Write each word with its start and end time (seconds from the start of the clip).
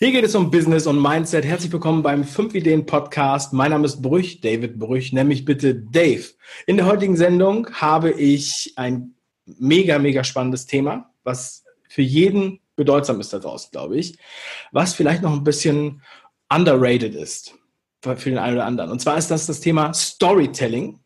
Hier 0.00 0.12
geht 0.12 0.22
es 0.22 0.36
um 0.36 0.52
Business 0.52 0.86
und 0.86 1.02
Mindset. 1.02 1.44
Herzlich 1.44 1.72
willkommen 1.72 2.04
beim 2.04 2.22
5 2.22 2.54
Ideen 2.54 2.86
Podcast. 2.86 3.52
Mein 3.52 3.72
Name 3.72 3.84
ist 3.84 4.00
Brüch, 4.00 4.40
David 4.40 4.78
Brüch, 4.78 5.12
nämlich 5.12 5.44
bitte 5.44 5.74
Dave. 5.74 6.22
In 6.68 6.76
der 6.76 6.86
heutigen 6.86 7.16
Sendung 7.16 7.68
habe 7.72 8.12
ich 8.12 8.74
ein 8.76 9.16
mega, 9.44 9.98
mega 9.98 10.22
spannendes 10.22 10.66
Thema, 10.66 11.12
was 11.24 11.64
für 11.88 12.02
jeden 12.02 12.60
bedeutsam 12.76 13.18
ist 13.18 13.32
da 13.32 13.40
draußen, 13.40 13.72
glaube 13.72 13.96
ich, 13.96 14.16
was 14.70 14.94
vielleicht 14.94 15.22
noch 15.22 15.32
ein 15.32 15.42
bisschen 15.42 16.00
underrated 16.48 17.16
ist 17.16 17.56
für 18.00 18.14
den 18.14 18.38
einen 18.38 18.58
oder 18.58 18.66
anderen. 18.66 18.92
Und 18.92 19.00
zwar 19.00 19.18
ist 19.18 19.32
das 19.32 19.46
das 19.46 19.58
Thema 19.58 19.92
Storytelling 19.94 21.00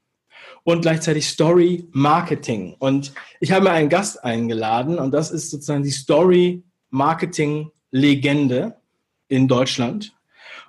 und 0.65 0.83
gleichzeitig 0.83 1.27
Story 1.27 1.89
Marketing. 1.93 2.77
Und 2.79 3.15
ich 3.41 3.53
habe 3.53 3.65
mir 3.65 3.71
einen 3.71 3.89
Gast 3.89 4.23
eingeladen 4.23 4.99
und 4.99 5.13
das 5.13 5.31
ist 5.31 5.51
sozusagen 5.51 5.83
die 5.83 5.91
Story 5.91 6.63
Marketing 6.91 7.71
Legende 7.91 8.82
in 9.33 9.49
Deutschland. 9.49 10.13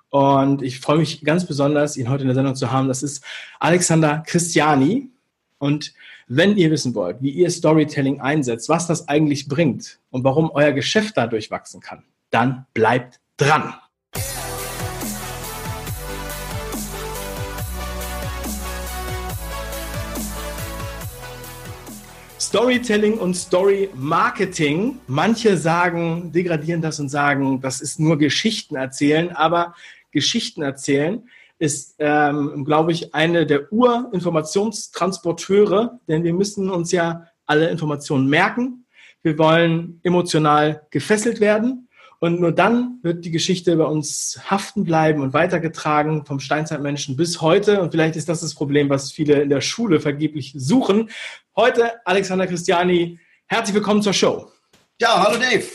Und 0.10 0.62
ich 0.62 0.80
freue 0.80 1.00
mich 1.00 1.22
ganz 1.22 1.46
besonders, 1.46 1.98
ihn 1.98 2.10
heute 2.10 2.22
in 2.22 2.28
der 2.28 2.36
Sendung 2.36 2.56
zu 2.56 2.72
haben. 2.72 2.88
Das 2.88 3.04
ist 3.04 3.26
Alexander 3.60 4.24
Christiani. 4.26 5.10
Und 5.58 5.94
wenn 6.28 6.56
ihr 6.56 6.72
wissen 6.72 6.96
wollt, 6.96 7.22
wie 7.22 7.32
ihr 7.32 7.50
Storytelling 7.50 8.22
einsetzt, 8.22 8.70
was 8.70 8.88
das 8.88 9.10
eigentlich 9.10 9.50
bringt 9.50 10.00
und 10.12 10.24
warum 10.24 10.50
euer 10.52 10.72
Geschäft 10.72 11.18
dadurch 11.18 11.52
wachsen 11.52 11.82
kann, 11.82 12.04
dann 12.30 12.66
bleibt 12.74 13.20
dran. 13.36 13.74
Storytelling 22.54 23.18
und 23.18 23.34
Story 23.34 23.90
Marketing. 23.96 25.00
Manche 25.08 25.58
sagen, 25.58 26.32
degradieren 26.32 26.84
das 26.84 27.00
und 27.00 27.10
sagen, 27.10 27.60
das 27.62 27.82
ist 27.82 28.00
nur 28.00 28.20
Geschichten 28.20 28.76
erzählen, 28.76 29.32
aber 29.32 29.74
Geschichten 30.12 30.62
erzählen 30.62 31.28
ist, 31.58 31.96
ähm, 31.98 32.64
glaube 32.64 32.92
ich, 32.92 33.16
eine 33.16 33.48
der 33.48 33.74
Urinformationstransporteure, 33.74 36.00
denn 36.08 36.24
wir 36.24 36.36
müssen 36.36 36.70
uns 36.70 36.92
ja 36.92 37.26
alle 37.48 37.72
Informationen 37.72 38.30
merken. 38.30 38.86
Wir 39.24 39.36
wollen 39.40 40.00
emotional 40.04 40.86
gefesselt 40.92 41.40
werden 41.40 41.83
und 42.24 42.40
nur 42.40 42.54
dann 42.54 43.00
wird 43.02 43.26
die 43.26 43.32
Geschichte 43.32 43.76
bei 43.76 43.84
uns 43.84 44.40
haften 44.50 44.86
bleiben 44.86 45.22
und 45.22 45.34
weitergetragen 45.34 46.26
vom 46.26 46.40
Steinzeitmenschen 46.40 47.18
bis 47.18 47.42
heute. 47.42 47.82
Und 47.82 47.92
vielleicht 47.92 48.16
ist 48.16 48.30
das 48.30 48.40
das 48.40 48.56
Problem, 48.56 48.90
was 48.90 49.12
viele 49.12 49.42
in 49.42 49.50
der 49.50 49.60
Schule 49.60 50.00
vergeblich 50.00 50.54
suchen. 50.56 51.10
Heute 51.58 51.92
Alexander 52.06 52.48
Christiani. 52.48 53.20
Herzlich 53.48 53.76
willkommen 53.76 54.02
zur 54.02 54.14
Show. 54.14 54.50
Ja, 55.02 55.22
hallo 55.22 55.38
Dave. 55.38 55.66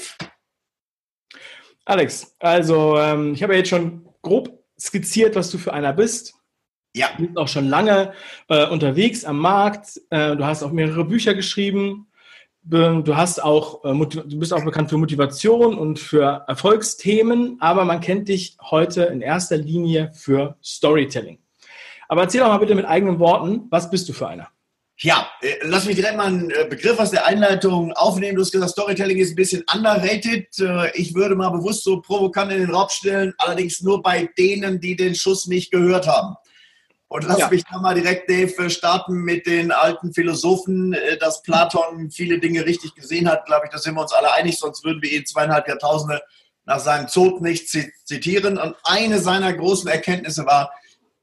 Alex, 1.84 2.34
also 2.38 2.96
ähm, 2.96 3.34
ich 3.34 3.42
habe 3.42 3.52
ja 3.52 3.58
jetzt 3.58 3.68
schon 3.68 4.08
grob 4.22 4.58
skizziert, 4.80 5.36
was 5.36 5.50
du 5.50 5.58
für 5.58 5.74
einer 5.74 5.92
bist. 5.92 6.32
Ja. 6.96 7.08
Du 7.18 7.26
bist 7.26 7.36
auch 7.36 7.48
schon 7.48 7.68
lange 7.68 8.14
äh, 8.48 8.66
unterwegs 8.68 9.26
am 9.26 9.38
Markt. 9.38 10.00
Äh, 10.08 10.34
du 10.34 10.46
hast 10.46 10.62
auch 10.62 10.72
mehrere 10.72 11.04
Bücher 11.04 11.34
geschrieben. 11.34 12.07
Du 12.70 13.16
hast 13.16 13.42
auch, 13.42 13.82
äh, 13.82 14.06
du 14.06 14.38
bist 14.38 14.52
auch 14.52 14.62
bekannt 14.62 14.90
für 14.90 14.98
Motivation 14.98 15.78
und 15.78 15.98
für 15.98 16.44
Erfolgsthemen, 16.48 17.56
aber 17.60 17.86
man 17.86 18.02
kennt 18.02 18.28
dich 18.28 18.58
heute 18.60 19.04
in 19.04 19.22
erster 19.22 19.56
Linie 19.56 20.10
für 20.12 20.54
Storytelling. 20.62 21.38
Aber 22.08 22.22
erzähl 22.22 22.42
doch 22.42 22.48
mal 22.48 22.58
bitte 22.58 22.74
mit 22.74 22.84
eigenen 22.84 23.20
Worten, 23.20 23.68
was 23.70 23.90
bist 23.90 24.06
du 24.10 24.12
für 24.12 24.28
einer? 24.28 24.48
Ja, 24.98 25.30
äh, 25.40 25.54
lass 25.62 25.86
mich 25.86 25.96
direkt 25.96 26.18
mal 26.18 26.26
einen 26.26 26.50
äh, 26.50 26.66
Begriff 26.68 26.98
aus 26.98 27.10
der 27.10 27.24
Einleitung 27.24 27.94
aufnehmen. 27.94 28.36
Du 28.36 28.42
hast 28.42 28.52
gesagt, 28.52 28.72
Storytelling 28.72 29.16
ist 29.16 29.30
ein 29.30 29.36
bisschen 29.36 29.64
underrated. 29.74 30.48
Ich 30.92 31.14
würde 31.14 31.36
mal 31.36 31.48
bewusst 31.48 31.84
so 31.84 32.02
provokant 32.02 32.52
in 32.52 32.58
den 32.58 32.70
Raum 32.70 32.88
stellen, 32.90 33.32
allerdings 33.38 33.80
nur 33.80 34.02
bei 34.02 34.28
denen, 34.36 34.78
die 34.78 34.94
den 34.94 35.14
Schuss 35.14 35.46
nicht 35.46 35.70
gehört 35.70 36.06
haben. 36.06 36.36
Und 37.08 37.24
lass 37.24 37.38
ja. 37.38 37.48
mich 37.48 37.64
da 37.64 37.78
mal 37.78 37.94
direkt, 37.94 38.28
Dave, 38.30 38.68
starten 38.68 39.22
mit 39.22 39.46
den 39.46 39.72
alten 39.72 40.12
Philosophen, 40.12 40.92
äh, 40.92 41.16
dass 41.16 41.42
Platon 41.42 42.10
viele 42.10 42.38
Dinge 42.38 42.66
richtig 42.66 42.94
gesehen 42.94 43.28
hat. 43.28 43.46
Glaube 43.46 43.66
ich, 43.66 43.72
da 43.72 43.78
sind 43.78 43.94
wir 43.94 44.02
uns 44.02 44.12
alle 44.12 44.32
einig, 44.34 44.58
sonst 44.58 44.84
würden 44.84 45.02
wir 45.02 45.10
ihn 45.10 45.24
zweieinhalb 45.24 45.66
Jahrtausende 45.66 46.20
nach 46.66 46.80
seinem 46.80 47.06
Tod 47.06 47.40
nicht 47.40 47.68
zitieren. 48.04 48.58
Und 48.58 48.76
eine 48.84 49.20
seiner 49.20 49.54
großen 49.54 49.88
Erkenntnisse 49.88 50.44
war, 50.44 50.70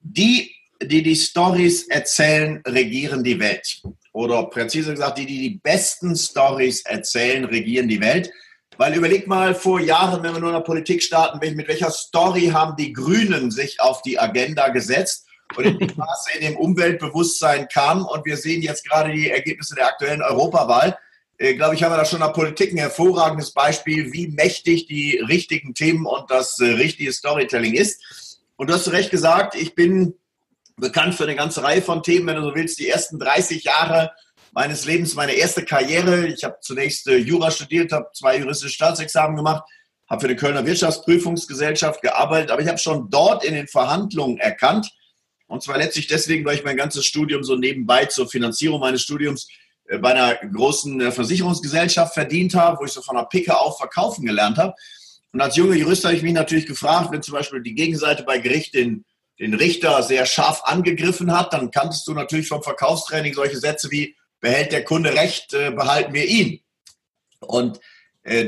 die, 0.02 0.56
die 0.82 1.04
die 1.04 1.16
Stories 1.16 1.88
erzählen, 1.88 2.64
regieren 2.68 3.24
die 3.24 3.40
Welt. 3.40 3.82
Oder 4.12 4.44
präziser 4.46 4.92
gesagt, 4.92 5.20
die, 5.20 5.28
die 5.28 5.50
die 5.50 5.60
besten 5.62 6.16
Stories 6.16 6.84
erzählen, 6.86 7.46
regieren 7.46 7.88
die 7.88 8.02
Welt. 8.02 8.32
Weil 8.78 8.96
überleg 8.96 9.28
mal 9.28 9.54
vor 9.54 9.80
Jahren, 9.80 10.24
wenn 10.24 10.34
wir 10.34 10.40
nur 10.40 10.50
in 10.50 10.56
der 10.56 10.62
Politik 10.62 11.04
starten, 11.04 11.40
mit 11.40 11.68
welcher 11.68 11.92
Story 11.92 12.48
haben 12.48 12.76
die 12.76 12.92
Grünen 12.92 13.52
sich 13.52 13.80
auf 13.80 14.02
die 14.02 14.20
Agenda 14.20 14.70
gesetzt? 14.70 15.28
Und 15.58 15.66
in 15.66 15.80
dem 15.80 15.98
Maße 15.98 16.38
in 16.38 16.42
dem 16.42 16.58
Umweltbewusstsein 16.58 17.68
kam. 17.68 18.06
Und 18.06 18.26
wir 18.26 18.38
sehen 18.38 18.62
jetzt 18.62 18.88
gerade 18.88 19.12
die 19.12 19.30
Ergebnisse 19.30 19.76
der 19.76 19.88
aktuellen 19.88 20.22
Europawahl. 20.22 20.98
Äh, 21.38 21.56
glaube 21.56 21.76
ich, 21.76 21.84
haben 21.84 21.92
wir 21.92 21.98
da 21.98 22.06
schon 22.06 22.22
der 22.22 22.30
Politik 22.30 22.72
ein 22.72 22.78
hervorragendes 22.78 23.52
Beispiel, 23.52 24.14
wie 24.14 24.28
mächtig 24.28 24.88
die 24.88 25.18
richtigen 25.28 25.74
Themen 25.74 26.06
und 26.06 26.32
das 26.32 26.60
äh, 26.60 26.66
richtige 26.66 27.12
Storytelling 27.12 27.74
ist. 27.74 28.40
Und 28.56 28.70
du 28.70 28.74
hast 28.74 28.92
recht 28.92 29.12
gesagt, 29.12 29.56
ich 29.56 29.76
bin 29.76 30.16
bekannt 30.78 31.16
für 31.16 31.24
eine 31.24 31.36
ganze 31.36 31.64
Reihe 31.64 31.82
von 31.82 32.04
Themen, 32.04 32.28
wenn 32.28 32.36
du 32.38 32.44
so 32.44 32.56
willst, 32.56 32.80
die 32.80 32.88
ersten 32.88 33.20
30 33.20 33.64
Jahre 33.64 34.12
meines 34.54 34.86
Lebens, 34.86 35.16
meine 35.16 35.34
erste 35.34 35.66
Karriere. 35.66 36.28
Ich 36.28 36.44
habe 36.44 36.58
zunächst 36.62 37.08
äh, 37.08 37.18
Jura 37.18 37.52
studiert, 37.52 37.92
habe 37.92 38.10
zwei 38.14 38.38
juristische 38.38 38.74
Staatsexamen 38.74 39.36
gemacht, 39.36 39.64
habe 40.10 40.22
für 40.22 40.28
die 40.30 40.36
Kölner 40.36 40.66
Wirtschaftsprüfungsgesellschaft 40.66 42.02
gearbeitet, 42.02 42.52
aber 42.52 42.62
ich 42.62 42.68
habe 42.68 42.78
schon 42.78 43.10
dort 43.10 43.44
in 43.44 43.54
den 43.54 43.68
Verhandlungen 43.68 44.38
erkannt, 44.38 44.90
und 45.48 45.64
zwar 45.64 45.78
letztlich 45.78 46.08
deswegen, 46.08 46.46
weil 46.46 46.58
ich 46.58 46.64
mein 46.64 46.78
ganzes 46.78 47.06
Studium 47.06 47.44
so 47.44 47.56
nebenbei 47.56 48.06
zur 48.06 48.28
Finanzierung 48.28 48.80
meines 48.80 49.02
Studiums 49.04 49.48
äh, 49.88 49.98
bei 49.98 50.12
einer 50.12 50.36
großen 50.36 51.00
äh, 51.02 51.12
Versicherungsgesellschaft 51.12 52.14
verdient 52.14 52.56
habe, 52.56 52.80
wo 52.80 52.86
ich 52.86 52.92
so 52.92 53.02
von 53.02 53.16
der 53.16 53.24
Picke 53.26 53.58
auf 53.58 53.78
verkaufen 53.78 54.26
gelernt 54.26 54.58
habe. 54.58 54.74
Und 55.32 55.42
als 55.42 55.56
junger 55.56 55.76
Jurist 55.76 56.06
habe 56.06 56.16
ich 56.16 56.24
mich 56.24 56.34
natürlich 56.34 56.66
gefragt, 56.66 57.12
wenn 57.12 57.22
zum 57.22 57.34
Beispiel 57.34 57.62
die 57.62 57.76
Gegenseite 57.76 58.24
bei 58.24 58.40
Gericht 58.40 58.74
den, 58.74 59.04
den 59.40 59.54
Richter 59.54 60.02
sehr 60.02 60.26
scharf 60.26 60.62
angegriffen 60.64 61.38
hat, 61.38 61.54
dann 61.54 61.72
kanntest 61.72 62.08
du 62.08 62.14
natürlich 62.14 62.48
vom 62.48 62.64
Verkaufstraining 62.64 63.34
solche 63.34 63.58
Sätze 63.58 63.92
wie, 63.92 64.16
behält 64.40 64.72
der 64.72 64.84
Kunde 64.84 65.14
recht, 65.14 65.54
äh, 65.54 65.72
behalten 65.72 66.14
wir 66.14 66.26
ihn. 66.26 66.62
Und 67.40 67.80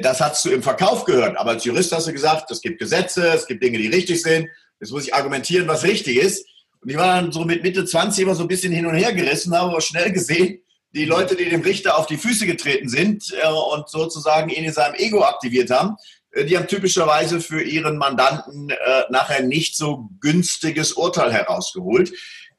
das 0.02 0.20
hast 0.22 0.44
du 0.44 0.50
im 0.50 0.64
Verkauf 0.64 1.06
gehört. 1.06 1.38
Aber 1.38 1.52
als 1.52 1.64
Jurist 1.64 1.92
hast 1.92 2.08
du 2.08 2.12
gesagt, 2.12 2.50
es 2.50 2.62
gibt 2.62 2.80
Gesetze, 2.80 3.28
es 3.28 3.46
gibt 3.46 3.62
Dinge, 3.62 3.78
die 3.78 3.86
richtig 3.86 4.24
sind. 4.24 4.48
Jetzt 4.80 4.92
muss 4.92 5.04
ich 5.06 5.14
argumentieren, 5.14 5.68
was 5.68 5.84
richtig 5.84 6.18
ist. 6.18 6.48
Und 6.82 6.90
ich 6.90 6.98
war 6.98 7.22
dann 7.22 7.32
so 7.32 7.44
mit 7.44 7.64
Mitte 7.64 7.86
20 7.86 8.24
immer 8.24 8.36
so 8.36 8.44
ein 8.44 8.48
bisschen 8.48 8.74
hin 8.74 8.86
und 8.86 8.96
her 8.96 9.14
gerissen, 9.14 9.56
habe 9.56 9.72
aber 9.72 9.82
schnell 9.82 10.12
gesehen, 10.12 10.60
die 10.94 11.06
Leute, 11.06 11.36
die 11.36 11.50
dem 11.50 11.62
Richter 11.62 11.98
auf 11.98 12.08
die 12.08 12.18
Füße 12.18 12.46
getreten 12.46 12.90
sind 12.90 13.34
äh, 13.42 13.48
und 13.48 13.90
sozusagen 13.90 14.50
ihn 14.50 14.64
in 14.64 14.74
seinem 14.74 14.96
Ego 14.96 15.24
aktiviert 15.24 15.70
haben, 15.70 15.96
äh, 16.32 16.46
die 16.46 16.58
haben 16.58 16.68
typischerweise 16.68 17.42
für 17.42 17.62
ihren 17.62 17.98
Mandanten 17.98 18.70
äh, 18.70 19.04
nachher 19.10 19.44
nicht 19.44 19.76
so 19.76 20.10
günstiges 20.20 20.94
Urteil 20.94 21.32
herausgeholt. 21.32 22.12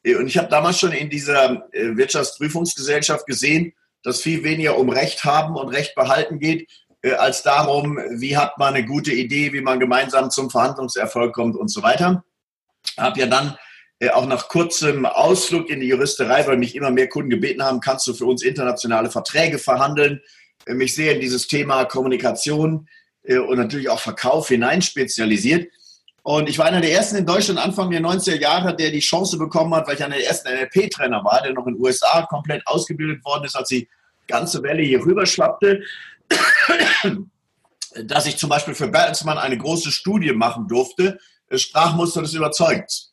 Äh, 0.02 0.16
und 0.16 0.26
ich 0.26 0.38
habe 0.38 0.48
damals 0.48 0.78
schon 0.78 0.92
in 0.92 1.10
dieser 1.10 1.68
äh, 1.72 1.96
Wirtschaftsprüfungsgesellschaft 1.96 3.26
gesehen, 3.26 3.72
dass 4.02 4.22
viel 4.22 4.44
weniger 4.44 4.78
um 4.78 4.90
Recht 4.90 5.24
haben 5.24 5.56
und 5.56 5.68
Recht 5.68 5.94
behalten 5.94 6.38
geht, 6.38 6.70
äh, 7.02 7.12
als 7.12 7.42
darum, 7.42 7.98
wie 8.18 8.36
hat 8.36 8.58
man 8.58 8.74
eine 8.74 8.84
gute 8.84 9.12
Idee, 9.12 9.52
wie 9.52 9.60
man 9.60 9.80
gemeinsam 9.80 10.30
zum 10.30 10.50
Verhandlungserfolg 10.50 11.34
kommt 11.34 11.56
und 11.56 11.68
so 11.68 11.82
weiter. 11.82 12.24
Habe 12.96 13.20
ja 13.20 13.26
dann 13.26 13.56
auch 14.12 14.26
nach 14.26 14.48
kurzem 14.48 15.06
Ausflug 15.06 15.68
in 15.70 15.80
die 15.80 15.88
Juristerei, 15.88 16.46
weil 16.46 16.56
mich 16.56 16.76
immer 16.76 16.90
mehr 16.90 17.08
Kunden 17.08 17.30
gebeten 17.30 17.62
haben, 17.62 17.80
kannst 17.80 18.06
du 18.06 18.14
für 18.14 18.26
uns 18.26 18.42
internationale 18.42 19.10
Verträge 19.10 19.58
verhandeln, 19.58 20.20
äh, 20.66 20.74
mich 20.74 20.94
sehr 20.94 21.14
in 21.14 21.20
dieses 21.20 21.48
Thema 21.48 21.84
Kommunikation 21.84 22.88
äh, 23.24 23.38
und 23.38 23.58
natürlich 23.58 23.88
auch 23.88 24.00
Verkauf 24.00 24.48
hinein 24.48 24.82
spezialisiert. 24.82 25.68
Und 26.22 26.48
ich 26.48 26.58
war 26.58 26.66
einer 26.66 26.80
der 26.80 26.92
ersten 26.92 27.16
in 27.16 27.26
Deutschland 27.26 27.58
Anfang 27.58 27.90
der 27.90 28.00
90er 28.00 28.38
Jahre, 28.38 28.76
der 28.76 28.90
die 28.90 29.00
Chance 29.00 29.38
bekommen 29.38 29.74
hat, 29.74 29.88
weil 29.88 29.94
ich 29.94 30.04
einer 30.04 30.16
der 30.16 30.26
ersten 30.26 30.48
NLP-Trainer 30.48 31.24
war, 31.24 31.42
der 31.42 31.54
noch 31.54 31.66
in 31.66 31.74
den 31.74 31.82
USA 31.82 32.26
komplett 32.28 32.66
ausgebildet 32.66 33.24
worden 33.24 33.44
ist, 33.44 33.56
als 33.56 33.68
die 33.68 33.88
ganze 34.26 34.62
Welle 34.62 34.82
hier 34.82 35.00
rüber 35.00 35.24
schwappte, 35.24 35.82
dass 38.04 38.26
ich 38.26 38.36
zum 38.36 38.50
Beispiel 38.50 38.74
für 38.74 38.88
Bertelsmann 38.88 39.38
eine 39.38 39.56
große 39.56 39.90
Studie 39.90 40.32
machen 40.32 40.68
durfte, 40.68 41.18
Sprachmuster 41.50 42.20
des 42.20 42.34
Überzeugens. 42.34 43.07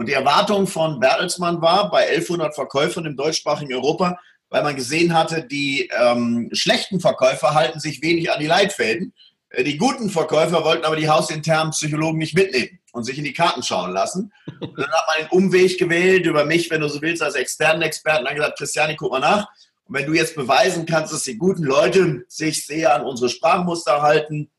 Und 0.00 0.06
die 0.06 0.14
Erwartung 0.14 0.66
von 0.66 0.98
Bertelsmann 0.98 1.60
war 1.60 1.90
bei 1.90 2.08
1100 2.08 2.54
Verkäufern 2.54 3.04
im 3.04 3.18
deutschsprachigen 3.18 3.74
Europa, 3.74 4.18
weil 4.48 4.62
man 4.62 4.74
gesehen 4.74 5.12
hatte, 5.12 5.46
die 5.46 5.90
ähm, 5.94 6.48
schlechten 6.52 7.00
Verkäufer 7.00 7.52
halten 7.52 7.80
sich 7.80 8.00
wenig 8.00 8.32
an 8.32 8.40
die 8.40 8.46
Leitfäden. 8.46 9.12
Äh, 9.50 9.62
die 9.62 9.76
guten 9.76 10.08
Verkäufer 10.08 10.64
wollten 10.64 10.86
aber 10.86 10.96
die 10.96 11.10
hausinternen 11.10 11.72
Psychologen 11.72 12.16
nicht 12.16 12.34
mitnehmen 12.34 12.78
und 12.92 13.04
sich 13.04 13.18
in 13.18 13.24
die 13.24 13.34
Karten 13.34 13.62
schauen 13.62 13.92
lassen. 13.92 14.32
Und 14.58 14.78
dann 14.78 14.90
hat 14.90 15.04
man 15.06 15.16
den 15.18 15.38
Umweg 15.38 15.78
gewählt 15.78 16.24
über 16.24 16.46
mich, 16.46 16.70
wenn 16.70 16.80
du 16.80 16.88
so 16.88 17.02
willst, 17.02 17.22
als 17.22 17.34
externen 17.34 17.82
Experten, 17.82 18.24
dann 18.24 18.36
gesagt, 18.36 18.56
Christiane, 18.56 18.96
guck 18.96 19.12
mal 19.12 19.20
nach. 19.20 19.48
Und 19.84 19.96
wenn 19.96 20.06
du 20.06 20.14
jetzt 20.14 20.34
beweisen 20.34 20.86
kannst, 20.86 21.12
dass 21.12 21.24
die 21.24 21.36
guten 21.36 21.64
Leute 21.64 22.24
sich 22.26 22.64
sehr 22.64 22.94
an 22.94 23.04
unsere 23.04 23.28
Sprachmuster 23.28 24.00
halten, 24.00 24.50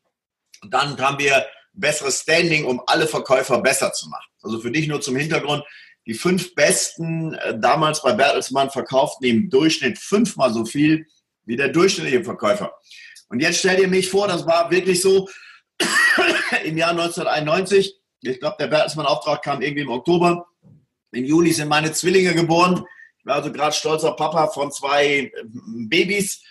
dann 0.70 0.96
haben 1.00 1.18
wir 1.18 1.44
besseres 1.72 2.20
Standing, 2.20 2.64
um 2.64 2.82
alle 2.86 3.06
Verkäufer 3.06 3.60
besser 3.60 3.92
zu 3.92 4.08
machen. 4.08 4.30
Also 4.42 4.60
für 4.60 4.70
dich 4.70 4.88
nur 4.88 5.00
zum 5.00 5.16
Hintergrund, 5.16 5.64
die 6.06 6.14
fünf 6.14 6.54
besten 6.54 7.34
äh, 7.34 7.58
damals 7.58 8.02
bei 8.02 8.12
Bertelsmann 8.12 8.70
verkauften 8.70 9.26
im 9.26 9.50
Durchschnitt 9.50 9.98
fünfmal 9.98 10.52
so 10.52 10.64
viel 10.64 11.06
wie 11.44 11.56
der 11.56 11.68
durchschnittliche 11.68 12.24
Verkäufer. 12.24 12.72
Und 13.28 13.40
jetzt 13.40 13.58
stell 13.58 13.76
dir 13.76 13.88
mich 13.88 14.08
vor, 14.08 14.28
das 14.28 14.46
war 14.46 14.70
wirklich 14.70 15.00
so 15.00 15.28
im 16.64 16.76
Jahr 16.76 16.90
1991. 16.90 17.94
Ich 18.20 18.40
glaube, 18.40 18.56
der 18.58 18.68
Bertelsmann-Auftrag 18.68 19.42
kam 19.42 19.62
irgendwie 19.62 19.82
im 19.82 19.90
Oktober. 19.90 20.46
Im 21.12 21.24
Juli 21.24 21.52
sind 21.52 21.68
meine 21.68 21.92
Zwillinge 21.92 22.34
geboren. 22.34 22.84
Ich 23.18 23.26
war 23.26 23.36
also 23.36 23.52
gerade 23.52 23.74
stolzer 23.74 24.12
Papa 24.12 24.48
von 24.48 24.72
zwei 24.72 25.06
äh, 25.06 25.30
Babys 25.88 26.42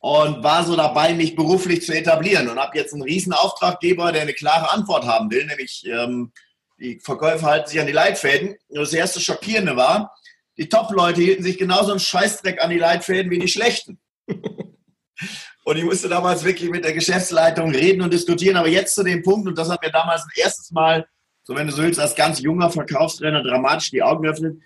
und 0.00 0.42
war 0.42 0.64
so 0.64 0.76
dabei, 0.76 1.14
mich 1.14 1.36
beruflich 1.36 1.84
zu 1.84 1.94
etablieren 1.94 2.48
und 2.48 2.58
habe 2.58 2.76
jetzt 2.76 2.92
einen 2.92 3.02
riesen 3.02 3.32
Auftraggeber, 3.32 4.12
der 4.12 4.22
eine 4.22 4.32
klare 4.32 4.72
Antwort 4.72 5.04
haben 5.04 5.30
will, 5.30 5.44
nämlich 5.46 5.86
ähm, 5.86 6.32
die 6.78 6.98
Verkäufer 6.98 7.46
halten 7.46 7.68
sich 7.68 7.78
an 7.78 7.86
die 7.86 7.92
Leitfäden. 7.92 8.56
Und 8.68 8.78
das 8.78 8.94
erste 8.94 9.20
Schockierende 9.20 9.76
war, 9.76 10.14
die 10.56 10.68
Top-Leute 10.68 11.20
hielten 11.20 11.42
sich 11.42 11.58
genauso 11.58 11.90
einen 11.90 12.00
Scheißdreck 12.00 12.62
an 12.62 12.70
die 12.70 12.78
Leitfäden 12.78 13.30
wie 13.30 13.38
die 13.38 13.48
Schlechten. 13.48 14.00
und 14.26 15.76
ich 15.76 15.84
musste 15.84 16.08
damals 16.08 16.44
wirklich 16.44 16.70
mit 16.70 16.84
der 16.84 16.94
Geschäftsleitung 16.94 17.70
reden 17.70 18.00
und 18.00 18.12
diskutieren. 18.12 18.56
Aber 18.56 18.68
jetzt 18.68 18.94
zu 18.94 19.02
dem 19.02 19.22
Punkt, 19.22 19.46
und 19.46 19.58
das 19.58 19.68
hat 19.68 19.82
mir 19.82 19.90
damals 19.90 20.22
ein 20.22 20.30
erstes 20.42 20.70
Mal, 20.70 21.06
so 21.42 21.54
wenn 21.54 21.66
du 21.66 21.72
so 21.74 21.82
willst, 21.82 22.00
als 22.00 22.14
ganz 22.14 22.40
junger 22.40 22.70
Verkaufstrainer 22.70 23.42
dramatisch 23.42 23.90
die 23.90 24.02
Augen 24.02 24.22
geöffnet. 24.22 24.56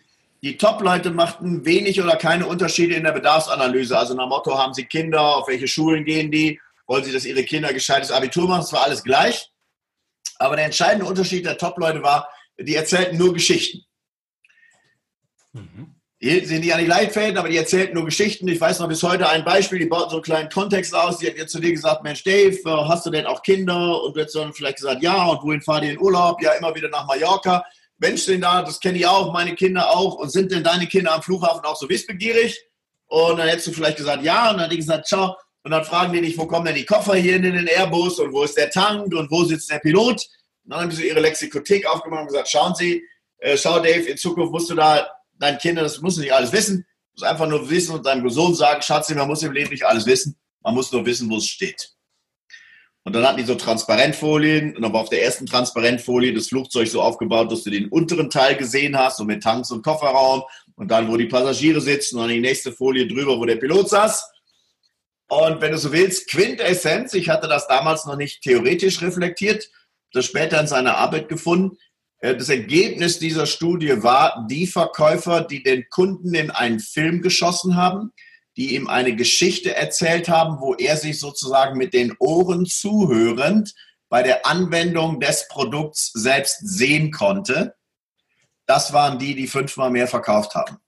Die 0.44 0.58
Top-Leute 0.58 1.11
machten 1.11 1.64
wenig 1.64 2.02
oder 2.02 2.17
keine 2.17 2.46
Unterschiede 2.46 2.94
in 2.94 3.05
der 3.05 3.12
Bedarfsanalyse. 3.12 3.96
Also 3.96 4.12
nach 4.12 4.29
Motto, 4.29 4.58
haben 4.58 4.75
sie 4.75 4.85
Kinder, 4.85 5.38
auf 5.38 5.49
welche 5.49 5.67
Schulen 5.67 6.05
gehen 6.05 6.31
die, 6.31 6.61
wollen 6.87 7.02
sie, 7.02 7.12
dass 7.12 7.25
ihre 7.25 7.44
Kinder 7.44 7.73
gescheites 7.73 8.11
Abitur 8.11 8.46
machen, 8.46 8.61
das 8.61 8.73
war 8.75 8.82
alles 8.82 9.02
gleich. 9.02 9.50
Aber 10.38 10.56
der 10.56 10.67
entscheidende 10.67 11.06
Unterschied 11.06 11.46
der 11.46 11.56
Top-Leute 11.56 12.02
war, 12.02 12.29
die 12.58 12.75
erzählten 12.75 13.17
nur 13.17 13.32
Geschichten. 13.32 13.87
Mhm. 15.55 15.94
Die 16.20 16.44
sind 16.44 16.61
nicht 16.61 16.75
an 16.75 16.81
die 16.81 16.87
Leitfäden, 16.88 17.38
aber 17.38 17.49
die 17.49 17.56
erzählten 17.56 17.94
nur 17.94 18.05
Geschichten. 18.05 18.46
Ich 18.46 18.61
weiß 18.61 18.81
noch 18.81 18.88
bis 18.88 19.02
heute 19.02 19.26
ein 19.26 19.46
Beispiel, 19.46 19.79
die 19.79 19.87
bauten 19.87 20.11
so 20.11 20.17
einen 20.17 20.25
kleinen 20.25 20.50
Kontext 20.50 20.94
aus. 20.94 21.17
Die 21.17 21.26
hat 21.26 21.38
jetzt 21.38 21.52
zu 21.52 21.58
dir 21.58 21.73
gesagt, 21.73 22.02
Mensch 22.02 22.23
Dave, 22.23 22.58
äh, 22.67 22.88
hast 22.88 23.06
du 23.06 23.11
denn 23.11 23.25
auch 23.25 23.43
Kinder? 23.43 24.02
Und 24.02 24.14
du 24.14 24.20
hättest 24.20 24.37
dann 24.37 24.52
vielleicht 24.52 24.76
gesagt, 24.76 25.02
ja, 25.02 25.25
und 25.25 25.43
wohin 25.43 25.62
fahrt 25.62 25.85
ihr 25.85 25.93
in 25.93 25.99
Urlaub? 25.99 26.43
Ja, 26.43 26.52
immer 26.52 26.75
wieder 26.75 26.91
nach 26.91 27.06
Mallorca. 27.06 27.64
Mensch, 28.05 28.27
denn 28.27 28.43
da, 28.43 28.62
das 28.62 28.81
kenne 28.81 28.99
ich 28.99 29.06
auch, 29.06 29.33
meine 29.33 29.55
Kinder 29.55 29.91
auch. 29.91 30.17
Und 30.17 30.31
sind 30.31 30.53
denn 30.53 30.62
deine 30.62 30.87
Kinder 30.87 31.15
am 31.15 31.23
Flughafen 31.23 31.65
auch 31.65 31.77
so 31.77 31.89
wissbegierig? 31.89 32.61
Und 33.06 33.39
dann 33.39 33.49
hättest 33.49 33.69
du 33.69 33.73
vielleicht 33.73 33.97
gesagt, 33.97 34.23
ja. 34.23 34.51
Und 34.51 34.56
dann 34.56 34.65
hätte 34.65 34.75
ich 34.75 34.81
gesagt, 34.81 35.06
ciao. 35.06 35.37
Und 35.62 35.71
dann 35.71 35.85
fragen 35.85 36.12
die 36.12 36.21
dich, 36.21 36.37
wo 36.37 36.47
kommen 36.47 36.67
denn 36.67 36.75
die 36.75 36.85
Koffer 36.85 37.15
hier 37.15 37.37
in 37.37 37.43
den 37.43 37.67
Airbus 37.67 38.19
und 38.19 38.33
wo 38.33 38.43
ist 38.43 38.59
der 38.59 38.71
Tank 38.71 39.15
und 39.15 39.31
wo 39.31 39.45
sitzt 39.45 39.71
der 39.71 39.79
Pilot? 39.79 40.21
Und 40.65 40.71
dann 40.71 40.81
haben 40.83 40.91
sie 40.91 41.09
ihre 41.09 41.21
Lexikothek 41.21 41.87
aufgemacht 41.87 42.23
und 42.23 42.29
gesagt, 42.29 42.51
schauen 42.51 42.75
Sie, 42.75 43.03
äh, 43.39 43.56
schau 43.56 43.79
Dave, 43.79 44.03
in 44.03 44.19
Zukunft 44.19 44.53
musst 44.53 44.69
du 44.69 44.75
da 44.75 45.09
deinen 45.39 45.56
Kindern, 45.56 45.85
das 45.85 46.01
musst 46.03 46.19
du 46.19 46.21
nicht 46.21 46.35
alles 46.35 46.53
wissen, 46.53 46.79
du 46.79 47.12
musst 47.12 47.25
einfach 47.25 47.49
nur 47.49 47.71
wissen 47.71 47.95
und 47.95 48.05
deinem 48.05 48.29
Sohn 48.29 48.55
sagen, 48.55 48.83
Schatzi, 48.83 49.15
man 49.15 49.27
muss 49.27 49.43
im 49.43 49.53
Leben 49.53 49.71
nicht 49.71 49.87
alles 49.87 50.05
wissen, 50.05 50.37
man 50.62 50.75
muss 50.75 50.93
nur 50.93 51.06
wissen, 51.06 51.31
wo 51.31 51.39
es 51.39 51.47
steht. 51.47 51.94
Und 53.05 53.15
dann 53.15 53.27
hatten 53.27 53.37
die 53.37 53.45
so 53.45 53.55
Transparentfolien 53.55 54.77
und 54.77 54.85
aber 54.85 55.01
auf 55.01 55.11
der 55.11 55.23
ersten 55.23 55.45
Transparentfolie 55.45 56.33
das 56.33 56.49
Flugzeug 56.49 56.89
so 56.89 57.03
aufgebaut, 57.03 57.53
dass 57.53 57.62
du 57.62 57.71
den 57.71 57.89
unteren 57.89 58.31
Teil 58.31 58.56
gesehen 58.56 58.99
hast, 58.99 59.19
so 59.19 59.25
mit 59.25 59.43
Tanks 59.43 59.71
und 59.71 59.85
Kofferraum 59.85 60.43
und 60.75 60.91
dann, 60.91 61.11
wo 61.11 61.19
die 61.19 61.27
Passagiere 61.27 61.83
sitzen 61.83 62.17
und 62.17 62.23
dann 62.23 62.31
die 62.31 62.41
nächste 62.41 62.73
Folie 62.73 63.06
drüber, 63.06 63.39
wo 63.39 63.45
der 63.45 63.56
Pilot 63.56 63.91
saß. 63.91 64.31
Und 65.29 65.61
wenn 65.61 65.73
du 65.73 65.79
so 65.79 65.93
willst, 65.93 66.31
Quintessenz, 66.31 67.12
ich 67.12 67.29
hatte 67.29 67.47
das 67.47 67.67
damals 67.67 68.06
noch 68.06 68.17
nicht 68.17 68.43
theoretisch 68.43 69.03
reflektiert, 69.03 69.71
das 70.12 70.25
später 70.25 70.59
in 70.61 70.67
seiner 70.67 70.97
Arbeit 70.97 71.29
gefunden. 71.29 71.77
Äh, 72.21 72.37
das 72.37 72.49
Ergebnis 72.49 73.19
dieser 73.19 73.47
Studie 73.47 74.03
war, 74.03 74.47
die 74.49 74.67
Verkäufer, 74.67 75.43
die 75.43 75.62
den 75.62 75.85
Kunden 75.91 76.35
in 76.35 76.51
einen 76.51 76.81
Film 76.81 77.21
geschossen 77.21 77.77
haben, 77.77 78.12
die 78.56 78.75
ihm 78.75 78.89
eine 78.89 79.17
Geschichte 79.17 79.75
erzählt 79.75 80.29
haben, 80.29 80.61
wo 80.61 80.75
er 80.75 80.97
sich 80.97 81.19
sozusagen 81.19 81.77
mit 81.77 81.93
den 81.93 82.15
Ohren 82.19 82.67
zuhörend 82.67 83.75
bei 84.09 84.23
der 84.23 84.47
Anwendung 84.47 85.21
des 85.21 85.49
Produkts 85.49 86.12
selbst 86.15 86.59
sehen 86.61 87.11
konnte. 87.11 87.75
Das 88.67 88.93
waren 88.93 89.19
die, 89.19 89.35
die 89.35 89.49
fünfmal 89.49 89.91
mehr 89.91 90.06
verkauft 90.06 90.55
haben. 90.55 90.79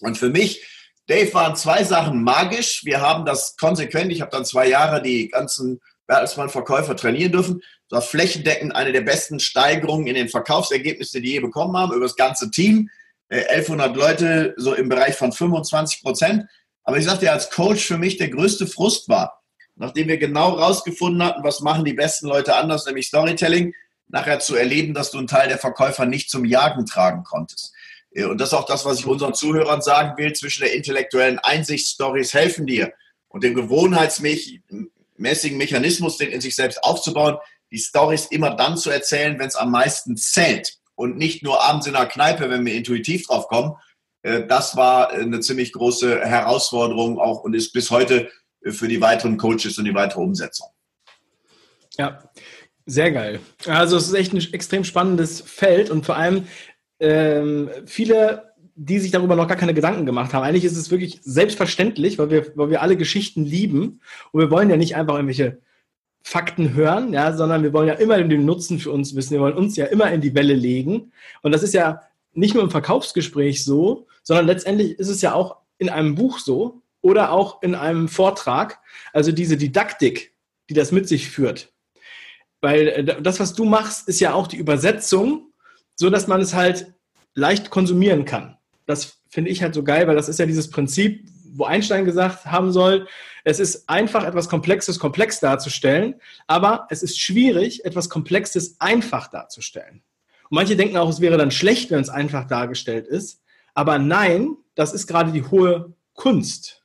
Und 0.00 0.16
für 0.16 0.30
mich 0.30 0.62
Dave, 1.10 1.34
waren 1.34 1.56
zwei 1.56 1.82
Sachen 1.82 2.22
magisch. 2.22 2.84
Wir 2.84 3.00
haben 3.00 3.26
das 3.26 3.56
konsequent, 3.56 4.12
ich 4.12 4.20
habe 4.20 4.30
dann 4.30 4.44
zwei 4.44 4.68
Jahre 4.68 5.02
die 5.02 5.28
ganzen 5.28 5.80
Bertelsmann-Verkäufer 6.06 6.94
trainieren 6.94 7.32
dürfen. 7.32 7.62
Das 7.88 7.96
war 7.96 8.02
flächendeckend 8.02 8.74
eine 8.76 8.92
der 8.92 9.00
besten 9.00 9.40
Steigerungen 9.40 10.06
in 10.06 10.14
den 10.14 10.28
Verkaufsergebnissen, 10.28 11.20
die 11.20 11.32
je 11.32 11.40
bekommen 11.40 11.76
haben, 11.76 11.92
über 11.92 12.04
das 12.04 12.14
ganze 12.14 12.52
Team. 12.52 12.88
1100 13.28 13.90
äh, 13.90 13.98
Leute, 13.98 14.54
so 14.56 14.74
im 14.74 14.88
Bereich 14.88 15.16
von 15.16 15.32
25 15.32 16.02
Prozent. 16.02 16.44
Aber 16.84 16.98
ich 16.98 17.04
sagte 17.04 17.30
als 17.30 17.50
Coach 17.50 17.84
für 17.84 17.98
mich 17.98 18.16
der 18.16 18.30
größte 18.30 18.66
Frust 18.66 19.08
war, 19.08 19.42
nachdem 19.76 20.08
wir 20.08 20.18
genau 20.18 20.50
rausgefunden 20.50 21.22
hatten, 21.22 21.44
was 21.44 21.60
machen 21.60 21.84
die 21.84 21.94
besten 21.94 22.26
Leute 22.26 22.56
anders, 22.56 22.86
nämlich 22.86 23.06
Storytelling, 23.06 23.74
nachher 24.08 24.40
zu 24.40 24.56
erleben, 24.56 24.92
dass 24.92 25.10
du 25.10 25.18
einen 25.18 25.26
Teil 25.26 25.48
der 25.48 25.58
Verkäufer 25.58 26.04
nicht 26.04 26.30
zum 26.30 26.44
Jagen 26.44 26.84
tragen 26.84 27.22
konntest. 27.22 27.72
Und 28.16 28.40
das 28.40 28.48
ist 28.48 28.54
auch 28.54 28.66
das, 28.66 28.84
was 28.84 28.98
ich 28.98 29.06
unseren 29.06 29.34
Zuhörern 29.34 29.82
sagen 29.82 30.18
will, 30.18 30.32
zwischen 30.32 30.62
der 30.62 30.74
intellektuellen 30.74 31.38
Einsicht, 31.38 31.86
Stories 31.86 32.34
helfen 32.34 32.66
dir 32.66 32.92
und 33.28 33.44
dem 33.44 33.54
gewohnheitsmäßigen 33.54 34.90
Mechanismus, 35.16 36.16
den 36.18 36.30
in 36.30 36.40
sich 36.40 36.56
selbst 36.56 36.82
aufzubauen, 36.82 37.36
die 37.70 37.78
Stories 37.78 38.26
immer 38.26 38.56
dann 38.56 38.76
zu 38.76 38.90
erzählen, 38.90 39.38
wenn 39.38 39.46
es 39.46 39.54
am 39.54 39.70
meisten 39.70 40.16
zählt 40.16 40.78
und 40.96 41.16
nicht 41.16 41.44
nur 41.44 41.62
abends 41.62 41.86
in 41.86 41.92
der 41.92 42.06
Kneipe, 42.06 42.50
wenn 42.50 42.66
wir 42.66 42.74
intuitiv 42.74 43.28
drauf 43.28 43.46
kommen. 43.46 43.76
Äh, 44.22 44.46
das 44.46 44.76
war 44.76 45.10
eine 45.10 45.40
ziemlich 45.40 45.72
große 45.72 46.20
Herausforderung 46.20 47.18
auch 47.18 47.42
und 47.42 47.54
ist 47.54 47.72
bis 47.72 47.90
heute 47.90 48.30
für 48.62 48.88
die 48.88 49.00
weiteren 49.00 49.36
Coaches 49.36 49.78
und 49.78 49.84
die 49.84 49.94
weitere 49.94 50.20
Umsetzung. 50.20 50.68
Ja, 51.96 52.22
sehr 52.86 53.12
geil. 53.12 53.40
Also 53.66 53.96
es 53.96 54.08
ist 54.08 54.14
echt 54.14 54.32
ein 54.32 54.52
extrem 54.52 54.84
spannendes 54.84 55.40
Feld 55.40 55.90
und 55.90 56.04
vor 56.04 56.16
allem 56.16 56.46
ähm, 56.98 57.70
viele, 57.86 58.52
die 58.74 58.98
sich 58.98 59.10
darüber 59.10 59.36
noch 59.36 59.48
gar 59.48 59.56
keine 59.56 59.74
Gedanken 59.74 60.06
gemacht 60.06 60.34
haben. 60.34 60.44
Eigentlich 60.44 60.64
ist 60.64 60.76
es 60.76 60.90
wirklich 60.90 61.20
selbstverständlich, 61.22 62.18
weil 62.18 62.30
wir, 62.30 62.56
weil 62.56 62.70
wir 62.70 62.82
alle 62.82 62.96
Geschichten 62.96 63.44
lieben 63.44 64.00
und 64.32 64.40
wir 64.40 64.50
wollen 64.50 64.70
ja 64.70 64.76
nicht 64.76 64.96
einfach 64.96 65.14
irgendwelche 65.14 65.58
Fakten 66.22 66.74
hören, 66.74 67.12
ja, 67.12 67.34
sondern 67.34 67.62
wir 67.62 67.72
wollen 67.72 67.88
ja 67.88 67.94
immer 67.94 68.22
den 68.22 68.44
Nutzen 68.44 68.78
für 68.78 68.90
uns 68.90 69.14
wissen. 69.14 69.32
Wir 69.32 69.40
wollen 69.40 69.56
uns 69.56 69.76
ja 69.76 69.86
immer 69.86 70.12
in 70.12 70.20
die 70.20 70.34
Welle 70.34 70.54
legen. 70.54 71.12
Und 71.42 71.52
das 71.52 71.62
ist 71.62 71.72
ja 71.72 72.02
nicht 72.32 72.54
nur 72.54 72.62
im 72.62 72.70
Verkaufsgespräch 72.70 73.64
so, 73.64 74.06
sondern 74.22 74.46
letztendlich 74.46 74.98
ist 74.98 75.08
es 75.08 75.22
ja 75.22 75.34
auch 75.34 75.56
in 75.78 75.88
einem 75.88 76.14
Buch 76.14 76.38
so 76.38 76.82
oder 77.00 77.32
auch 77.32 77.62
in 77.62 77.74
einem 77.74 78.08
Vortrag. 78.08 78.80
Also 79.12 79.32
diese 79.32 79.56
Didaktik, 79.56 80.34
die 80.68 80.74
das 80.74 80.92
mit 80.92 81.08
sich 81.08 81.28
führt. 81.28 81.72
Weil 82.60 82.88
äh, 82.88 83.22
das, 83.22 83.40
was 83.40 83.54
du 83.54 83.64
machst, 83.64 84.08
ist 84.08 84.20
ja 84.20 84.34
auch 84.34 84.46
die 84.46 84.58
Übersetzung 84.58 85.50
so 86.00 86.08
dass 86.08 86.26
man 86.26 86.40
es 86.40 86.54
halt 86.54 86.94
leicht 87.34 87.68
konsumieren 87.68 88.24
kann. 88.24 88.56
Das 88.86 89.20
finde 89.28 89.50
ich 89.50 89.62
halt 89.62 89.74
so 89.74 89.84
geil, 89.84 90.08
weil 90.08 90.16
das 90.16 90.30
ist 90.30 90.38
ja 90.38 90.46
dieses 90.46 90.70
Prinzip, 90.70 91.28
wo 91.52 91.64
Einstein 91.64 92.06
gesagt 92.06 92.46
haben 92.46 92.72
soll, 92.72 93.06
es 93.44 93.60
ist 93.60 93.86
einfach, 93.86 94.24
etwas 94.24 94.48
Komplexes 94.48 94.98
komplex 94.98 95.40
darzustellen, 95.40 96.14
aber 96.46 96.86
es 96.88 97.02
ist 97.02 97.20
schwierig, 97.20 97.84
etwas 97.84 98.08
Komplexes 98.08 98.76
einfach 98.78 99.28
darzustellen. 99.28 100.02
Und 100.50 100.56
manche 100.56 100.76
denken 100.76 100.96
auch, 100.96 101.08
es 101.08 101.20
wäre 101.20 101.38
dann 101.38 101.50
schlecht, 101.50 101.90
wenn 101.90 102.00
es 102.00 102.08
einfach 102.08 102.46
dargestellt 102.46 103.06
ist. 103.06 103.40
Aber 103.74 103.98
nein, 103.98 104.56
das 104.74 104.92
ist 104.92 105.06
gerade 105.06 105.32
die 105.32 105.44
hohe 105.44 105.94
Kunst. 106.14 106.82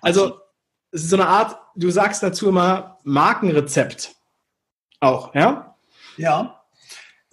Also, 0.00 0.40
es 0.92 1.02
ist 1.02 1.10
so 1.10 1.16
eine 1.16 1.26
Art, 1.26 1.58
du 1.74 1.90
sagst 1.90 2.22
dazu 2.22 2.48
immer 2.48 2.98
Markenrezept. 3.02 4.14
Auch, 5.00 5.34
ja? 5.34 5.76
Ja. 6.16 6.62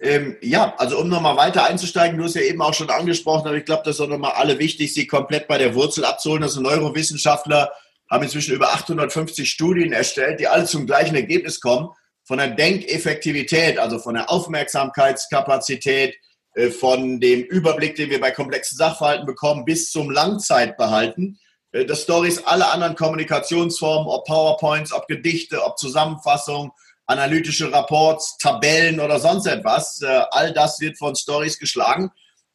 Ähm, 0.00 0.36
ja, 0.42 0.74
also 0.76 0.98
um 0.98 1.08
nochmal 1.08 1.36
weiter 1.36 1.64
einzusteigen, 1.64 2.18
du 2.18 2.24
hast 2.24 2.34
ja 2.34 2.42
eben 2.42 2.60
auch 2.60 2.74
schon 2.74 2.90
angesprochen, 2.90 3.46
aber 3.46 3.56
ich 3.56 3.64
glaube, 3.64 3.82
das 3.84 3.96
ist 3.96 4.00
auch 4.00 4.08
nochmal 4.08 4.32
alle 4.32 4.58
wichtig, 4.58 4.92
sie 4.92 5.06
komplett 5.06 5.48
bei 5.48 5.56
der 5.56 5.74
Wurzel 5.74 6.04
abzuholen. 6.04 6.42
Also 6.42 6.60
Neurowissenschaftler 6.60 7.72
haben 8.10 8.24
inzwischen 8.24 8.54
über 8.54 8.74
850 8.74 9.48
Studien 9.48 9.92
erstellt, 9.92 10.40
die 10.40 10.48
alle 10.48 10.66
zum 10.66 10.86
gleichen 10.86 11.14
Ergebnis 11.14 11.60
kommen. 11.60 11.90
Von 12.24 12.38
der 12.38 12.48
Denkeffektivität, 12.48 13.78
also 13.78 13.98
von 13.98 14.14
der 14.14 14.30
Aufmerksamkeitskapazität, 14.30 16.16
äh, 16.54 16.70
von 16.70 17.20
dem 17.20 17.42
Überblick, 17.42 17.96
den 17.96 18.10
wir 18.10 18.20
bei 18.20 18.30
komplexen 18.30 18.78
Sachverhalten 18.78 19.26
bekommen, 19.26 19.64
bis 19.64 19.90
zum 19.90 20.10
Langzeitbehalten. 20.10 21.38
Äh, 21.74 21.84
dass 21.84 22.02
Stories 22.02 22.44
alle 22.44 22.70
anderen 22.70 22.94
Kommunikationsformen, 22.94 24.08
ob 24.08 24.24
PowerPoints, 24.26 24.92
ob 24.92 25.06
Gedichte, 25.08 25.62
ob 25.62 25.78
Zusammenfassungen, 25.78 26.70
analytische 27.06 27.70
Rapports, 27.70 28.38
Tabellen 28.38 29.00
oder 29.00 29.18
sonst 29.18 29.46
etwas. 29.46 30.00
Äh, 30.00 30.22
all 30.30 30.52
das 30.52 30.80
wird 30.80 30.96
von 30.96 31.14
Stories 31.16 31.58
geschlagen. 31.58 32.10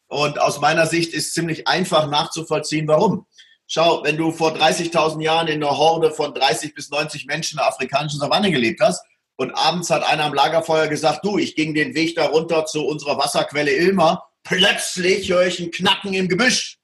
Und 0.08 0.42
aus 0.42 0.60
meiner 0.60 0.88
Sicht 0.88 1.14
ist 1.14 1.34
ziemlich 1.34 1.68
einfach 1.68 2.10
nachzuvollziehen, 2.10 2.88
warum. 2.88 3.28
Schau, 3.68 4.04
wenn 4.04 4.18
du 4.18 4.32
vor 4.32 4.56
30.000 4.56 5.22
Jahren 5.22 5.48
in 5.48 5.64
einer 5.64 5.78
Horde 5.78 6.12
von 6.12 6.34
30 6.34 6.74
bis 6.74 6.90
90 6.90 7.28
Menschen 7.28 7.56
in 7.56 7.58
der 7.58 7.68
afrikanischen 7.68 8.20
Savanne 8.20 8.50
gelebt 8.50 8.82
hast, 8.82 9.06
und 9.40 9.52
abends 9.52 9.90
hat 9.90 10.04
einer 10.04 10.26
am 10.26 10.34
Lagerfeuer 10.34 10.90
gesagt, 10.90 11.24
du, 11.24 11.38
ich 11.38 11.56
ging 11.56 11.74
den 11.74 11.96
Weg 11.96 12.14
da 12.14 12.26
runter 12.26 12.66
zu 12.66 12.86
unserer 12.86 13.18
Wasserquelle 13.18 13.72
Ilmer, 13.72 14.22
plötzlich 14.44 15.32
höre 15.32 15.48
ich 15.48 15.62
ein 15.62 15.72
Knacken 15.72 16.14
im 16.14 16.28
Gebüsch. 16.28 16.78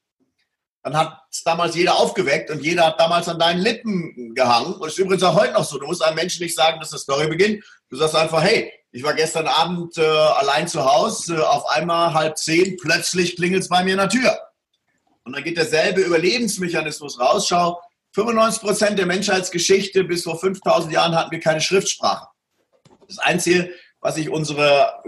Dann 0.82 0.96
hat 0.96 1.20
es 1.30 1.44
damals 1.44 1.76
jeder 1.76 1.98
aufgeweckt 1.98 2.50
und 2.50 2.64
jeder 2.64 2.86
hat 2.86 2.98
damals 2.98 3.28
an 3.28 3.40
deinen 3.40 3.60
Lippen 3.60 4.34
gehangen. 4.36 4.76
Und 4.76 4.88
ist 4.88 4.98
übrigens 4.98 5.24
auch 5.24 5.36
heute 5.36 5.52
noch 5.52 5.66
so. 5.66 5.78
Du 5.78 5.86
musst 5.86 6.02
einem 6.02 6.16
Menschen 6.16 6.44
nicht 6.44 6.56
sagen, 6.56 6.80
dass 6.80 6.92
die 6.92 6.98
Story 6.98 7.28
beginnt. 7.28 7.62
Du 7.90 7.98
sagst 7.98 8.16
einfach, 8.16 8.42
hey, 8.42 8.72
ich 8.94 9.04
war 9.04 9.16
gestern 9.16 9.48
Abend 9.48 9.98
äh, 9.98 10.06
allein 10.06 10.70
zu 10.70 10.86
Hause, 10.86 11.36
äh, 11.36 11.42
auf 11.42 11.68
einmal 11.68 12.14
halb 12.14 12.38
zehn, 12.38 12.78
plötzlich 12.78 13.36
klingelt 13.36 13.64
es 13.64 13.70
bei 13.70 13.84
mir 13.84 13.92
in 13.92 14.00
der 14.00 14.08
Tür. 14.08 14.40
Und 15.26 15.36
dann 15.36 15.44
geht 15.44 15.58
derselbe 15.58 16.00
Überlebensmechanismus 16.00 17.20
raus. 17.20 17.48
Schau, 17.50 17.82
95 18.14 18.62
Prozent 18.62 18.98
der 18.98 19.08
Menschheitsgeschichte 19.08 20.06
bis 20.06 20.24
vor 20.24 20.40
5000 20.40 20.94
Jahren 20.94 21.16
hatten 21.18 21.32
wir 21.32 21.42
keine 21.42 21.60
Schriftsprache. 21.60 22.28
Das 23.08 23.20
Einzige, 23.20 23.72
was 24.02 24.16
sich 24.16 24.30
unsere 24.30 25.02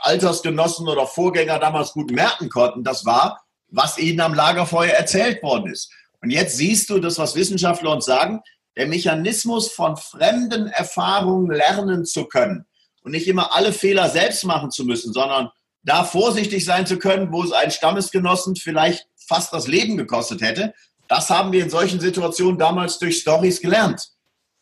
Altersgenossen 0.00 0.88
oder 0.88 1.06
Vorgänger 1.06 1.58
damals 1.58 1.92
gut 1.92 2.10
merken 2.10 2.48
konnten, 2.48 2.82
das 2.82 3.04
war, 3.04 3.40
was 3.68 3.98
ihnen 3.98 4.20
am 4.20 4.34
Lagerfeuer 4.34 4.92
erzählt 4.92 5.42
worden 5.42 5.70
ist. 5.70 5.92
Und 6.20 6.30
jetzt 6.30 6.56
siehst 6.56 6.90
du 6.90 6.98
das, 6.98 7.18
was 7.18 7.34
Wissenschaftler 7.34 7.92
uns 7.92 8.04
sagen, 8.04 8.40
der 8.76 8.86
Mechanismus 8.86 9.70
von 9.70 9.96
fremden 9.96 10.66
Erfahrungen 10.68 11.50
lernen 11.50 12.04
zu 12.04 12.24
können 12.24 12.66
und 13.02 13.12
nicht 13.12 13.26
immer 13.26 13.54
alle 13.54 13.72
Fehler 13.72 14.08
selbst 14.08 14.44
machen 14.44 14.70
zu 14.70 14.84
müssen, 14.84 15.12
sondern 15.12 15.50
da 15.82 16.04
vorsichtig 16.04 16.64
sein 16.64 16.86
zu 16.86 16.98
können, 16.98 17.32
wo 17.32 17.42
es 17.42 17.52
einen 17.52 17.70
Stammesgenossen 17.70 18.56
vielleicht 18.56 19.06
fast 19.16 19.52
das 19.52 19.66
Leben 19.66 19.96
gekostet 19.96 20.42
hätte. 20.42 20.74
Das 21.08 21.30
haben 21.30 21.52
wir 21.52 21.62
in 21.62 21.70
solchen 21.70 22.00
Situationen 22.00 22.58
damals 22.58 22.98
durch 22.98 23.18
Stories 23.18 23.60
gelernt. 23.60 24.10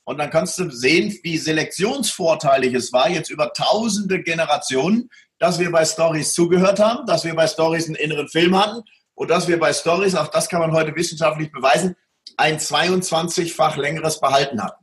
Und 0.09 0.17
dann 0.17 0.31
kannst 0.31 0.59
du 0.59 0.71
sehen, 0.71 1.15
wie 1.23 1.37
selektionsvorteilig 1.37 2.73
es 2.73 2.95
war, 2.95 3.11
jetzt 3.11 3.29
über 3.29 3.53
tausende 3.53 4.23
Generationen, 4.23 5.11
dass 5.39 5.59
wir 5.59 5.71
bei 5.71 5.85
Stories 5.85 6.33
zugehört 6.33 6.81
haben, 6.81 7.05
dass 7.05 7.27
wir 7.27 7.35
bei 7.35 7.47
Stories 7.47 7.89
einen 7.89 7.97
inneren 7.97 8.27
Film 8.27 8.59
hatten 8.59 8.81
und 9.13 9.29
dass 9.29 9.49
wir 9.49 9.59
bei 9.61 9.71
Stories, 9.75 10.15
auch 10.15 10.29
das 10.29 10.49
kann 10.49 10.61
man 10.61 10.73
heute 10.73 10.97
wissenschaftlich 10.97 11.53
beweisen, 11.53 11.95
ein 12.39 12.59
22-fach 12.59 13.77
längeres 13.77 14.19
Behalten 14.19 14.63
hatten. 14.63 14.83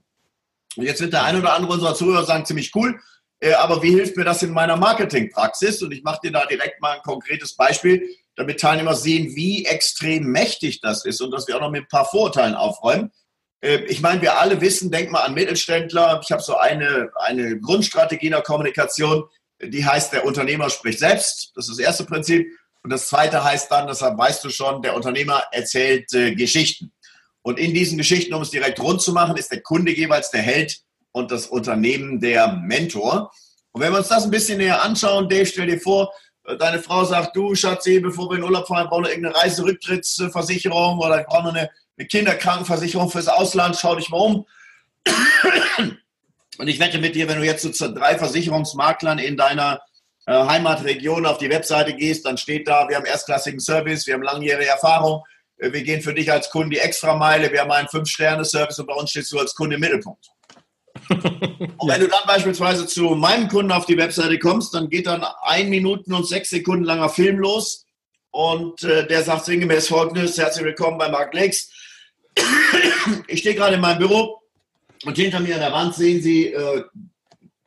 Und 0.76 0.86
jetzt 0.86 1.02
wird 1.02 1.14
der 1.14 1.24
ein 1.24 1.42
oder 1.42 1.56
andere 1.56 1.74
unserer 1.74 1.96
Zuhörer 1.96 2.24
sagen, 2.24 2.46
ziemlich 2.46 2.76
cool, 2.76 3.00
äh, 3.40 3.54
aber 3.54 3.82
wie 3.82 3.96
hilft 3.96 4.18
mir 4.18 4.26
das 4.26 4.44
in 4.44 4.52
meiner 4.52 4.78
Marketingpraxis? 4.78 5.82
Und 5.82 5.92
ich 5.92 6.04
mache 6.04 6.20
dir 6.24 6.34
da 6.34 6.46
direkt 6.46 6.80
mal 6.82 6.98
ein 6.98 7.02
konkretes 7.02 7.56
Beispiel, 7.56 8.08
damit 8.36 8.60
Teilnehmer 8.60 8.94
sehen, 8.94 9.36
wie 9.36 9.66
extrem 9.66 10.26
mächtig 10.26 10.82
das 10.82 11.04
ist 11.04 11.20
und 11.20 11.32
dass 11.32 11.48
wir 11.48 11.56
auch 11.56 11.62
noch 11.62 11.72
mit 11.72 11.86
ein 11.86 11.88
paar 11.88 12.06
Vorurteilen 12.06 12.54
aufräumen. 12.54 13.12
Äh, 13.66 13.86
ich 13.86 14.02
meine, 14.02 14.22
wir 14.22 14.38
alle 14.38 14.62
wissen, 14.62 14.92
denk 14.92 15.12
mal 15.12 15.24
an 15.24 15.34
Mittelständler. 15.34 16.22
Ich 16.24 16.32
habe 16.32 16.42
so 16.42 16.58
eine, 16.58 17.10
eine 17.16 17.60
Grundstrategie 17.60 18.28
in 18.28 18.34
der 18.34 18.42
Kommunikation, 18.42 19.24
die 19.62 19.86
heißt, 19.86 20.14
der 20.14 20.26
Unternehmer 20.26 20.70
spricht 20.70 21.00
selbst. 21.00 21.52
Das 21.56 21.68
ist 21.68 21.80
das 21.80 21.86
erste 21.86 22.06
Prinzip. 22.06 22.48
Und 22.84 22.92
das 22.92 23.08
zweite 23.08 23.44
heißt 23.44 23.72
dann, 23.72 23.88
deshalb 23.88 24.18
weißt 24.18 24.44
du 24.44 24.50
schon, 24.50 24.84
der 24.84 24.96
Unternehmer 24.96 25.44
erzählt 25.52 26.14
äh, 26.14 26.36
Geschichten. 26.36 26.92
Und 27.42 27.60
in 27.60 27.74
diesen 27.74 27.98
Geschichten, 27.98 28.34
um 28.34 28.42
es 28.44 28.52
direkt 28.52 28.80
rund 28.80 29.02
zu 29.02 29.12
machen, 29.14 29.38
ist 29.38 29.52
der 29.52 29.62
Kunde 29.62 29.92
jeweils 29.92 30.30
der 30.32 30.42
Held 30.42 30.80
und 31.12 31.32
das 31.32 31.48
Unternehmen 31.48 32.20
der 32.20 32.54
Mentor. 32.54 33.32
Und 33.72 33.82
wenn 33.82 33.92
wir 33.92 34.00
uns 34.00 34.08
das 34.08 34.24
ein 34.26 34.32
bisschen 34.32 34.60
näher 34.60 34.84
anschauen, 34.84 35.30
Dave, 35.30 35.46
stell 35.46 35.68
dir 35.68 35.80
vor, 35.80 36.14
äh, 36.46 36.58
deine 36.58 36.80
Frau 36.80 37.04
sagt, 37.04 37.36
du 37.36 37.56
Schatzi, 37.56 38.00
bevor 38.00 38.30
wir 38.30 38.38
in 38.38 38.44
Urlaub 38.44 38.68
fahren, 38.68 38.88
brauchen 38.88 39.06
wir 39.06 39.12
irgendeine 39.12 39.36
Reiserücktrittsversicherung 39.36 41.00
oder 41.00 41.22
ich 41.22 41.28
brauche 41.28 41.50
eine 41.50 41.70
eine 41.98 42.08
Kinderkrankenversicherung 42.08 43.10
fürs 43.10 43.28
Ausland, 43.28 43.78
schau 43.80 43.96
dich 43.96 44.10
mal 44.10 44.18
um. 44.18 44.46
Und 46.58 46.68
ich 46.68 46.80
wette 46.80 47.00
mit 47.00 47.16
dir, 47.16 47.28
wenn 47.28 47.40
du 47.40 47.46
jetzt 47.46 47.74
zu 47.74 47.94
drei 47.94 48.18
Versicherungsmaklern 48.18 49.20
in 49.20 49.36
deiner 49.36 49.82
äh, 50.26 50.34
Heimatregion 50.34 51.26
auf 51.26 51.38
die 51.38 51.50
Webseite 51.50 51.94
gehst, 51.94 52.26
dann 52.26 52.38
steht 52.38 52.68
da, 52.68 52.88
wir 52.88 52.96
haben 52.96 53.06
erstklassigen 53.06 53.60
Service, 53.60 54.08
wir 54.08 54.14
haben 54.14 54.24
langjährige 54.24 54.70
Erfahrung, 54.70 55.24
äh, 55.58 55.72
wir 55.72 55.84
gehen 55.84 56.02
für 56.02 56.14
dich 56.14 56.32
als 56.32 56.50
Kunde 56.50 56.76
die 56.76 56.82
Extrameile, 56.82 57.52
wir 57.52 57.62
haben 57.62 57.72
einen 57.72 57.90
Fünf-Sterne-Service 57.90 58.80
und 58.80 58.88
bei 58.88 58.94
uns 58.94 59.12
stehst 59.12 59.32
du 59.32 59.40
als 59.40 59.54
Kunde 59.54 59.76
im 59.76 59.82
Mittelpunkt. 59.82 60.26
und 61.10 61.90
wenn 61.90 62.00
du 62.00 62.08
dann 62.08 62.26
beispielsweise 62.26 62.88
zu 62.88 63.16
meinem 63.16 63.50
Kunden 63.50 63.74
auf 63.74 63.86
die 63.86 63.98
Webseite 63.98 64.40
kommst, 64.40 64.74
dann 64.74 64.90
geht 64.90 65.08
dann 65.08 65.26
ein 65.44 65.70
Minuten 65.70 66.14
und 66.14 66.26
sechs 66.26 66.50
Sekunden 66.50 66.86
langer 66.86 67.10
Film 67.10 67.38
los 67.38 67.86
und 68.32 68.84
äh, 68.84 69.06
der 69.08 69.24
sagt 69.24 69.46
sinngemäß 69.46 69.90
folgendes, 69.90 70.38
herzlich 70.38 70.66
willkommen 70.66 70.98
bei 70.98 71.10
Mark 71.10 71.34
Lakes. 71.34 71.70
Ich 73.28 73.40
stehe 73.40 73.56
gerade 73.56 73.76
in 73.76 73.82
meinem 73.82 74.00
Büro 74.00 74.42
und 75.06 75.16
hinter 75.16 75.40
mir 75.40 75.56
an 75.56 75.62
der 75.62 75.72
Wand 75.72 75.96
sehen 75.96 76.22
Sie 76.22 76.48
äh, 76.48 76.84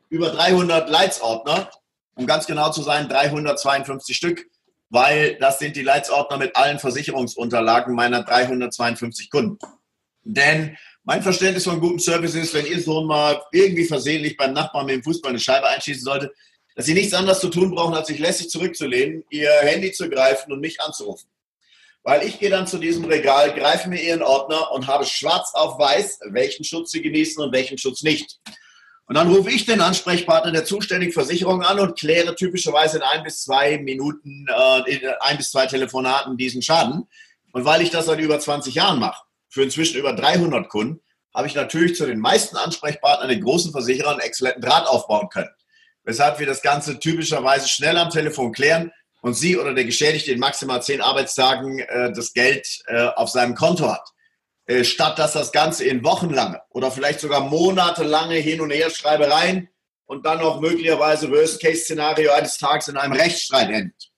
über 0.08 0.30
300 0.30 0.88
Leitsordner, 0.88 1.70
um 2.14 2.26
ganz 2.26 2.46
genau 2.46 2.70
zu 2.70 2.82
sein, 2.82 3.08
352 3.08 4.16
Stück, 4.16 4.46
weil 4.90 5.36
das 5.36 5.58
sind 5.58 5.76
die 5.76 5.82
Leitsordner 5.82 6.38
mit 6.38 6.56
allen 6.56 6.78
Versicherungsunterlagen 6.78 7.94
meiner 7.94 8.22
352 8.22 9.30
Kunden. 9.30 9.58
Denn 10.24 10.76
mein 11.04 11.22
Verständnis 11.22 11.64
von 11.64 11.80
gutem 11.80 11.98
Service 11.98 12.34
ist, 12.34 12.52
wenn 12.54 12.66
Ihr 12.66 12.82
Sohn 12.82 13.06
mal 13.06 13.40
irgendwie 13.52 13.84
versehentlich 13.84 14.36
beim 14.36 14.52
Nachbarn 14.52 14.86
mit 14.86 14.96
dem 14.96 15.02
Fußball 15.02 15.30
eine 15.30 15.40
Scheibe 15.40 15.68
einschießen 15.68 16.02
sollte, 16.02 16.32
dass 16.74 16.86
Sie 16.86 16.94
nichts 16.94 17.14
anderes 17.14 17.40
zu 17.40 17.48
tun 17.48 17.70
brauchen, 17.70 17.94
als 17.94 18.08
sich 18.08 18.18
lässig 18.18 18.50
zurückzulehnen, 18.50 19.24
Ihr 19.30 19.50
Handy 19.62 19.92
zu 19.92 20.08
greifen 20.08 20.52
und 20.52 20.60
mich 20.60 20.80
anzurufen. 20.80 21.28
Weil 22.08 22.26
ich 22.26 22.38
gehe 22.38 22.48
dann 22.48 22.66
zu 22.66 22.78
diesem 22.78 23.04
Regal, 23.04 23.52
greife 23.52 23.90
mir 23.90 24.00
ihren 24.00 24.22
Ordner 24.22 24.72
und 24.72 24.86
habe 24.86 25.04
schwarz 25.04 25.50
auf 25.52 25.78
weiß, 25.78 26.20
welchen 26.30 26.64
Schutz 26.64 26.90
sie 26.90 27.02
genießen 27.02 27.44
und 27.44 27.52
welchen 27.52 27.76
Schutz 27.76 28.02
nicht. 28.02 28.38
Und 29.04 29.16
dann 29.16 29.30
rufe 29.30 29.50
ich 29.50 29.66
den 29.66 29.82
Ansprechpartner 29.82 30.50
der 30.50 30.64
zuständigen 30.64 31.12
Versicherung 31.12 31.60
an 31.60 31.78
und 31.78 31.98
kläre 31.98 32.34
typischerweise 32.34 32.96
in 32.96 33.02
ein 33.02 33.24
bis 33.24 33.42
zwei 33.42 33.76
Minuten, 33.76 34.46
äh, 34.48 34.90
in 34.90 35.00
ein 35.20 35.36
bis 35.36 35.50
zwei 35.50 35.66
Telefonaten 35.66 36.38
diesen 36.38 36.62
Schaden. 36.62 37.06
Und 37.52 37.66
weil 37.66 37.82
ich 37.82 37.90
das 37.90 38.06
seit 38.06 38.20
über 38.20 38.40
20 38.40 38.74
Jahren 38.74 39.00
mache, 39.00 39.22
für 39.50 39.62
inzwischen 39.62 39.98
über 39.98 40.14
300 40.14 40.66
Kunden, 40.70 41.02
habe 41.34 41.46
ich 41.46 41.54
natürlich 41.54 41.94
zu 41.94 42.06
den 42.06 42.20
meisten 42.20 42.56
Ansprechpartnern, 42.56 43.28
den 43.28 43.42
großen 43.42 43.70
Versicherern, 43.70 44.14
einen 44.14 44.20
exzellenten 44.20 44.62
Draht 44.62 44.86
aufbauen 44.86 45.28
können. 45.28 45.50
Weshalb 46.04 46.38
wir 46.38 46.46
das 46.46 46.62
Ganze 46.62 46.98
typischerweise 46.98 47.68
schnell 47.68 47.98
am 47.98 48.08
Telefon 48.08 48.52
klären 48.52 48.92
und 49.20 49.34
sie 49.34 49.56
oder 49.56 49.74
der 49.74 49.84
Geschädigte 49.84 50.32
in 50.32 50.38
maximal 50.38 50.82
zehn 50.82 51.00
Arbeitstagen 51.00 51.80
äh, 51.80 52.12
das 52.12 52.32
Geld 52.32 52.66
äh, 52.86 53.06
auf 53.16 53.30
seinem 53.30 53.54
Konto 53.54 53.90
hat. 53.90 54.08
Äh, 54.66 54.84
statt 54.84 55.18
dass 55.18 55.32
das 55.32 55.50
Ganze 55.50 55.84
in 55.84 56.04
wochenlange 56.04 56.60
oder 56.70 56.90
vielleicht 56.90 57.20
sogar 57.20 57.40
monatelange 57.40 58.36
Hin- 58.36 58.60
und 58.60 58.70
Herschreibereien 58.70 59.68
und 60.04 60.26
dann 60.26 60.40
noch 60.40 60.60
möglicherweise 60.60 61.30
Worst-Case-Szenario 61.30 62.32
eines 62.32 62.58
Tages 62.58 62.88
in 62.88 62.96
einem 62.96 63.14
Rechtsstreit 63.14 63.70
endet. 63.70 64.10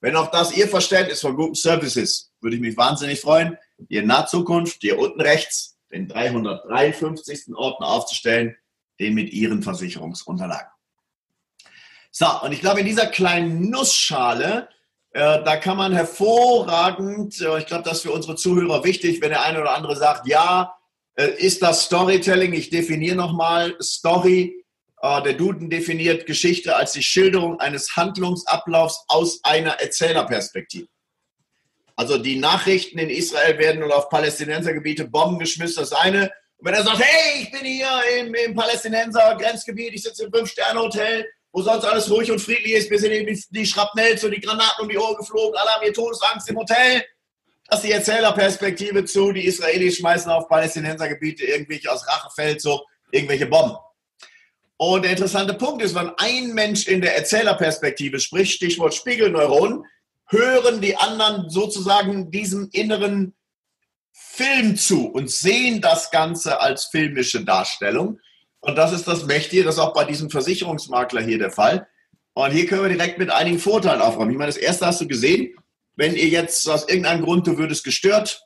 Wenn 0.00 0.16
auch 0.16 0.32
das 0.32 0.56
Ihr 0.56 0.66
Verständnis 0.66 1.20
von 1.20 1.36
guten 1.36 1.54
Services 1.54 2.32
würde 2.40 2.56
ich 2.56 2.62
mich 2.62 2.76
wahnsinnig 2.76 3.20
freuen, 3.20 3.56
hier 3.88 4.00
in 4.00 4.08
naher 4.08 4.26
Zukunft, 4.26 4.78
hier 4.80 4.98
unten 4.98 5.20
rechts, 5.20 5.78
den 5.92 6.08
353. 6.08 7.54
Ordner 7.54 7.86
aufzustellen, 7.86 8.56
den 8.98 9.14
mit 9.14 9.32
Ihren 9.32 9.62
Versicherungsunterlagen. 9.62 10.70
So, 12.14 12.26
und 12.42 12.52
ich 12.52 12.60
glaube, 12.60 12.80
in 12.80 12.86
dieser 12.86 13.06
kleinen 13.06 13.70
Nussschale, 13.70 14.68
äh, 15.14 15.42
da 15.42 15.56
kann 15.56 15.78
man 15.78 15.94
hervorragend, 15.94 17.40
äh, 17.40 17.58
ich 17.58 17.66
glaube, 17.66 17.84
das 17.84 17.98
ist 17.98 18.02
für 18.02 18.12
unsere 18.12 18.36
Zuhörer 18.36 18.84
wichtig, 18.84 19.22
wenn 19.22 19.30
der 19.30 19.42
eine 19.42 19.62
oder 19.62 19.74
andere 19.74 19.96
sagt, 19.96 20.28
ja, 20.28 20.76
äh, 21.14 21.28
ist 21.38 21.62
das 21.62 21.84
Storytelling? 21.84 22.52
Ich 22.52 22.68
definiere 22.68 23.16
nochmal 23.16 23.74
Story. 23.80 24.62
Äh, 25.00 25.22
der 25.22 25.32
Duden 25.32 25.70
definiert 25.70 26.26
Geschichte 26.26 26.76
als 26.76 26.92
die 26.92 27.02
Schilderung 27.02 27.60
eines 27.60 27.96
Handlungsablaufs 27.96 29.04
aus 29.08 29.40
einer 29.42 29.80
Erzählerperspektive. 29.80 30.88
Also 31.96 32.18
die 32.18 32.38
Nachrichten 32.38 32.98
in 32.98 33.08
Israel 33.08 33.58
werden 33.58 33.82
oder 33.82 33.96
auf 33.96 34.10
Palästinensergebiete 34.10 35.06
Bomben 35.08 35.38
geschmissen, 35.38 35.80
das 35.80 35.92
eine. 35.92 36.30
Und 36.58 36.66
wenn 36.66 36.74
er 36.74 36.84
sagt, 36.84 37.02
hey, 37.02 37.42
ich 37.42 37.50
bin 37.50 37.64
hier 37.64 37.88
im, 38.18 38.34
im 38.34 38.54
Palästinenser 38.54 39.34
Grenzgebiet, 39.36 39.94
ich 39.94 40.02
sitze 40.02 40.24
im 40.24 40.32
Fünf-Sterne-Hotel, 40.32 41.26
wo 41.52 41.62
sonst 41.62 41.84
alles 41.84 42.10
ruhig 42.10 42.30
und 42.32 42.40
friedlich 42.40 42.72
ist, 42.72 42.88
bis 42.88 43.02
in 43.02 43.26
die, 43.26 43.44
die 43.50 43.66
Schrapnells 43.66 44.24
und 44.24 44.32
die 44.32 44.40
Granaten 44.40 44.82
um 44.82 44.88
die 44.88 44.98
Ohren 44.98 45.16
geflogen, 45.16 45.56
alle 45.56 45.70
haben 45.70 45.84
ihr 45.84 45.92
Todesangst 45.92 46.48
im 46.48 46.56
Hotel. 46.56 47.04
Das 47.68 47.80
ist 47.80 47.88
die 47.88 47.92
Erzählerperspektive 47.92 49.04
zu, 49.04 49.32
die 49.32 49.46
Israelis 49.46 49.96
schmeißen 49.98 50.30
auf 50.30 50.48
Palästinensergebiete 50.48 51.44
irgendwelche 51.44 51.90
aus 51.92 52.06
Rachefeldzug, 52.06 52.80
irgendwelche 53.10 53.46
Bomben. 53.46 53.76
Und 54.78 55.02
der 55.02 55.12
interessante 55.12 55.54
Punkt 55.54 55.82
ist, 55.82 55.94
wenn 55.94 56.10
ein 56.16 56.54
Mensch 56.54 56.88
in 56.88 57.00
der 57.00 57.16
Erzählerperspektive 57.16 58.18
spricht, 58.18 58.54
Stichwort 58.54 58.94
Spiegelneuronen, 58.94 59.84
hören 60.26 60.80
die 60.80 60.96
anderen 60.96 61.50
sozusagen 61.50 62.30
diesem 62.30 62.68
inneren 62.72 63.34
Film 64.12 64.76
zu 64.76 65.08
und 65.08 65.30
sehen 65.30 65.80
das 65.80 66.10
Ganze 66.10 66.60
als 66.60 66.86
filmische 66.86 67.44
Darstellung. 67.44 68.18
Und 68.62 68.76
das 68.76 68.92
ist 68.92 69.06
das 69.06 69.26
Mächtige, 69.26 69.64
das 69.64 69.74
ist 69.74 69.80
auch 69.80 69.92
bei 69.92 70.04
diesem 70.04 70.30
Versicherungsmakler 70.30 71.20
hier 71.20 71.38
der 71.38 71.50
Fall. 71.50 71.86
Und 72.34 72.52
hier 72.52 72.66
können 72.66 72.82
wir 72.82 72.88
direkt 72.88 73.18
mit 73.18 73.30
einigen 73.30 73.58
Vorteilen 73.58 74.00
aufräumen. 74.00 74.30
Ich 74.30 74.38
meine, 74.38 74.50
das 74.52 74.56
erste 74.56 74.86
hast 74.86 75.00
du 75.00 75.08
gesehen, 75.08 75.54
wenn 75.96 76.14
ihr 76.14 76.28
jetzt 76.28 76.66
aus 76.68 76.88
irgendeinem 76.88 77.22
Grund, 77.22 77.46
du 77.46 77.58
würdest 77.58 77.84
gestört 77.84 78.42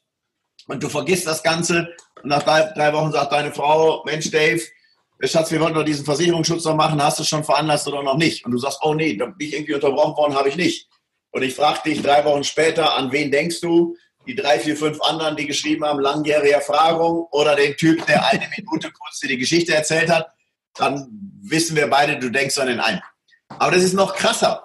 und 0.66 0.82
du 0.82 0.88
vergisst 0.88 1.26
das 1.26 1.42
Ganze 1.42 1.94
und 2.22 2.30
nach 2.30 2.42
drei, 2.42 2.72
drei 2.74 2.92
Wochen 2.92 3.12
sagt 3.12 3.30
deine 3.30 3.52
Frau, 3.52 4.02
Mensch 4.04 4.30
Dave, 4.30 4.60
Schatz, 5.22 5.50
wir 5.50 5.60
wollten 5.60 5.76
doch 5.76 5.84
diesen 5.84 6.04
Versicherungsschutz 6.04 6.64
noch 6.64 6.74
machen, 6.74 7.02
hast 7.02 7.18
du 7.20 7.24
schon 7.24 7.44
veranlasst 7.44 7.86
oder 7.86 8.02
noch 8.02 8.16
nicht? 8.16 8.44
Und 8.44 8.52
du 8.52 8.58
sagst, 8.58 8.80
oh 8.82 8.94
nee, 8.94 9.14
bin 9.14 9.34
ich 9.38 9.54
irgendwie 9.54 9.74
unterbrochen 9.74 10.16
worden, 10.16 10.34
habe 10.34 10.48
ich 10.48 10.56
nicht. 10.56 10.88
Und 11.30 11.42
ich 11.42 11.54
frage 11.54 11.80
dich 11.84 12.02
drei 12.02 12.24
Wochen 12.24 12.44
später, 12.44 12.96
an 12.96 13.12
wen 13.12 13.30
denkst 13.30 13.60
du? 13.60 13.96
Die 14.26 14.34
drei, 14.34 14.58
vier, 14.58 14.76
fünf 14.76 15.00
anderen, 15.02 15.36
die 15.36 15.46
geschrieben 15.46 15.84
haben, 15.84 16.00
langjährige 16.00 16.52
Erfahrung 16.52 17.26
oder 17.30 17.54
den 17.54 17.76
Typ, 17.76 18.04
der 18.06 18.26
eine 18.26 18.48
Minute 18.56 18.90
kurz 18.90 19.20
dir 19.20 19.28
die 19.28 19.38
Geschichte 19.38 19.74
erzählt 19.74 20.10
hat, 20.10 20.28
dann 20.74 21.08
wissen 21.42 21.76
wir 21.76 21.88
beide, 21.88 22.18
du 22.18 22.30
denkst 22.30 22.58
an 22.58 22.66
den 22.66 22.80
einen. 22.80 23.00
Aber 23.48 23.72
das 23.72 23.84
ist 23.84 23.94
noch 23.94 24.14
krasser. 24.14 24.62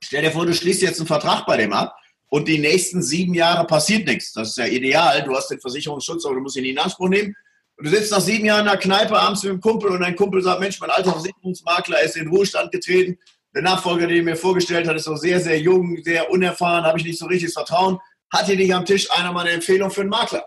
Stell 0.00 0.22
dir 0.22 0.30
vor, 0.30 0.46
du 0.46 0.54
schließt 0.54 0.82
jetzt 0.82 1.00
einen 1.00 1.06
Vertrag 1.06 1.46
bei 1.46 1.56
dem 1.56 1.72
ab 1.72 1.96
und 2.28 2.46
die 2.46 2.58
nächsten 2.58 3.02
sieben 3.02 3.34
Jahre 3.34 3.66
passiert 3.66 4.06
nichts. 4.06 4.32
Das 4.32 4.50
ist 4.50 4.58
ja 4.58 4.66
ideal. 4.66 5.22
Du 5.22 5.34
hast 5.34 5.48
den 5.50 5.60
Versicherungsschutz, 5.60 6.24
aber 6.24 6.36
du 6.36 6.40
musst 6.40 6.56
ihn 6.56 6.64
in 6.64 6.78
Anspruch 6.78 7.08
nehmen. 7.08 7.34
Und 7.76 7.86
du 7.86 7.90
sitzt 7.90 8.12
nach 8.12 8.20
sieben 8.20 8.44
Jahren 8.44 8.60
in 8.60 8.66
der 8.66 8.76
Kneipe 8.76 9.18
abends 9.18 9.42
mit 9.42 9.52
dem 9.52 9.60
Kumpel 9.60 9.90
und 9.90 10.00
dein 10.00 10.14
Kumpel 10.14 10.42
sagt, 10.42 10.60
Mensch, 10.60 10.80
mein 10.80 10.90
alter 10.90 11.12
Versicherungsmakler 11.12 12.02
ist 12.02 12.16
in 12.16 12.24
den 12.24 12.32
Ruhestand 12.32 12.70
getreten. 12.70 13.18
Der 13.54 13.62
Nachfolger, 13.62 14.06
den 14.06 14.18
er 14.18 14.22
mir 14.22 14.36
vorgestellt 14.36 14.86
hat, 14.86 14.96
ist 14.96 15.06
noch 15.06 15.16
sehr, 15.16 15.40
sehr 15.40 15.60
jung, 15.60 15.98
sehr 16.02 16.30
unerfahren, 16.30 16.84
habe 16.84 16.98
ich 16.98 17.04
nicht 17.04 17.18
so 17.18 17.26
richtiges 17.26 17.54
Vertrauen. 17.54 17.98
Hat 18.32 18.46
hier 18.46 18.56
nicht 18.56 18.74
am 18.74 18.84
Tisch 18.84 19.10
einer 19.12 19.32
mal 19.32 19.42
eine 19.42 19.50
Empfehlung 19.50 19.90
für 19.90 20.02
einen 20.02 20.10
Makler? 20.10 20.44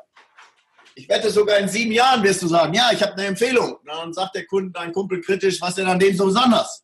Ich 0.96 1.08
wette 1.08 1.30
sogar 1.30 1.60
in 1.60 1.70
sieben 1.70 1.92
Jahren 1.92 2.24
wirst 2.24 2.42
du 2.42 2.48
sagen, 2.48 2.74
ja, 2.74 2.90
ich 2.92 3.02
habe 3.02 3.14
eine 3.14 3.28
Empfehlung. 3.28 3.78
dann 3.86 4.14
sagt 4.14 4.36
der 4.36 4.48
Kunde, 4.48 4.72
dein 4.72 4.92
Kumpel 4.92 5.22
kritisch, 5.22 5.62
was 5.62 5.76
denn 5.76 5.86
an 5.86 6.00
dem 6.00 6.16
so 6.18 6.26
besonders? 6.26 6.84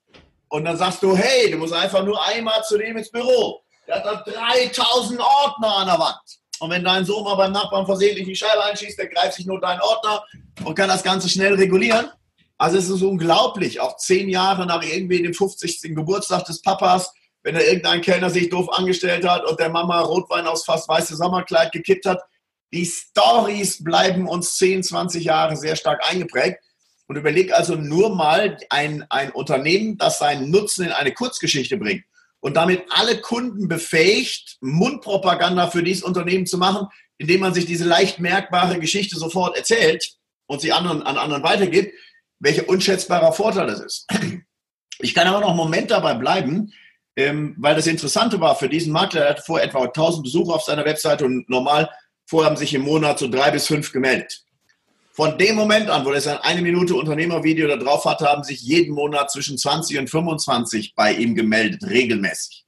Und 0.50 0.66
dann 0.66 0.78
sagst 0.78 1.02
du, 1.02 1.18
hey, 1.18 1.50
du 1.50 1.58
musst 1.58 1.74
einfach 1.74 2.06
nur 2.06 2.24
einmal 2.24 2.64
zu 2.64 2.78
dem 2.78 2.96
ins 2.96 3.10
Büro. 3.10 3.62
Der 3.88 3.96
hat 3.96 4.06
da 4.06 4.24
3000 4.24 5.20
Ordner 5.20 5.78
an 5.78 5.88
der 5.88 6.00
Wand. 6.00 6.22
Und 6.60 6.70
wenn 6.70 6.84
dein 6.84 7.04
Sohn 7.04 7.24
mal 7.24 7.36
beim 7.36 7.52
Nachbarn 7.52 7.86
versehentlich 7.86 8.28
die 8.28 8.36
Scheibe 8.36 8.64
einschießt, 8.64 8.98
der 8.98 9.08
greift 9.08 9.34
sich 9.34 9.46
nur 9.46 9.60
deinen 9.60 9.82
Ordner 9.82 10.24
und 10.64 10.76
kann 10.76 10.88
das 10.88 11.04
Ganze 11.04 11.28
schnell 11.28 11.56
regulieren. 11.56 12.12
Also 12.58 12.78
es 12.78 12.88
ist 12.90 13.02
unglaublich, 13.02 13.80
auch 13.80 13.98
zehn 13.98 14.30
Jahre 14.30 14.66
nach 14.66 14.84
irgendwie 14.84 15.22
dem 15.22 15.34
50. 15.34 15.82
Geburtstag 15.96 16.46
des 16.46 16.62
Papas, 16.62 17.12
wenn 17.44 17.56
da 17.56 17.62
irgendein 17.62 18.02
Kellner 18.02 18.30
sich 18.30 18.50
doof 18.50 18.70
angestellt 18.72 19.28
hat 19.28 19.46
und 19.46 19.60
der 19.60 19.70
Mama 19.70 20.00
Rotwein 20.00 20.48
aus 20.48 20.66
fast 20.66 20.88
weißes 20.88 21.18
Sommerkleid 21.18 21.72
gekippt 21.72 22.06
hat. 22.06 22.22
Die 22.72 22.86
Stories 22.86 23.84
bleiben 23.84 24.28
uns 24.28 24.56
10, 24.56 24.84
20 24.84 25.26
Jahre 25.26 25.56
sehr 25.56 25.76
stark 25.76 26.02
eingeprägt. 26.10 26.60
Und 27.08 27.18
überleg 27.18 27.54
also 27.54 27.76
nur 27.76 28.16
mal 28.16 28.58
ein, 28.70 29.06
ein 29.10 29.32
Unternehmen, 29.32 29.98
das 29.98 30.20
seinen 30.20 30.50
Nutzen 30.50 30.86
in 30.86 30.92
eine 30.92 31.14
Kurzgeschichte 31.14 31.78
bringt 31.78 32.06
und 32.44 32.56
damit 32.56 32.84
alle 32.90 33.22
Kunden 33.22 33.70
befähigt, 33.70 34.58
Mundpropaganda 34.60 35.70
für 35.70 35.82
dieses 35.82 36.04
Unternehmen 36.04 36.46
zu 36.46 36.58
machen, 36.58 36.88
indem 37.18 37.40
man 37.40 37.54
sich 37.54 37.66
diese 37.66 37.86
leicht 37.86 38.20
merkbare 38.20 38.80
Geschichte 38.80 39.18
sofort 39.18 39.56
erzählt 39.56 40.16
und 40.48 40.60
sie 40.60 40.74
anderen, 40.74 41.04
an 41.04 41.18
anderen 41.18 41.44
weitergibt, 41.44 41.94
welcher 42.40 42.68
unschätzbarer 42.68 43.32
Vorteil 43.32 43.68
das 43.68 43.80
ist. 43.80 44.08
Ich 45.00 45.14
kann 45.14 45.28
aber 45.28 45.40
noch 45.40 45.50
einen 45.50 45.58
Moment 45.58 45.90
dabei 45.92 46.16
bleiben, 46.16 46.74
ähm, 47.16 47.56
weil 47.58 47.76
das 47.76 47.88
Interessante 47.88 48.40
war 48.40 48.56
für 48.56 48.70
diesen 48.70 48.92
Makler, 48.92 49.22
er 49.22 49.30
hatte 49.32 49.44
vor 49.44 49.62
etwa 49.62 49.84
1000 49.84 50.24
Besucher 50.24 50.56
auf 50.56 50.64
seiner 50.64 50.86
Webseite 50.86 51.26
und 51.26 51.50
normal 51.50 51.90
vorher 52.26 52.50
haben 52.50 52.58
sich 52.58 52.74
im 52.74 52.82
Monat 52.82 53.20
so 53.20 53.28
drei 53.28 53.52
bis 53.52 53.68
fünf 53.68 53.92
gemeldet. 53.92 54.44
Von 55.12 55.38
dem 55.38 55.56
Moment 55.56 55.92
an, 55.92 56.06
wo 56.06 56.12
er 56.12 56.22
sein 56.22 56.40
eine 56.42 56.64
Minute 56.64 56.96
Unternehmervideo 56.96 57.68
da 57.68 57.76
drauf 57.76 58.06
hatte, 58.06 58.26
haben 58.26 58.44
sich 58.44 58.62
jeden 58.62 58.96
Monat 58.96 59.32
zwischen 59.32 59.60
20 59.60 60.00
und 60.00 60.10
25 60.10 60.96
bei 60.96 61.14
ihm 61.14 61.36
gemeldet, 61.36 61.84
regelmäßig. 61.88 62.66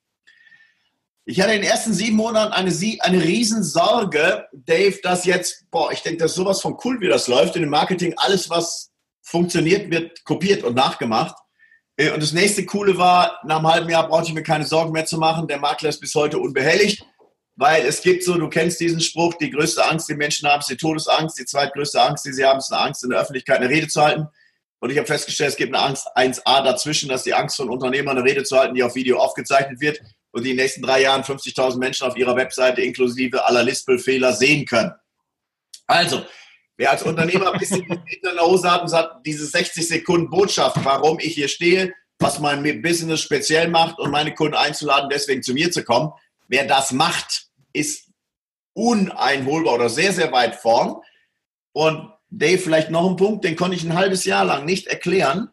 Ich 1.27 1.41
hatte 1.41 1.53
in 1.53 1.61
den 1.61 1.71
ersten 1.71 1.91
sieben 1.91 2.17
Monaten 2.17 2.53
eine, 2.53 2.71
eine 2.99 3.23
Riesensorge, 3.23 4.45
Dave, 4.53 4.99
dass 5.01 5.25
jetzt, 5.25 5.65
boah, 5.71 5.91
ich 5.91 6.03
denke, 6.03 6.19
das 6.19 6.31
ist 6.31 6.37
sowas 6.37 6.61
von 6.61 6.77
cool, 6.83 7.01
wie 7.01 7.07
das 7.07 7.27
läuft. 7.27 7.55
In 7.55 7.63
dem 7.63 7.71
Marketing, 7.71 8.13
alles, 8.17 8.47
was 8.51 8.91
funktioniert, 9.23 9.89
wird 9.89 10.23
kopiert 10.23 10.63
und 10.63 10.75
nachgemacht. 10.75 11.35
Äh, 11.97 12.11
und 12.11 12.21
das 12.21 12.33
nächste 12.33 12.65
Coole 12.65 12.97
war, 12.97 13.39
nach 13.43 13.58
einem 13.58 13.67
halben 13.67 13.89
Jahr 13.89 14.08
brauchte 14.08 14.29
ich 14.29 14.34
mir 14.34 14.43
keine 14.43 14.65
Sorgen 14.65 14.91
mehr 14.91 15.05
zu 15.05 15.17
machen. 15.17 15.47
Der 15.47 15.60
Makler 15.60 15.89
ist 15.89 15.99
bis 15.99 16.15
heute 16.15 16.39
unbehelligt. 16.39 17.05
Weil 17.58 17.86
es 17.86 18.01
gibt 18.01 18.23
so, 18.23 18.38
du 18.38 18.49
kennst 18.49 18.81
diesen 18.81 18.99
Spruch, 18.99 19.34
die 19.36 19.49
größte 19.49 19.86
Angst, 19.86 20.10
die 20.10 20.15
Menschen 20.15 20.47
haben, 20.49 20.60
ist 20.60 20.69
die 20.69 20.75
Todesangst. 20.75 21.39
Die 21.39 21.45
zweitgrößte 21.45 22.01
Angst, 22.01 22.25
die 22.25 22.34
sie 22.34 22.43
haben, 22.43 22.60
ist 22.60 22.71
eine 22.71 22.81
Angst, 22.81 23.03
in 23.03 23.12
der 23.12 23.19
Öffentlichkeit 23.19 23.58
eine 23.58 23.69
Rede 23.69 23.88
zu 23.88 24.01
halten. 24.01 24.27
Und 24.79 24.89
ich 24.89 24.97
habe 24.97 25.08
festgestellt, 25.08 25.51
es 25.51 25.55
gibt 25.55 25.73
eine 25.73 25.84
Angst 25.84 26.05
1a 26.17 26.63
dazwischen, 26.63 27.08
dass 27.08 27.23
die 27.23 27.34
Angst 27.34 27.55
von 27.55 27.69
Unternehmern, 27.69 28.17
eine 28.17 28.27
Rede 28.27 28.43
zu 28.43 28.58
halten, 28.58 28.75
die 28.75 28.84
auf 28.84 28.95
Video 28.95 29.19
aufgezeichnet 29.19 29.79
wird 29.79 30.01
und 30.31 30.43
die 30.43 30.51
in 30.51 30.58
den 30.58 30.63
nächsten 30.63 30.81
drei 30.81 31.01
Jahren 31.01 31.23
50.000 31.23 31.77
Menschen 31.77 32.05
auf 32.05 32.17
ihrer 32.17 32.36
Webseite 32.36 32.81
inklusive 32.81 33.45
aller 33.45 33.63
Lispelfehler 33.63 34.34
sehen 34.34 34.65
können. 34.65 34.91
Also, 35.88 36.25
wer 36.77 36.91
als 36.91 37.03
Unternehmer 37.03 37.53
ein 37.53 37.59
bisschen 37.59 37.83
in 37.83 38.19
der 38.23 38.45
Hose 38.45 38.69
hat 38.69 38.81
und 38.81 38.89
sagt, 38.89 39.25
diese 39.25 39.45
60 39.45 39.88
Sekunden 39.88 40.29
Botschaft, 40.29 40.77
warum 40.83 41.19
ich 41.19 41.33
hier 41.33 41.47
stehe, 41.47 41.93
was 42.19 42.39
mein 42.39 42.81
Business 42.81 43.21
speziell 43.21 43.67
macht 43.67 43.99
und 43.99 44.11
meine 44.11 44.33
Kunden 44.33 44.55
einzuladen, 44.55 45.09
deswegen 45.09 45.43
zu 45.43 45.53
mir 45.53 45.71
zu 45.71 45.83
kommen, 45.83 46.11
wer 46.47 46.65
das 46.65 46.91
macht, 46.91 47.47
ist 47.73 48.09
uneinholbar 48.73 49.75
oder 49.75 49.89
sehr, 49.89 50.13
sehr 50.13 50.31
weit 50.31 50.55
vorn. 50.55 50.97
Und 51.73 52.11
Dave, 52.29 52.57
vielleicht 52.57 52.89
noch 52.89 53.09
ein 53.09 53.15
Punkt, 53.15 53.45
den 53.45 53.55
konnte 53.55 53.75
ich 53.75 53.83
ein 53.83 53.95
halbes 53.95 54.25
Jahr 54.25 54.45
lang 54.45 54.65
nicht 54.65 54.88
erklären, 54.88 55.49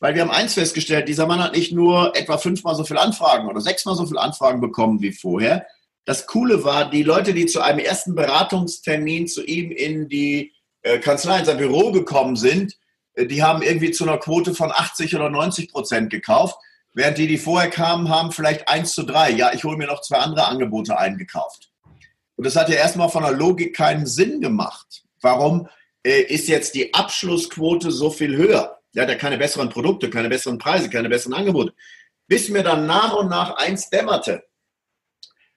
weil 0.00 0.14
wir 0.14 0.22
haben 0.22 0.30
eins 0.30 0.54
festgestellt, 0.54 1.08
dieser 1.08 1.26
Mann 1.26 1.42
hat 1.42 1.54
nicht 1.54 1.72
nur 1.72 2.16
etwa 2.16 2.38
fünfmal 2.38 2.74
so 2.74 2.84
viele 2.84 3.00
Anfragen 3.00 3.48
oder 3.48 3.60
sechsmal 3.60 3.94
so 3.94 4.06
viele 4.06 4.20
Anfragen 4.20 4.60
bekommen 4.60 5.00
wie 5.00 5.12
vorher. 5.12 5.66
Das 6.04 6.26
Coole 6.26 6.64
war, 6.64 6.90
die 6.90 7.02
Leute, 7.02 7.32
die 7.32 7.46
zu 7.46 7.62
einem 7.62 7.78
ersten 7.78 8.14
Beratungstermin 8.14 9.26
zu 9.26 9.42
ihm 9.44 9.70
in 9.70 10.08
die 10.08 10.52
Kanzlei, 10.98 11.40
in 11.40 11.44
sein 11.44 11.56
Büro 11.56 11.92
gekommen 11.92 12.36
sind, 12.36 12.76
äh, 13.14 13.26
die 13.26 13.42
haben 13.42 13.62
irgendwie 13.62 13.90
zu 13.90 14.04
einer 14.04 14.18
Quote 14.18 14.54
von 14.54 14.70
80 14.70 15.14
oder 15.14 15.30
90 15.30 15.72
Prozent 15.72 16.10
gekauft. 16.10 16.56
Während 16.92 17.18
die, 17.18 17.26
die 17.26 17.38
vorher 17.38 17.70
kamen, 17.70 18.08
haben 18.08 18.30
vielleicht 18.30 18.68
eins 18.68 18.92
zu 18.92 19.02
drei. 19.02 19.30
Ja, 19.30 19.52
ich 19.52 19.64
hole 19.64 19.76
mir 19.76 19.88
noch 19.88 20.00
zwei 20.00 20.18
andere 20.18 20.46
Angebote 20.46 20.96
eingekauft. 20.96 21.70
Und 22.36 22.46
das 22.46 22.56
hat 22.56 22.68
ja 22.68 22.76
erstmal 22.76 23.08
von 23.08 23.22
der 23.22 23.32
Logik 23.32 23.74
keinen 23.74 24.06
Sinn 24.06 24.40
gemacht. 24.40 25.04
Warum 25.20 25.68
äh, 26.04 26.20
ist 26.20 26.48
jetzt 26.48 26.74
die 26.74 26.94
Abschlussquote 26.94 27.90
so 27.90 28.10
viel 28.10 28.36
höher? 28.36 28.80
Der 28.94 29.02
hat 29.02 29.10
ja 29.10 29.16
keine 29.16 29.38
besseren 29.38 29.70
Produkte, 29.70 30.08
keine 30.08 30.28
besseren 30.28 30.58
Preise, 30.58 30.88
keine 30.88 31.08
besseren 31.08 31.34
Angebote. 31.34 31.74
Bis 32.28 32.48
mir 32.48 32.62
dann 32.62 32.86
nach 32.86 33.14
und 33.14 33.28
nach 33.28 33.56
eins 33.56 33.90
dämmerte. 33.90 34.44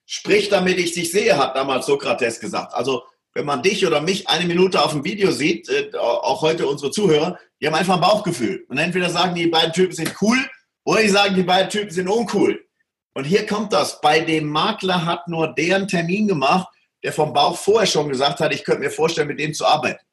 Sprich, 0.06 0.50
damit 0.50 0.80
ich 0.80 0.94
dich 0.94 1.12
sehe, 1.12 1.38
hat 1.38 1.56
damals 1.56 1.86
Sokrates 1.86 2.40
gesagt. 2.40 2.74
Also, 2.74 3.04
wenn 3.38 3.46
man 3.46 3.62
dich 3.62 3.86
oder 3.86 4.02
mich 4.02 4.28
eine 4.28 4.46
Minute 4.46 4.84
auf 4.84 4.94
dem 4.94 5.06
Video 5.06 5.30
sieht, 5.32 5.70
äh, 5.70 5.96
auch 5.96 6.42
heute 6.42 6.66
unsere 6.66 6.90
Zuhörer, 6.90 7.38
die 7.62 7.68
haben 7.68 7.76
einfach 7.76 7.94
ein 7.94 8.02
Bauchgefühl. 8.02 8.66
Und 8.68 8.80
entweder 8.80 9.12
sagen 9.12 9.36
die 9.36 9.46
beiden 9.46 9.72
Typen 9.74 9.94
sind 9.94 10.12
cool 10.24 10.38
oder 10.84 11.04
die 11.04 11.10
sagen, 11.10 11.36
die 11.36 11.44
beiden 11.44 11.70
Typen 11.70 11.92
sind 11.92 12.08
uncool. 12.08 12.66
Und 13.14 13.26
hier 13.26 13.46
kommt 13.46 13.74
das. 13.74 14.02
Bei 14.02 14.22
dem 14.22 14.50
Makler 14.50 15.06
hat 15.06 15.28
nur 15.28 15.54
der 15.54 15.76
einen 15.76 15.88
Termin 15.88 16.28
gemacht, 16.28 16.68
der 17.04 17.14
vom 17.14 17.32
Bauch 17.32 17.56
vorher 17.56 17.86
schon 17.86 18.10
gesagt 18.10 18.40
hat, 18.40 18.52
ich 18.56 18.64
könnte 18.64 18.82
mir 18.82 18.90
vorstellen, 18.90 19.28
mit 19.28 19.40
dem 19.40 19.54
zu 19.54 19.68
arbeiten. 19.68 20.04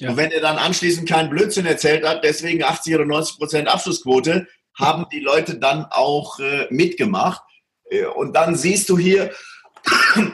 Ja. 0.00 0.10
Und 0.10 0.16
wenn 0.16 0.32
er 0.32 0.40
dann 0.40 0.58
anschließend 0.58 1.08
keinen 1.08 1.30
Blödsinn 1.30 1.66
erzählt 1.66 2.04
hat, 2.04 2.24
deswegen 2.24 2.64
80 2.64 2.96
oder 2.96 3.04
90 3.04 3.38
Prozent 3.38 3.68
Abschlussquote, 3.68 4.48
haben 4.76 5.06
die 5.12 5.20
Leute 5.20 5.60
dann 5.60 5.86
auch 5.90 6.40
äh, 6.40 6.66
mitgemacht. 6.70 7.40
Äh, 7.88 8.06
und 8.06 8.34
dann 8.34 8.56
siehst 8.56 8.88
du 8.88 8.98
hier, 8.98 9.30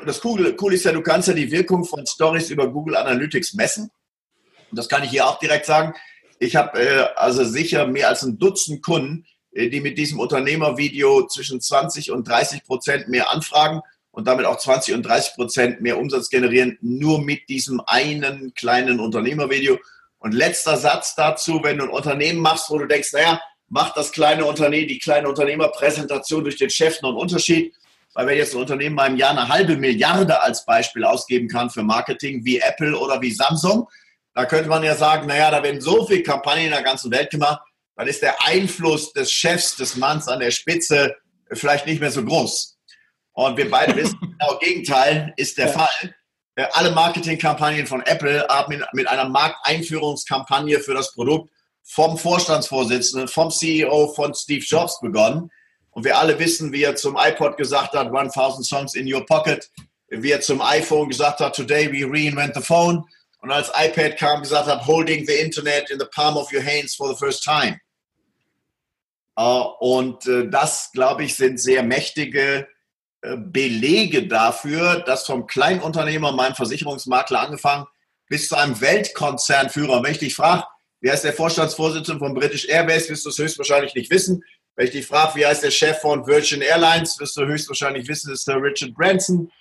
das 0.06 0.20
Coole, 0.20 0.56
cool 0.60 0.74
ist 0.74 0.84
ja, 0.84 0.92
du 0.92 1.02
kannst 1.02 1.28
ja 1.28 1.34
die 1.34 1.50
Wirkung 1.50 1.84
von 1.84 2.06
Stories 2.06 2.50
über 2.50 2.70
Google 2.70 2.96
Analytics 2.96 3.54
messen. 3.54 3.90
Und 4.70 4.78
das 4.78 4.88
kann 4.88 5.02
ich 5.02 5.10
hier 5.10 5.26
auch 5.26 5.38
direkt 5.38 5.66
sagen. 5.66 5.94
Ich 6.38 6.56
habe 6.56 6.80
äh, 6.80 7.06
also 7.16 7.44
sicher 7.44 7.86
mehr 7.86 8.08
als 8.08 8.22
ein 8.22 8.38
Dutzend 8.38 8.82
Kunden, 8.82 9.26
äh, 9.52 9.68
die 9.68 9.80
mit 9.80 9.98
diesem 9.98 10.18
Unternehmervideo 10.18 11.26
zwischen 11.26 11.60
20 11.60 12.10
und 12.10 12.26
30 12.28 12.64
Prozent 12.64 13.08
mehr 13.08 13.30
anfragen 13.30 13.80
und 14.10 14.26
damit 14.26 14.46
auch 14.46 14.58
20 14.58 14.94
und 14.94 15.02
30 15.04 15.34
Prozent 15.34 15.80
mehr 15.80 15.98
Umsatz 15.98 16.30
generieren, 16.30 16.78
nur 16.80 17.20
mit 17.20 17.48
diesem 17.48 17.80
einen 17.86 18.54
kleinen 18.54 19.00
Unternehmervideo. 19.00 19.78
Und 20.18 20.32
letzter 20.32 20.76
Satz 20.76 21.14
dazu, 21.14 21.60
wenn 21.62 21.78
du 21.78 21.84
ein 21.84 21.90
Unternehmen 21.90 22.40
machst, 22.40 22.70
wo 22.70 22.78
du 22.78 22.86
denkst, 22.86 23.12
naja, 23.12 23.40
macht 23.68 23.96
das 23.96 24.12
kleine 24.12 24.44
Unternehmen, 24.44 24.88
die 24.88 24.98
kleine 24.98 25.28
Unternehmerpräsentation 25.28 26.44
durch 26.44 26.56
den 26.56 26.70
Chef 26.70 27.00
noch 27.02 27.10
einen 27.10 27.18
Unterschied? 27.18 27.74
Weil 28.14 28.26
wenn 28.26 28.38
jetzt 28.38 28.54
ein 28.54 28.60
Unternehmen 28.60 28.96
mal 28.96 29.06
im 29.06 29.16
Jahr 29.16 29.30
eine 29.30 29.48
halbe 29.48 29.76
Milliarde 29.76 30.40
als 30.40 30.64
Beispiel 30.64 31.04
ausgeben 31.04 31.48
kann 31.48 31.70
für 31.70 31.82
Marketing 31.82 32.44
wie 32.44 32.58
Apple 32.58 32.98
oder 32.98 33.20
wie 33.20 33.30
Samsung, 33.30 33.88
da 34.34 34.44
könnte 34.44 34.68
man 34.68 34.82
ja 34.82 34.94
sagen, 34.94 35.26
naja, 35.26 35.50
da 35.50 35.62
werden 35.62 35.80
so 35.80 36.06
viele 36.06 36.22
Kampagnen 36.22 36.66
in 36.66 36.70
der 36.70 36.82
ganzen 36.82 37.10
Welt 37.10 37.30
gemacht, 37.30 37.60
dann 37.96 38.08
ist 38.08 38.22
der 38.22 38.36
Einfluss 38.46 39.12
des 39.12 39.30
Chefs, 39.30 39.76
des 39.76 39.96
Manns 39.96 40.28
an 40.28 40.40
der 40.40 40.50
Spitze 40.50 41.14
vielleicht 41.52 41.86
nicht 41.86 42.00
mehr 42.00 42.10
so 42.10 42.24
groß. 42.24 42.78
Und 43.32 43.56
wir 43.56 43.70
beide 43.70 43.94
wissen, 43.96 44.18
genau 44.38 44.58
Gegenteil 44.58 45.32
ist 45.36 45.58
der 45.58 45.66
ja. 45.66 45.72
Fall. 45.72 46.14
Alle 46.72 46.90
Marketingkampagnen 46.90 47.86
von 47.86 48.02
Apple 48.02 48.46
haben 48.48 48.82
mit 48.92 49.08
einer 49.08 49.28
Markteinführungskampagne 49.28 50.80
für 50.80 50.94
das 50.94 51.12
Produkt 51.12 51.50
vom 51.82 52.18
Vorstandsvorsitzenden, 52.18 53.28
vom 53.28 53.50
CEO 53.50 54.08
von 54.14 54.34
Steve 54.34 54.64
Jobs 54.64 55.00
begonnen. 55.00 55.50
Und 56.00 56.06
wir 56.06 56.16
alle 56.16 56.38
wissen, 56.38 56.72
wie 56.72 56.82
er 56.82 56.96
zum 56.96 57.18
iPod 57.18 57.58
gesagt 57.58 57.92
hat, 57.92 58.06
1000 58.06 58.66
Songs 58.66 58.94
in 58.94 59.12
your 59.12 59.26
pocket, 59.26 59.70
wie 60.08 60.30
er 60.30 60.40
zum 60.40 60.62
iPhone 60.62 61.10
gesagt 61.10 61.40
hat, 61.40 61.54
today 61.54 61.92
we 61.92 62.06
reinvent 62.10 62.54
the 62.54 62.62
phone 62.62 63.04
und 63.42 63.50
als 63.50 63.70
iPad 63.78 64.16
kam, 64.16 64.40
gesagt 64.40 64.66
hat, 64.66 64.86
holding 64.86 65.26
the 65.26 65.34
Internet 65.34 65.90
in 65.90 65.98
the 66.00 66.06
palm 66.14 66.38
of 66.38 66.50
your 66.54 66.64
hands 66.64 66.94
for 66.94 67.06
the 67.06 67.16
first 67.18 67.44
time. 67.44 67.78
Uh, 69.38 69.74
und 69.80 70.26
uh, 70.26 70.44
das, 70.44 70.90
glaube 70.94 71.24
ich, 71.24 71.36
sind 71.36 71.60
sehr 71.60 71.82
mächtige 71.82 72.66
uh, 73.22 73.36
Belege 73.36 74.26
dafür, 74.26 75.00
dass 75.00 75.26
vom 75.26 75.46
Kleinunternehmer, 75.46 76.32
meinem 76.32 76.54
Versicherungsmakler 76.54 77.40
angefangen, 77.40 77.84
bis 78.26 78.48
zu 78.48 78.56
einem 78.56 78.80
Weltkonzernführer. 78.80 80.02
Wenn 80.02 80.12
ich 80.12 80.18
dich 80.18 80.34
frage, 80.34 80.64
wie 81.02 81.10
heißt 81.10 81.24
der 81.24 81.34
Vorstandsvorsitzende 81.34 82.18
von 82.18 82.32
British 82.32 82.66
Airways, 82.66 83.10
wirst 83.10 83.26
du 83.26 83.28
es 83.28 83.36
höchstwahrscheinlich 83.36 83.94
nicht 83.94 84.10
wissen. 84.10 84.42
Wenn 84.80 84.86
ich 84.86 84.92
dich 84.92 85.06
frage, 85.06 85.34
wie 85.34 85.44
heißt 85.44 85.62
der 85.62 85.70
Chef 85.70 86.00
von 86.00 86.26
Virgin 86.26 86.62
Airlines, 86.62 87.20
wirst 87.20 87.36
du 87.36 87.44
höchstwahrscheinlich 87.44 88.08
wissen, 88.08 88.32
ist 88.32 88.48
der 88.48 88.62
Richard 88.62 88.94
Branson. 88.94 89.52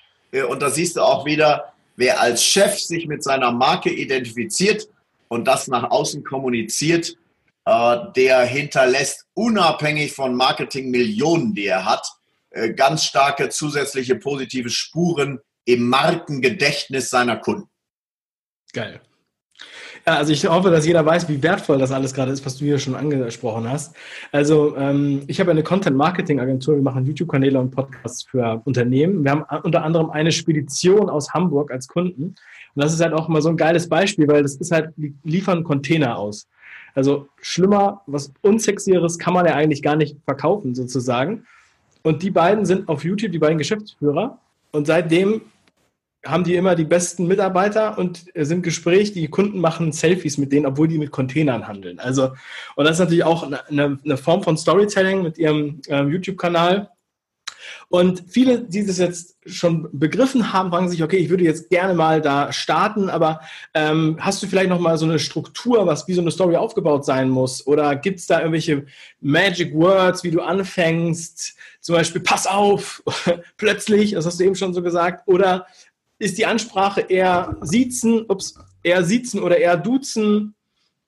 Und 0.47 0.61
da 0.61 0.69
siehst 0.69 0.95
du 0.95 1.01
auch 1.01 1.25
wieder, 1.25 1.73
wer 1.97 2.21
als 2.21 2.41
Chef 2.41 2.79
sich 2.79 3.05
mit 3.05 3.21
seiner 3.21 3.51
Marke 3.51 3.89
identifiziert 3.89 4.87
und 5.27 5.45
das 5.45 5.67
nach 5.67 5.91
außen 5.91 6.23
kommuniziert, 6.23 7.17
äh, 7.65 7.97
der 8.15 8.45
hinterlässt 8.45 9.25
unabhängig 9.33 10.13
von 10.13 10.35
Marketing-Millionen, 10.35 11.53
die 11.53 11.65
er 11.65 11.83
hat, 11.83 12.07
äh, 12.51 12.69
ganz 12.69 13.03
starke 13.03 13.49
zusätzliche 13.49 14.15
positive 14.15 14.69
Spuren 14.69 15.41
im 15.65 15.89
Markengedächtnis 15.89 17.09
seiner 17.09 17.35
Kunden. 17.35 17.69
Geil. 18.71 19.01
Also 20.17 20.33
ich 20.33 20.47
hoffe, 20.47 20.69
dass 20.69 20.85
jeder 20.85 21.05
weiß, 21.05 21.27
wie 21.29 21.41
wertvoll 21.41 21.77
das 21.77 21.91
alles 21.91 22.13
gerade 22.13 22.31
ist, 22.31 22.45
was 22.45 22.57
du 22.57 22.65
hier 22.65 22.79
schon 22.79 22.95
angesprochen 22.95 23.69
hast. 23.69 23.95
Also 24.31 24.75
ähm, 24.77 25.23
ich 25.27 25.39
habe 25.39 25.51
eine 25.51 25.63
Content-Marketing-Agentur, 25.63 26.75
wir 26.75 26.81
machen 26.81 27.05
YouTube-Kanäle 27.05 27.59
und 27.59 27.71
Podcasts 27.71 28.23
für 28.23 28.61
Unternehmen. 28.65 29.23
Wir 29.23 29.31
haben 29.31 29.45
unter 29.63 29.83
anderem 29.83 30.09
eine 30.09 30.31
Spedition 30.31 31.09
aus 31.09 31.33
Hamburg 31.33 31.71
als 31.71 31.87
Kunden. 31.87 32.23
Und 32.23 32.83
das 32.83 32.93
ist 32.93 33.01
halt 33.01 33.13
auch 33.13 33.27
mal 33.27 33.41
so 33.41 33.49
ein 33.49 33.57
geiles 33.57 33.89
Beispiel, 33.89 34.27
weil 34.27 34.43
das 34.43 34.55
ist 34.55 34.71
halt, 34.71 34.91
die 34.95 35.13
liefern 35.23 35.63
Container 35.63 36.17
aus. 36.17 36.47
Also 36.95 37.27
schlimmer, 37.41 38.01
was 38.07 38.31
unsexieres 38.41 39.19
kann 39.19 39.33
man 39.33 39.45
ja 39.45 39.53
eigentlich 39.53 39.81
gar 39.81 39.95
nicht 39.95 40.17
verkaufen 40.25 40.75
sozusagen. 40.75 41.45
Und 42.03 42.23
die 42.23 42.31
beiden 42.31 42.65
sind 42.65 42.87
auf 42.87 43.03
YouTube, 43.03 43.31
die 43.31 43.39
beiden 43.39 43.57
Geschäftsführer. 43.57 44.39
Und 44.71 44.87
seitdem 44.87 45.41
haben 46.25 46.43
die 46.43 46.55
immer 46.55 46.75
die 46.75 46.83
besten 46.83 47.27
Mitarbeiter 47.27 47.97
und 47.97 48.25
sind 48.35 48.61
Gespräch. 48.61 49.13
Die 49.13 49.29
Kunden 49.29 49.59
machen 49.59 49.91
Selfies 49.91 50.37
mit 50.37 50.51
denen, 50.51 50.65
obwohl 50.65 50.87
die 50.87 50.97
mit 50.97 51.11
Containern 51.11 51.67
handeln. 51.67 51.99
Also, 51.99 52.31
und 52.75 52.85
das 52.85 52.93
ist 52.93 52.99
natürlich 52.99 53.23
auch 53.23 53.43
eine, 53.43 53.99
eine 54.03 54.17
Form 54.17 54.43
von 54.43 54.57
Storytelling 54.57 55.23
mit 55.23 55.37
ihrem 55.37 55.81
äh, 55.87 56.03
YouTube-Kanal. 56.03 56.89
Und 57.87 58.23
viele, 58.27 58.61
die 58.61 58.85
das 58.85 58.97
jetzt 58.97 59.37
schon 59.45 59.89
begriffen 59.91 60.53
haben, 60.53 60.69
fragen 60.69 60.89
sich, 60.89 61.03
okay, 61.03 61.17
ich 61.17 61.29
würde 61.29 61.43
jetzt 61.43 61.69
gerne 61.69 61.93
mal 61.93 62.21
da 62.21 62.51
starten, 62.53 63.09
aber 63.09 63.41
ähm, 63.73 64.17
hast 64.19 64.43
du 64.43 64.47
vielleicht 64.47 64.69
noch 64.69 64.79
mal 64.79 64.97
so 64.97 65.05
eine 65.05 65.19
Struktur, 65.19 65.87
was 65.87 66.07
wie 66.07 66.13
so 66.13 66.21
eine 66.21 66.31
Story 66.31 66.55
aufgebaut 66.55 67.05
sein 67.05 67.29
muss? 67.29 67.65
Oder 67.65 67.95
gibt 67.95 68.19
es 68.19 68.27
da 68.27 68.39
irgendwelche 68.39 68.85
Magic 69.21 69.73
Words, 69.73 70.23
wie 70.23 70.31
du 70.31 70.41
anfängst? 70.41 71.55
Zum 71.81 71.95
Beispiel, 71.95 72.21
pass 72.21 72.45
auf, 72.45 73.03
plötzlich, 73.57 74.11
das 74.11 74.25
hast 74.25 74.39
du 74.39 74.43
eben 74.43 74.55
schon 74.55 74.73
so 74.73 74.83
gesagt. 74.83 75.27
Oder 75.27 75.65
ist 76.19 76.37
die 76.37 76.45
Ansprache 76.45 77.01
eher 77.01 77.57
siezen, 77.61 78.25
ups, 78.27 78.55
eher 78.83 79.03
siezen 79.03 79.41
oder 79.41 79.57
eher 79.57 79.77
duzen? 79.77 80.55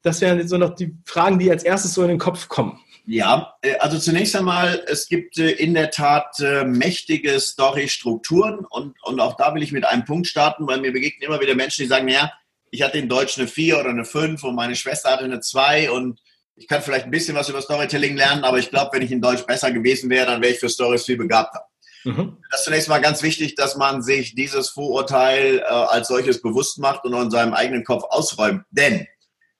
Das 0.01 0.21
wären 0.21 0.39
jetzt 0.39 0.49
so 0.49 0.57
noch 0.57 0.73
die 0.73 0.95
Fragen, 1.05 1.37
die 1.37 1.51
als 1.51 1.63
erstes 1.63 1.93
so 1.93 2.01
in 2.01 2.09
den 2.09 2.17
Kopf 2.17 2.47
kommen. 2.47 2.79
Ja, 3.05 3.55
äh, 3.61 3.75
also 3.77 3.99
zunächst 3.99 4.35
einmal, 4.35 4.83
es 4.87 5.07
gibt 5.07 5.37
äh, 5.37 5.51
in 5.51 5.73
der 5.73 5.91
Tat 5.91 6.39
äh, 6.39 6.63
mächtige 6.63 7.39
Story-Strukturen 7.39 8.65
und, 8.69 8.95
und 9.03 9.19
auch 9.19 9.35
da 9.35 9.53
will 9.53 9.63
ich 9.63 9.71
mit 9.71 9.85
einem 9.85 10.05
Punkt 10.05 10.27
starten, 10.27 10.67
weil 10.67 10.79
mir 10.79 10.93
begegnen 10.93 11.27
immer 11.27 11.41
wieder 11.41 11.55
Menschen, 11.55 11.83
die 11.83 11.87
sagen, 11.87 12.05
naja, 12.05 12.31
ich 12.69 12.81
hatte 12.83 12.99
in 12.99 13.09
Deutsch 13.09 13.37
eine 13.37 13.47
4 13.47 13.79
oder 13.79 13.89
eine 13.89 14.05
5 14.05 14.43
und 14.43 14.55
meine 14.55 14.75
Schwester 14.75 15.11
hatte 15.11 15.25
eine 15.25 15.41
2 15.41 15.91
und 15.91 16.21
ich 16.55 16.67
kann 16.67 16.81
vielleicht 16.81 17.05
ein 17.05 17.11
bisschen 17.11 17.35
was 17.35 17.49
über 17.49 17.61
Storytelling 17.61 18.15
lernen, 18.15 18.43
aber 18.43 18.59
ich 18.59 18.69
glaube, 18.69 18.91
wenn 18.93 19.01
ich 19.01 19.11
in 19.11 19.21
Deutsch 19.21 19.45
besser 19.45 19.71
gewesen 19.71 20.09
wäre, 20.09 20.27
dann 20.27 20.41
wäre 20.41 20.53
ich 20.53 20.59
für 20.59 20.69
Stories 20.69 21.05
viel 21.05 21.17
begabter. 21.17 21.65
Mhm. 22.03 22.37
Das 22.49 22.61
ist 22.61 22.65
zunächst 22.65 22.89
mal 22.89 23.01
ganz 23.01 23.21
wichtig, 23.23 23.55
dass 23.55 23.75
man 23.75 24.01
sich 24.01 24.35
dieses 24.35 24.69
Vorurteil 24.69 25.59
äh, 25.59 25.63
als 25.63 26.07
solches 26.07 26.41
bewusst 26.41 26.79
macht 26.79 27.05
und 27.05 27.13
in 27.13 27.31
seinem 27.31 27.53
eigenen 27.53 27.83
Kopf 27.83 28.03
ausräumt. 28.09 28.63
Denn 28.71 29.07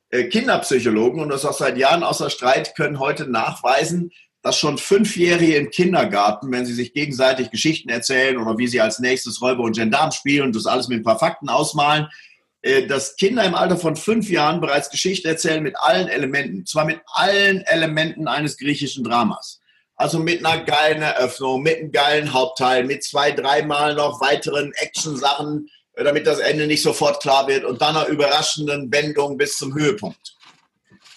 äh, 0.09 0.25
Kinderpsychologen, 0.25 1.21
und 1.21 1.29
das 1.29 1.45
auch 1.45 1.57
seit 1.57 1.77
Jahren 1.77 2.03
außer 2.03 2.29
Streit, 2.29 2.75
können 2.75 2.99
heute 2.99 3.27
nachweisen, 3.27 4.11
dass 4.41 4.57
schon 4.57 4.77
Fünfjährige 4.77 5.55
im 5.55 5.69
Kindergarten, 5.69 6.51
wenn 6.51 6.65
sie 6.65 6.73
sich 6.73 6.93
gegenseitig 6.93 7.51
Geschichten 7.51 7.89
erzählen 7.89 8.37
oder 8.37 8.57
wie 8.57 8.67
sie 8.67 8.81
als 8.81 8.99
nächstes 8.99 9.41
Räuber 9.41 9.63
und 9.63 9.75
Gendarm 9.75 10.11
spielen 10.11 10.47
und 10.47 10.55
das 10.55 10.65
alles 10.65 10.87
mit 10.87 10.99
ein 10.99 11.03
paar 11.03 11.19
Fakten 11.19 11.47
ausmalen, 11.47 12.07
äh, 12.63 12.87
dass 12.87 13.15
Kinder 13.15 13.43
im 13.43 13.55
Alter 13.55 13.77
von 13.77 13.95
fünf 13.95 14.29
Jahren 14.29 14.59
bereits 14.59 14.89
Geschichten 14.89 15.27
erzählen 15.27 15.63
mit 15.63 15.75
allen 15.77 16.07
Elementen, 16.07 16.65
zwar 16.65 16.85
mit 16.85 17.01
allen 17.05 17.61
Elementen 17.61 18.27
eines 18.27 18.57
griechischen 18.57 19.03
Dramas. 19.03 19.60
Also 20.01 20.17
mit 20.17 20.43
einer 20.43 20.63
geilen 20.63 21.03
Eröffnung, 21.03 21.61
mit 21.61 21.77
einem 21.77 21.91
geilen 21.91 22.33
Hauptteil, 22.33 22.85
mit 22.85 23.03
zwei, 23.03 23.31
dreimal 23.31 23.93
noch 23.93 24.19
weiteren 24.19 24.73
Action-Sachen, 24.73 25.69
damit 25.93 26.25
das 26.25 26.39
Ende 26.39 26.65
nicht 26.65 26.81
sofort 26.81 27.21
klar 27.21 27.47
wird 27.47 27.63
und 27.63 27.83
dann 27.83 27.95
einer 27.95 28.07
überraschenden 28.07 28.91
Wendung 28.91 29.37
bis 29.37 29.59
zum 29.59 29.75
Höhepunkt. 29.75 30.35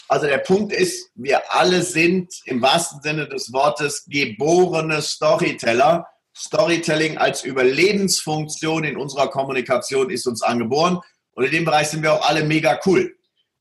Also 0.06 0.26
der 0.26 0.36
Punkt 0.36 0.70
ist, 0.70 1.08
wir 1.14 1.50
alle 1.50 1.80
sind 1.80 2.28
im 2.44 2.60
wahrsten 2.60 3.00
Sinne 3.00 3.26
des 3.26 3.54
Wortes 3.54 4.04
geborene 4.06 5.00
Storyteller. 5.00 6.06
Storytelling 6.36 7.16
als 7.16 7.42
Überlebensfunktion 7.42 8.84
in 8.84 8.98
unserer 8.98 9.30
Kommunikation 9.30 10.10
ist 10.10 10.26
uns 10.26 10.42
angeboren 10.42 11.00
und 11.32 11.44
in 11.44 11.52
dem 11.52 11.64
Bereich 11.64 11.88
sind 11.88 12.02
wir 12.02 12.12
auch 12.12 12.28
alle 12.28 12.44
mega 12.44 12.78
cool. 12.84 13.16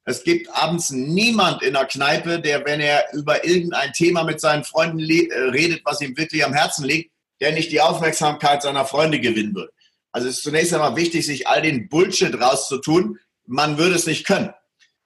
Es 0.05 0.23
gibt 0.23 0.49
abends 0.53 0.91
niemand 0.91 1.63
in 1.63 1.73
der 1.73 1.85
Kneipe, 1.85 2.39
der, 2.39 2.65
wenn 2.65 2.81
er 2.81 3.05
über 3.13 3.45
irgendein 3.45 3.93
Thema 3.93 4.23
mit 4.23 4.41
seinen 4.41 4.63
Freunden 4.63 4.99
äh, 4.99 5.33
redet, 5.51 5.81
was 5.85 6.01
ihm 6.01 6.17
wirklich 6.17 6.43
am 6.43 6.53
Herzen 6.53 6.85
liegt, 6.85 7.11
der 7.39 7.53
nicht 7.53 7.71
die 7.71 7.81
Aufmerksamkeit 7.81 8.61
seiner 8.61 8.85
Freunde 8.85 9.19
gewinnen 9.19 9.55
wird. 9.55 9.71
Also 10.11 10.27
es 10.27 10.37
ist 10.37 10.43
zunächst 10.43 10.73
einmal 10.73 10.95
wichtig, 10.95 11.25
sich 11.25 11.47
all 11.47 11.61
den 11.61 11.87
Bullshit 11.89 12.39
rauszutun. 12.39 13.19
Man 13.45 13.77
würde 13.77 13.95
es 13.95 14.05
nicht 14.05 14.25
können. 14.25 14.53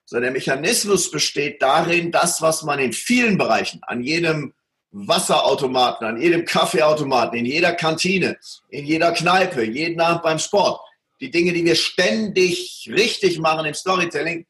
So, 0.05 0.19
der 0.19 0.31
Mechanismus 0.31 1.11
besteht 1.11 1.61
darin, 1.61 2.11
das, 2.11 2.41
was 2.41 2.63
man 2.63 2.79
in 2.79 2.93
vielen 2.93 3.37
Bereichen, 3.37 3.81
an 3.83 4.01
jedem 4.01 4.53
Wasserautomaten, 4.91 6.07
an 6.07 6.21
jedem 6.21 6.45
Kaffeeautomaten, 6.45 7.37
in 7.37 7.45
jeder 7.45 7.73
Kantine, 7.73 8.37
in 8.69 8.85
jeder 8.85 9.11
Kneipe, 9.11 9.63
jeden 9.63 9.99
Abend 9.99 10.23
beim 10.23 10.39
Sport, 10.39 10.79
die 11.19 11.29
Dinge, 11.29 11.53
die 11.53 11.65
wir 11.65 11.75
ständig 11.75 12.89
richtig 12.91 13.39
machen 13.39 13.65
im 13.65 13.73
Storytelling, 13.73 14.45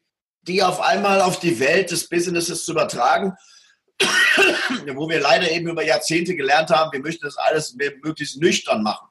die 0.48 0.62
auf 0.62 0.80
einmal 0.80 1.20
auf 1.20 1.38
die 1.38 1.60
Welt 1.60 1.90
des 1.90 2.08
Businesses 2.08 2.64
zu 2.64 2.72
übertragen, 2.72 3.34
wo 4.94 5.08
wir 5.08 5.20
leider 5.20 5.50
eben 5.50 5.68
über 5.68 5.84
Jahrzehnte 5.84 6.34
gelernt 6.34 6.70
haben, 6.70 6.92
wir 6.92 7.00
möchten 7.00 7.26
das 7.26 7.36
alles 7.36 7.76
möglichst 8.02 8.40
nüchtern 8.40 8.82
machen. 8.82 9.08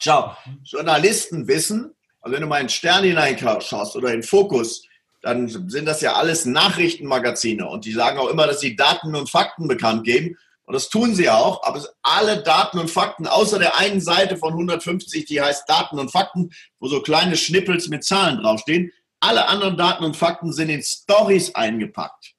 Schau, 0.00 0.36
Journalisten 0.64 1.46
wissen, 1.46 1.94
also 2.20 2.34
wenn 2.34 2.42
du 2.42 2.48
mal 2.48 2.60
in 2.60 2.68
Stern 2.68 3.04
hineinschaust 3.04 3.96
oder 3.96 4.12
in 4.12 4.22
Fokus, 4.22 4.86
dann 5.22 5.48
sind 5.48 5.86
das 5.86 6.00
ja 6.00 6.14
alles 6.14 6.44
Nachrichtenmagazine 6.44 7.66
und 7.66 7.84
die 7.84 7.92
sagen 7.92 8.18
auch 8.18 8.28
immer, 8.28 8.46
dass 8.46 8.60
sie 8.60 8.76
Daten 8.76 9.14
und 9.14 9.30
Fakten 9.30 9.68
bekannt 9.68 10.04
geben. 10.04 10.36
Und 10.66 10.72
das 10.72 10.88
tun 10.88 11.14
sie 11.14 11.28
auch, 11.28 11.62
aber 11.62 11.82
alle 12.02 12.42
Daten 12.42 12.78
und 12.78 12.90
Fakten, 12.90 13.26
außer 13.26 13.58
der 13.58 13.78
einen 13.78 14.00
Seite 14.00 14.38
von 14.38 14.52
150, 14.52 15.26
die 15.26 15.40
heißt 15.40 15.68
Daten 15.68 15.98
und 15.98 16.10
Fakten, 16.10 16.50
wo 16.78 16.88
so 16.88 17.02
kleine 17.02 17.36
Schnippels 17.36 17.88
mit 17.88 18.04
Zahlen 18.04 18.38
draufstehen, 18.38 18.90
alle 19.24 19.48
anderen 19.48 19.76
Daten 19.76 20.04
und 20.04 20.16
Fakten 20.16 20.52
sind 20.52 20.68
in 20.68 20.80
Stories 20.82 21.52
eingepackt. 21.54 22.34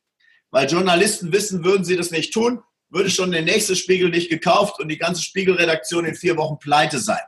Weil 0.52 0.70
Journalisten 0.70 1.34
wissen, 1.34 1.66
würden 1.66 1.84
sie 1.84 1.98
das 1.98 2.12
nicht 2.12 2.34
tun, 2.34 2.64
würde 2.90 3.10
schon 3.10 3.32
der 3.32 3.42
nächste 3.42 3.76
Spiegel 3.76 4.10
nicht 4.10 4.30
gekauft 4.30 4.80
und 4.80 4.88
die 4.88 4.98
ganze 4.98 5.22
Spiegelredaktion 5.24 6.06
in 6.06 6.16
vier 6.16 6.38
Wochen 6.38 6.58
pleite 6.60 7.00
sein. 7.00 7.20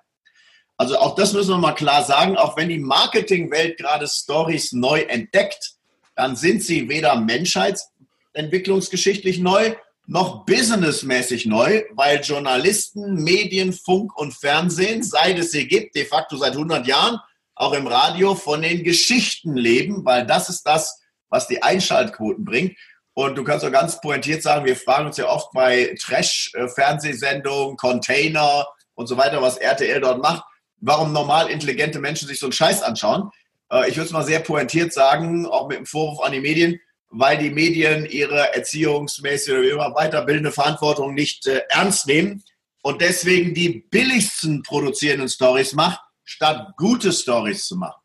Also 0.78 0.98
auch 0.98 1.16
das 1.16 1.34
müssen 1.34 1.50
wir 1.50 1.58
mal 1.58 1.74
klar 1.74 2.04
sagen, 2.04 2.38
auch 2.38 2.56
wenn 2.56 2.70
die 2.70 2.78
Marketingwelt 2.78 3.78
gerade 3.78 4.08
Stories 4.08 4.72
neu 4.74 5.02
entdeckt, 5.02 5.72
dann 6.16 6.36
sind 6.36 6.62
sie 6.64 6.88
weder 6.88 7.20
menschheitsentwicklungsgeschichtlich 7.20 9.40
neu 9.40 9.74
noch 10.08 10.46
businessmäßig 10.46 11.48
neu, 11.48 11.84
weil 11.92 12.22
Journalisten, 12.22 13.24
Medien, 13.24 13.74
Funk 13.74 14.18
und 14.18 14.34
Fernsehen, 14.34 15.04
seit 15.04 15.38
es 15.38 15.52
sie 15.52 15.68
gibt, 15.68 15.96
de 15.96 16.06
facto 16.06 16.38
seit 16.38 16.54
100 16.54 16.88
Jahren, 16.88 17.20
auch 17.58 17.74
im 17.74 17.88
Radio 17.88 18.36
von 18.36 18.62
den 18.62 18.84
Geschichten 18.84 19.56
leben, 19.56 20.06
weil 20.06 20.26
das 20.26 20.50
ist 20.50 20.64
das, 20.64 21.02
was 21.30 21.48
die 21.48 21.62
Einschaltquoten 21.64 22.46
bringt. 22.46 22.78
Und 23.14 23.36
du 23.36 23.44
kannst 23.44 23.66
auch 23.66 23.72
ganz 23.72 24.00
pointiert 24.00 24.44
sagen, 24.44 24.66
wir 24.66 24.76
fragen 24.76 25.08
uns 25.08 25.18
ja 25.18 25.28
oft 25.28 25.52
bei 25.52 25.96
Trash-Fernsehsendungen, 26.00 27.76
Container 27.76 28.68
und 28.94 29.08
so 29.08 29.18
weiter, 29.18 29.42
was 29.42 29.58
RTL 29.58 30.00
dort 30.00 30.22
macht, 30.22 30.44
warum 30.80 31.14
normal 31.14 31.50
intelligente 31.50 32.00
Menschen 32.00 32.28
sich 32.28 32.40
so 32.40 32.46
einen 32.46 32.54
Scheiß 32.54 32.84
anschauen. 32.84 33.32
Äh, 33.72 33.90
ich 33.90 33.98
würde 33.98 34.06
es 34.06 34.14
mal 34.14 34.24
sehr 34.24 34.40
pointiert 34.40 34.94
sagen, 34.94 35.48
auch 35.48 35.68
mit 35.68 35.80
dem 35.80 35.86
Vorwurf 35.88 36.24
an 36.24 36.32
die 36.32 36.42
Medien, 36.42 36.80
weil 37.10 37.38
die 37.40 37.50
Medien 37.50 38.06
ihre 38.06 38.54
erziehungsmäßige 38.54 39.54
oder 39.54 39.72
immer 39.72 39.94
weiterbildende 39.96 40.52
Verantwortung 40.52 41.16
nicht 41.16 41.48
äh, 41.48 41.62
ernst 41.70 42.06
nehmen 42.06 42.44
und 42.84 43.02
deswegen 43.02 43.54
die 43.54 43.86
billigsten 43.90 44.62
produzierenden 44.62 45.30
Stories 45.30 45.74
macht, 45.74 46.02
statt 46.28 46.74
gute 46.78 47.12
Stories 47.12 47.66
zu 47.66 47.78
machen. 47.78 48.02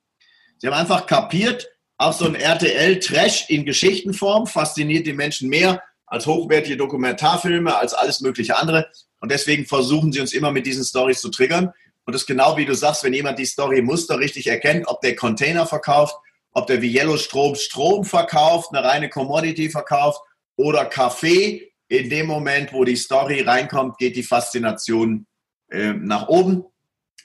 Sie 0.59 0.67
haben 0.67 0.75
einfach 0.75 1.07
kapiert, 1.07 1.69
auch 1.99 2.13
so 2.13 2.25
ein 2.25 2.37
RTL-Trash 2.37 3.51
in 3.51 3.65
Geschichtenform 3.65 4.47
fasziniert 4.47 5.07
die 5.07 5.13
Menschen 5.13 5.49
mehr 5.49 5.83
als 6.07 6.27
hochwertige 6.27 6.77
Dokumentarfilme, 6.77 7.77
als 7.77 7.95
alles 7.95 8.21
mögliche 8.21 8.57
andere. 8.57 8.89
Und 9.21 9.31
deswegen 9.31 9.67
versuchen 9.67 10.13
sie 10.13 10.21
uns 10.21 10.33
immer 10.33 10.53
mit 10.53 10.67
diesen 10.67 10.85
Stories 10.85 11.21
zu 11.21 11.31
triggern. 11.31 11.73
Und 12.05 12.15
das 12.15 12.23
ist 12.23 12.27
genau 12.27 12.57
wie 12.57 12.65
du 12.65 12.75
sagst, 12.75 13.05
wenn 13.05 13.13
jemand 13.13 13.39
die 13.39 13.45
Story-Muster 13.45 14.19
richtig 14.19 14.47
erkennt, 14.47 14.87
ob 14.89 15.01
der 15.01 15.17
Container 15.17 15.67
verkauft, 15.67 16.17
ob 16.53 16.67
der 16.67 16.83
wie 16.83 16.97
Yellowstrom 16.97 17.55
Strom 17.55 18.05
verkauft, 18.05 18.71
eine 18.73 18.87
reine 18.87 19.09
Commodity 19.09 19.71
verkauft 19.71 20.21
oder 20.57 20.85
Kaffee, 20.85 21.73
in 21.89 22.09
dem 22.09 22.27
Moment, 22.27 22.73
wo 22.73 22.85
die 22.85 22.97
Story 22.97 23.43
reinkommt, 23.43 23.99
geht 23.99 24.17
die 24.17 24.23
Faszination 24.23 25.27
äh, 25.71 25.93
nach 25.93 26.29
oben. 26.29 26.65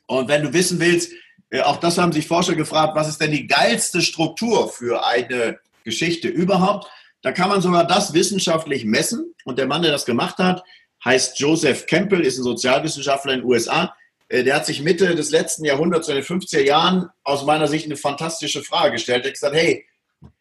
Und 0.08 0.28
wenn 0.28 0.42
du 0.42 0.54
wissen 0.54 0.80
willst, 0.80 1.12
äh, 1.50 1.62
auch 1.62 1.78
das 1.78 1.98
haben 1.98 2.12
sich 2.12 2.28
Forscher 2.28 2.56
gefragt, 2.56 2.96
was 2.96 3.08
ist 3.08 3.22
denn 3.22 3.32
die 3.32 3.48
geilste 3.48 4.02
Struktur 4.02 4.70
für 4.70 5.06
eine 5.06 5.60
Geschichte 5.84 6.28
überhaupt? 6.28 6.88
Da 7.22 7.32
kann 7.32 7.50
man 7.50 7.62
sogar 7.62 7.86
das 7.86 8.14
wissenschaftlich 8.14 8.86
messen. 8.86 9.34
Und 9.46 9.60
der 9.60 9.68
Mann, 9.68 9.82
der 9.82 9.92
das 9.92 10.06
gemacht 10.06 10.38
hat, 10.38 10.64
heißt 11.04 11.40
Joseph 11.40 11.86
Campbell, 11.86 12.22
ist 12.22 12.38
ein 12.38 12.44
Sozialwissenschaftler 12.44 13.34
in 13.34 13.40
den 13.42 13.48
USA. 13.48 13.96
Äh, 14.30 14.44
der 14.44 14.56
hat 14.56 14.66
sich 14.66 14.82
Mitte 14.82 15.16
des 15.16 15.32
letzten 15.32 15.66
Jahrhunderts, 15.66 16.10
in 16.10 16.16
den 16.16 16.24
50er 16.24 16.62
Jahren, 16.62 17.10
aus 17.24 17.46
meiner 17.46 17.68
Sicht 17.68 17.86
eine 17.86 17.98
fantastische 17.98 18.64
Frage 18.64 18.94
gestellt. 18.94 19.24
Er 19.24 19.30
hat 19.30 19.34
gesagt, 19.34 19.56
hey, 19.56 19.86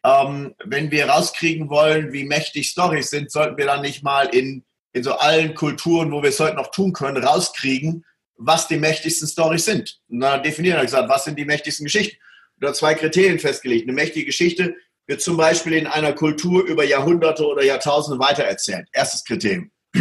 ähm, 0.03 0.55
wenn 0.65 0.91
wir 0.91 1.07
rauskriegen 1.07 1.69
wollen, 1.69 2.11
wie 2.11 2.25
mächtig 2.25 2.69
Stories 2.69 3.09
sind, 3.09 3.31
sollten 3.31 3.57
wir 3.57 3.65
dann 3.65 3.81
nicht 3.81 4.03
mal 4.03 4.27
in, 4.27 4.63
in 4.93 5.03
so 5.03 5.13
allen 5.13 5.53
Kulturen, 5.55 6.11
wo 6.11 6.21
wir 6.21 6.29
es 6.29 6.39
heute 6.39 6.55
noch 6.55 6.71
tun 6.71 6.93
können, 6.93 7.23
rauskriegen, 7.23 8.03
was 8.37 8.67
die 8.67 8.77
mächtigsten 8.77 9.27
Stories 9.27 9.65
sind. 9.65 9.99
Und 10.09 10.19
dann 10.19 10.43
definieren 10.43 10.77
er 10.77 10.85
gesagt, 10.85 11.09
was 11.09 11.25
sind 11.25 11.37
die 11.37 11.45
mächtigsten 11.45 11.85
Geschichten? 11.85 12.17
Und 12.61 12.75
zwei 12.75 12.93
Kriterien 12.93 13.39
festgelegt. 13.39 13.83
Eine 13.83 13.93
mächtige 13.93 14.25
Geschichte 14.25 14.75
wird 15.05 15.21
zum 15.21 15.37
Beispiel 15.37 15.73
in 15.73 15.87
einer 15.87 16.13
Kultur 16.13 16.65
über 16.65 16.83
Jahrhunderte 16.83 17.45
oder 17.45 17.63
Jahrtausende 17.63 18.19
weitererzählt. 18.19 18.87
Erstes 18.91 19.23
Kriterium. 19.23 19.71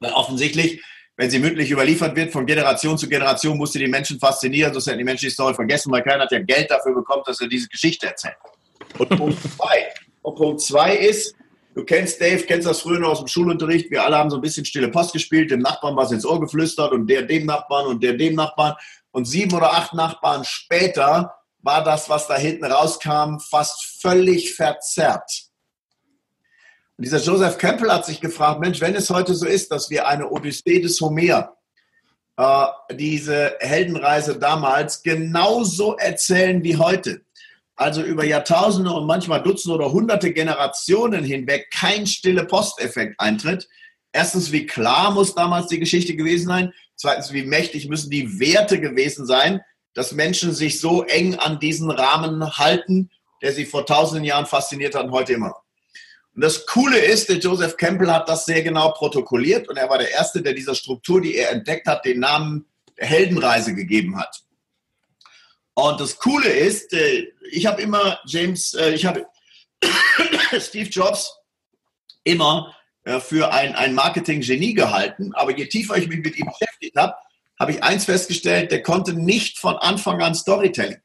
Weil 0.00 0.12
offensichtlich, 0.12 0.82
wenn 1.16 1.30
sie 1.30 1.38
mündlich 1.38 1.70
überliefert 1.70 2.16
wird, 2.16 2.32
von 2.32 2.46
Generation 2.46 2.98
zu 2.98 3.08
Generation, 3.08 3.56
muss 3.56 3.72
sie 3.72 3.78
die 3.78 3.86
Menschen 3.86 4.18
faszinieren, 4.18 4.72
sonst 4.72 4.86
hätten 4.86 4.98
die 4.98 5.04
Menschen 5.04 5.26
die 5.26 5.32
Story 5.32 5.54
vergessen, 5.54 5.92
weil 5.92 6.02
keiner 6.02 6.24
hat 6.24 6.32
ja 6.32 6.40
Geld 6.40 6.70
dafür 6.70 6.94
bekommen, 6.94 7.22
dass 7.26 7.40
er 7.40 7.48
diese 7.48 7.68
Geschichte 7.68 8.06
erzählt. 8.06 8.36
Und 8.98 9.08
Punkt 9.10 9.38
zwei. 9.56 9.92
Und 10.22 10.34
Punkt 10.36 10.60
zwei 10.60 10.96
ist, 10.96 11.36
du 11.74 11.84
kennst 11.84 12.20
Dave, 12.20 12.44
kennst 12.44 12.66
das 12.66 12.80
früher 12.80 12.98
noch 12.98 13.10
aus 13.10 13.18
dem 13.18 13.28
Schulunterricht, 13.28 13.90
wir 13.90 14.04
alle 14.04 14.16
haben 14.16 14.30
so 14.30 14.36
ein 14.36 14.42
bisschen 14.42 14.64
stille 14.64 14.88
Post 14.88 15.12
gespielt, 15.12 15.50
dem 15.50 15.60
Nachbarn 15.60 15.96
was 15.96 16.12
ins 16.12 16.24
Ohr 16.24 16.40
geflüstert 16.40 16.92
und 16.92 17.06
der 17.08 17.22
dem 17.22 17.46
Nachbarn 17.46 17.86
und 17.86 18.02
der 18.02 18.14
dem 18.14 18.34
Nachbarn. 18.34 18.74
Und 19.10 19.26
sieben 19.26 19.54
oder 19.54 19.72
acht 19.72 19.94
Nachbarn 19.94 20.44
später 20.44 21.34
war 21.58 21.82
das, 21.82 22.08
was 22.08 22.26
da 22.26 22.36
hinten 22.36 22.64
rauskam, 22.64 23.38
fast 23.38 24.00
völlig 24.00 24.54
verzerrt. 24.54 25.30
Und 26.96 27.04
dieser 27.04 27.18
Joseph 27.18 27.58
Campbell 27.58 27.90
hat 27.90 28.06
sich 28.06 28.20
gefragt, 28.20 28.60
Mensch, 28.60 28.80
wenn 28.80 28.94
es 28.94 29.10
heute 29.10 29.34
so 29.34 29.46
ist, 29.46 29.70
dass 29.72 29.90
wir 29.90 30.06
eine 30.06 30.30
Odyssee 30.30 30.80
des 30.80 31.00
Homer, 31.00 31.56
äh, 32.36 32.66
diese 32.92 33.56
Heldenreise 33.60 34.38
damals, 34.38 35.02
genauso 35.02 35.96
erzählen 35.96 36.62
wie 36.62 36.76
heute, 36.76 37.22
also 37.76 38.02
über 38.02 38.24
Jahrtausende 38.24 38.92
und 38.92 39.06
manchmal 39.06 39.42
Dutzende 39.42 39.76
oder 39.76 39.92
hunderte 39.92 40.32
Generationen 40.32 41.24
hinweg 41.24 41.70
kein 41.72 42.06
stille 42.06 42.44
Posteffekt 42.44 43.18
eintritt. 43.18 43.68
Erstens, 44.12 44.52
wie 44.52 44.66
klar 44.66 45.10
muss 45.10 45.34
damals 45.34 45.66
die 45.66 45.80
Geschichte 45.80 46.14
gewesen 46.14 46.46
sein? 46.46 46.72
Zweitens, 46.96 47.32
wie 47.32 47.42
mächtig 47.42 47.88
müssen 47.88 48.10
die 48.10 48.38
Werte 48.38 48.80
gewesen 48.80 49.26
sein, 49.26 49.60
dass 49.94 50.12
Menschen 50.12 50.52
sich 50.52 50.80
so 50.80 51.02
eng 51.02 51.34
an 51.36 51.58
diesen 51.58 51.90
Rahmen 51.90 52.58
halten, 52.58 53.10
der 53.42 53.52
sie 53.52 53.64
vor 53.64 53.86
tausenden 53.86 54.24
Jahren 54.24 54.46
fasziniert 54.46 54.94
hat 54.94 55.04
und 55.04 55.12
heute 55.12 55.32
immer 55.32 55.48
noch. 55.48 55.62
Und 56.34 56.42
das 56.42 56.66
Coole 56.66 56.98
ist, 56.98 57.28
der 57.28 57.38
Joseph 57.38 57.76
Campbell 57.76 58.10
hat 58.10 58.28
das 58.28 58.44
sehr 58.44 58.62
genau 58.62 58.90
protokolliert 58.90 59.68
und 59.68 59.76
er 59.76 59.88
war 59.88 59.98
der 59.98 60.10
Erste, 60.10 60.42
der 60.42 60.52
dieser 60.52 60.74
Struktur, 60.74 61.20
die 61.20 61.36
er 61.36 61.52
entdeckt 61.52 61.86
hat, 61.86 62.04
den 62.04 62.20
Namen 62.20 62.66
der 62.98 63.06
Heldenreise 63.06 63.74
gegeben 63.74 64.18
hat. 64.18 64.42
Und 65.74 66.00
das 66.00 66.18
Coole 66.18 66.48
ist, 66.48 66.92
äh, 66.92 67.26
ich 67.50 67.66
habe 67.66 67.82
immer 67.82 68.20
James, 68.26 68.74
äh, 68.74 68.90
ich 68.90 69.06
habe 69.06 69.26
Steve 70.60 70.88
Jobs 70.88 71.36
immer 72.22 72.74
äh, 73.04 73.20
für 73.20 73.52
ein, 73.52 73.74
ein 73.74 73.94
Marketing-Genie 73.94 74.74
gehalten. 74.74 75.34
Aber 75.34 75.56
je 75.56 75.66
tiefer 75.66 75.96
ich 75.96 76.08
mich 76.08 76.20
mit 76.20 76.36
ihm 76.36 76.46
beschäftigt 76.46 76.96
habe, 76.96 77.14
habe 77.58 77.72
ich 77.72 77.82
eins 77.82 78.04
festgestellt, 78.04 78.70
der 78.70 78.82
konnte 78.82 79.14
nicht 79.14 79.58
von 79.58 79.76
Anfang 79.76 80.22
an 80.22 80.34
Storytelling. 80.34 81.00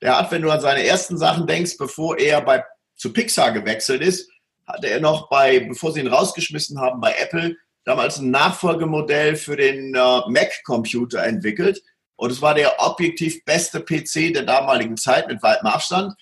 Der 0.00 0.18
hat, 0.18 0.30
wenn 0.30 0.42
du 0.42 0.50
an 0.50 0.60
seine 0.60 0.84
ersten 0.84 1.18
Sachen 1.18 1.46
denkst, 1.46 1.76
bevor 1.78 2.18
er 2.18 2.40
bei, 2.42 2.62
zu 2.96 3.12
Pixar 3.12 3.52
gewechselt 3.52 4.02
ist, 4.02 4.30
hatte 4.66 4.88
er 4.88 5.00
noch 5.00 5.28
bei, 5.28 5.60
bevor 5.60 5.92
sie 5.92 6.00
ihn 6.00 6.06
rausgeschmissen 6.06 6.80
haben, 6.80 7.00
bei 7.00 7.14
Apple 7.14 7.56
damals 7.84 8.18
ein 8.18 8.30
Nachfolgemodell 8.30 9.36
für 9.36 9.56
den 9.56 9.94
äh, 9.94 10.20
Mac-Computer 10.28 11.22
entwickelt 11.22 11.82
und 12.16 12.30
es 12.30 12.40
war 12.40 12.54
der 12.54 12.80
objektiv 12.80 13.44
beste 13.44 13.80
PC 13.80 14.32
der 14.32 14.44
damaligen 14.44 14.96
Zeit 14.96 15.28
mit 15.28 15.42
weitem 15.42 15.66
Abstand. 15.66 16.14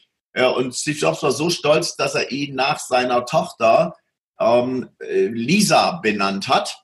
Und 0.57 0.75
Steve 0.75 0.99
Jobs 0.99 1.23
war 1.23 1.33
so 1.33 1.51
stolz, 1.51 1.97
dass 1.97 2.15
er 2.15 2.31
ihn 2.33 2.55
nach 2.55 2.79
seiner 2.79 3.27
Tochter 3.27 3.95
ähm, 4.41 4.89
äh, 5.01 5.27
Lisa 5.27 6.01
benannt 6.03 6.49
hat. 6.49 6.83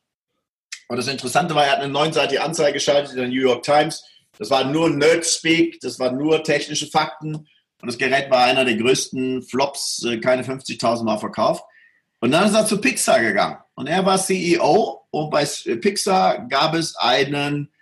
Und 0.88 0.96
das 0.96 1.08
Interessante 1.08 1.54
war, 1.54 1.64
er 1.64 1.72
hat 1.72 1.80
eine 1.80 1.92
neunseitige 1.92 2.42
Anzeige 2.42 2.74
geschaltet 2.74 3.12
in 3.12 3.18
der 3.18 3.28
New 3.28 3.40
York 3.40 3.62
Times. 3.62 4.04
Das 4.38 4.50
war 4.50 4.64
nur 4.64 4.90
Nerd-Speak, 4.90 5.80
das 5.80 5.98
war 5.98 6.12
nur 6.12 6.42
technische 6.44 6.86
Fakten. 6.86 7.34
Und 7.36 7.86
das 7.86 7.98
Gerät 7.98 8.30
war 8.30 8.44
einer 8.44 8.64
der 8.64 8.76
größten 8.76 9.42
Flops, 9.42 10.04
äh, 10.04 10.18
keine 10.18 10.42
50.000 10.42 11.04
Mal 11.04 11.18
verkauft. 11.18 11.64
Und 12.20 12.32
dann 12.32 12.48
ist 12.48 12.54
er 12.54 12.66
zu 12.66 12.80
Pixar 12.80 13.20
gegangen. 13.20 13.58
Und 13.74 13.86
er 13.86 14.04
war 14.04 14.18
CEO. 14.18 15.06
Und 15.10 15.30
bei 15.30 15.44
Pixar 15.44 16.46
gab 16.48 16.74
es 16.74 16.96
einen 16.96 17.72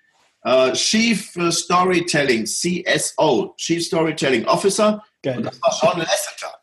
äh, 0.46 0.72
Chief 0.74 1.36
Storytelling, 1.50 2.44
CSO, 2.44 3.54
Chief 3.56 3.84
Storytelling 3.84 4.46
Officer. 4.46 5.02
Geil. 5.22 5.38
Und 5.38 5.46
das 5.46 5.60
war 5.60 5.78
John 5.82 5.98
Lasseter. 6.00 6.54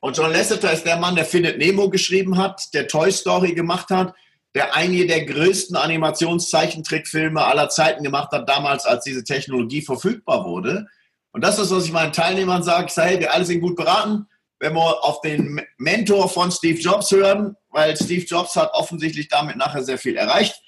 Und 0.00 0.16
John 0.16 0.30
Lasseter 0.30 0.72
ist 0.72 0.84
der 0.84 0.98
Mann, 0.98 1.16
der 1.16 1.24
Findet 1.24 1.58
Nemo 1.58 1.88
geschrieben 1.88 2.36
hat, 2.36 2.62
der 2.74 2.86
Toy 2.86 3.10
Story 3.10 3.54
gemacht 3.54 3.88
hat, 3.90 4.14
der 4.54 4.74
einige 4.76 5.06
der 5.06 5.24
größten 5.24 5.74
Animationszeichentrickfilme 5.76 7.42
aller 7.42 7.70
Zeiten 7.70 8.04
gemacht 8.04 8.30
hat, 8.32 8.48
damals, 8.48 8.84
als 8.84 9.04
diese 9.04 9.24
Technologie 9.24 9.82
verfügbar 9.82 10.44
wurde. 10.44 10.86
Und 11.32 11.42
das 11.42 11.58
ist, 11.58 11.70
was 11.70 11.86
ich 11.86 11.92
meinen 11.92 12.12
Teilnehmern 12.12 12.62
sage. 12.62 12.86
Ich 12.88 12.92
sage, 12.92 13.08
hey, 13.08 13.20
wir 13.20 13.32
alle 13.32 13.44
sind 13.44 13.60
gut 13.60 13.76
beraten, 13.76 14.26
wenn 14.60 14.74
wir 14.74 15.04
auf 15.04 15.20
den 15.22 15.62
Mentor 15.78 16.28
von 16.28 16.50
Steve 16.50 16.78
Jobs 16.78 17.10
hören, 17.10 17.56
weil 17.70 17.96
Steve 17.96 18.24
Jobs 18.24 18.54
hat 18.54 18.70
offensichtlich 18.74 19.28
damit 19.28 19.56
nachher 19.56 19.82
sehr 19.82 19.98
viel 19.98 20.16
erreicht. 20.16 20.60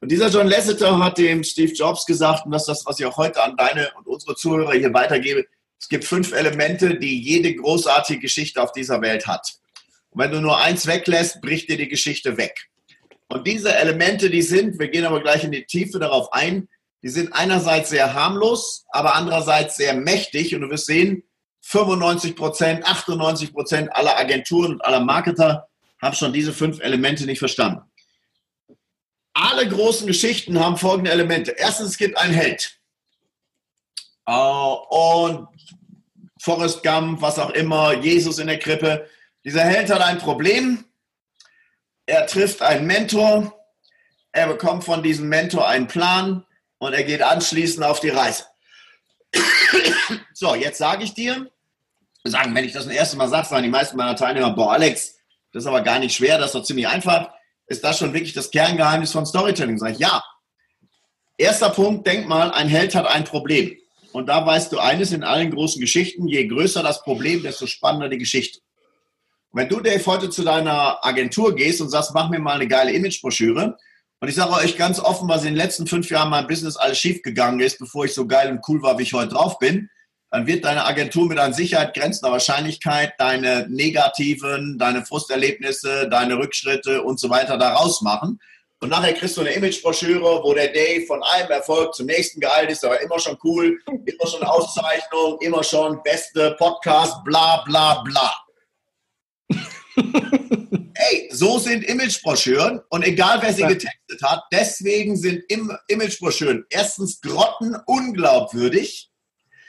Und 0.00 0.12
dieser 0.12 0.28
John 0.28 0.46
Lasseter 0.46 0.98
hat 0.98 1.16
dem 1.16 1.42
Steve 1.42 1.72
Jobs 1.72 2.04
gesagt, 2.04 2.44
und 2.44 2.52
das 2.52 2.62
ist 2.62 2.68
das, 2.68 2.86
was 2.86 3.00
ich 3.00 3.06
auch 3.06 3.16
heute 3.16 3.42
an 3.42 3.56
deine 3.56 3.90
und 3.96 4.06
unsere 4.06 4.36
Zuhörer 4.36 4.74
hier 4.74 4.92
weitergebe, 4.92 5.46
es 5.80 5.88
gibt 5.88 6.04
fünf 6.04 6.32
Elemente, 6.32 6.98
die 6.98 7.22
jede 7.22 7.54
großartige 7.54 8.20
Geschichte 8.20 8.62
auf 8.62 8.72
dieser 8.72 9.00
Welt 9.00 9.26
hat. 9.26 9.54
Und 10.10 10.22
wenn 10.22 10.30
du 10.30 10.40
nur 10.40 10.58
eins 10.58 10.86
weglässt, 10.86 11.40
bricht 11.40 11.68
dir 11.68 11.76
die 11.76 11.88
Geschichte 11.88 12.36
weg. 12.36 12.68
Und 13.28 13.46
diese 13.46 13.74
Elemente, 13.74 14.30
die 14.30 14.42
sind, 14.42 14.78
wir 14.78 14.88
gehen 14.88 15.04
aber 15.04 15.22
gleich 15.22 15.44
in 15.44 15.52
die 15.52 15.64
Tiefe 15.64 15.98
darauf 15.98 16.32
ein, 16.32 16.68
die 17.02 17.08
sind 17.08 17.32
einerseits 17.32 17.90
sehr 17.90 18.14
harmlos, 18.14 18.84
aber 18.90 19.14
andererseits 19.14 19.76
sehr 19.76 19.94
mächtig. 19.94 20.54
Und 20.54 20.62
du 20.62 20.70
wirst 20.70 20.86
sehen, 20.86 21.22
95 21.62 22.36
Prozent, 22.36 22.86
98 22.86 23.52
Prozent 23.52 23.94
aller 23.94 24.16
Agenturen 24.18 24.74
und 24.74 24.84
aller 24.84 25.00
Marketer 25.00 25.68
haben 26.00 26.14
schon 26.14 26.32
diese 26.32 26.52
fünf 26.52 26.80
Elemente 26.80 27.26
nicht 27.26 27.38
verstanden 27.38 27.80
alle 29.46 29.68
großen 29.68 30.06
Geschichten 30.06 30.58
haben 30.58 30.76
folgende 30.76 31.10
Elemente. 31.10 31.52
Erstens, 31.52 31.90
es 31.90 31.98
gibt 31.98 32.16
einen 32.18 32.34
Held. 32.34 32.78
Uh, 34.28 34.76
und 34.90 35.48
Forrest 36.40 36.82
Gump, 36.82 37.22
was 37.22 37.38
auch 37.38 37.50
immer, 37.50 37.94
Jesus 37.94 38.38
in 38.38 38.48
der 38.48 38.58
Krippe. 38.58 39.08
Dieser 39.44 39.62
Held 39.62 39.90
hat 39.90 40.00
ein 40.00 40.18
Problem. 40.18 40.84
Er 42.06 42.26
trifft 42.26 42.60
einen 42.62 42.86
Mentor. 42.86 43.52
Er 44.32 44.48
bekommt 44.48 44.84
von 44.84 45.02
diesem 45.02 45.28
Mentor 45.28 45.66
einen 45.68 45.86
Plan 45.86 46.44
und 46.78 46.92
er 46.92 47.04
geht 47.04 47.22
anschließend 47.22 47.84
auf 47.84 48.00
die 48.00 48.10
Reise. 48.10 48.44
so, 50.34 50.54
jetzt 50.54 50.78
sage 50.78 51.04
ich 51.04 51.14
dir, 51.14 51.50
sagen, 52.24 52.54
wenn 52.54 52.64
ich 52.64 52.72
das 52.72 52.86
ein 52.86 52.94
erstes 52.94 53.16
Mal 53.16 53.28
sage, 53.28 53.46
sagen 53.46 53.62
die 53.62 53.70
meisten 53.70 53.96
meiner 53.96 54.16
Teilnehmer, 54.16 54.50
boah, 54.50 54.72
Alex, 54.72 55.16
das 55.52 55.62
ist 55.62 55.66
aber 55.68 55.82
gar 55.82 56.00
nicht 56.00 56.16
schwer, 56.16 56.38
das 56.38 56.48
ist 56.48 56.54
doch 56.54 56.64
ziemlich 56.64 56.88
einfach 56.88 57.30
ist 57.66 57.84
das 57.84 57.98
schon 57.98 58.12
wirklich 58.12 58.32
das 58.32 58.50
Kerngeheimnis 58.50 59.12
von 59.12 59.26
Storytelling? 59.26 59.78
Sag 59.78 59.92
ich, 59.92 59.98
ja. 59.98 60.22
Erster 61.38 61.70
Punkt, 61.70 62.06
denk 62.06 62.26
mal, 62.26 62.50
ein 62.52 62.68
Held 62.68 62.94
hat 62.94 63.06
ein 63.06 63.24
Problem. 63.24 63.76
Und 64.12 64.26
da 64.26 64.46
weißt 64.46 64.72
du 64.72 64.78
eines 64.78 65.12
in 65.12 65.24
allen 65.24 65.50
großen 65.50 65.80
Geschichten, 65.80 66.26
je 66.26 66.46
größer 66.46 66.82
das 66.82 67.02
Problem, 67.02 67.42
desto 67.42 67.66
spannender 67.66 68.08
die 68.08 68.18
Geschichte. 68.18 68.60
Und 69.50 69.60
wenn 69.60 69.68
du, 69.68 69.80
Dave, 69.80 70.04
heute 70.06 70.30
zu 70.30 70.42
deiner 70.42 71.04
Agentur 71.04 71.54
gehst 71.54 71.80
und 71.80 71.90
sagst, 71.90 72.14
mach 72.14 72.30
mir 72.30 72.38
mal 72.38 72.54
eine 72.54 72.68
geile 72.68 72.92
Imagebroschüre, 72.92 73.76
und 74.18 74.28
ich 74.28 74.34
sage 74.34 74.52
euch 74.54 74.78
ganz 74.78 74.98
offen, 74.98 75.28
was 75.28 75.42
in 75.42 75.48
den 75.48 75.56
letzten 75.56 75.86
fünf 75.86 76.10
Jahren 76.10 76.30
mein 76.30 76.46
Business 76.46 76.76
alles 76.76 76.98
schief 76.98 77.22
gegangen 77.22 77.60
ist, 77.60 77.78
bevor 77.78 78.06
ich 78.06 78.14
so 78.14 78.26
geil 78.26 78.50
und 78.50 78.66
cool 78.66 78.80
war, 78.82 78.98
wie 78.98 79.02
ich 79.02 79.12
heute 79.12 79.34
drauf 79.34 79.58
bin. 79.58 79.90
Dann 80.30 80.46
wird 80.46 80.64
deine 80.64 80.84
Agentur 80.84 81.28
mit 81.28 81.38
an 81.38 81.54
Sicherheit 81.54 81.94
grenzender 81.94 82.32
Wahrscheinlichkeit 82.32 83.14
deine 83.18 83.66
negativen, 83.68 84.76
deine 84.78 85.04
Frusterlebnisse, 85.04 86.08
deine 86.10 86.36
Rückschritte 86.36 87.02
und 87.02 87.20
so 87.20 87.30
weiter 87.30 87.56
daraus 87.56 88.02
machen. 88.02 88.40
Und 88.80 88.90
nachher 88.90 89.14
kriegst 89.14 89.36
du 89.36 89.40
eine 89.40 89.50
Imagebroschüre, 89.50 90.42
wo 90.42 90.52
der 90.52 90.68
Day 90.68 91.06
von 91.06 91.22
einem 91.22 91.50
Erfolg 91.50 91.94
zum 91.94 92.06
nächsten 92.06 92.40
geeilt 92.40 92.70
ist, 92.70 92.84
aber 92.84 93.00
immer 93.00 93.18
schon 93.18 93.38
cool, 93.42 93.80
immer 93.86 94.26
schon 94.26 94.42
Auszeichnung, 94.42 95.38
immer 95.40 95.62
schon 95.62 96.02
beste 96.02 96.54
Podcast, 96.58 97.24
bla 97.24 97.62
bla 97.64 98.02
bla. 98.02 98.34
Ey, 101.08 101.28
so 101.32 101.58
sind 101.58 101.84
Imagebroschüren 101.84 102.82
und 102.90 103.02
egal 103.02 103.38
wer 103.40 103.52
sie 103.54 103.62
getextet 103.62 104.22
hat, 104.22 104.42
deswegen 104.52 105.16
sind 105.16 105.44
Imagebroschüren 105.88 106.66
erstens 106.68 107.20
grotten 107.20 107.76
unglaubwürdig 107.86 109.10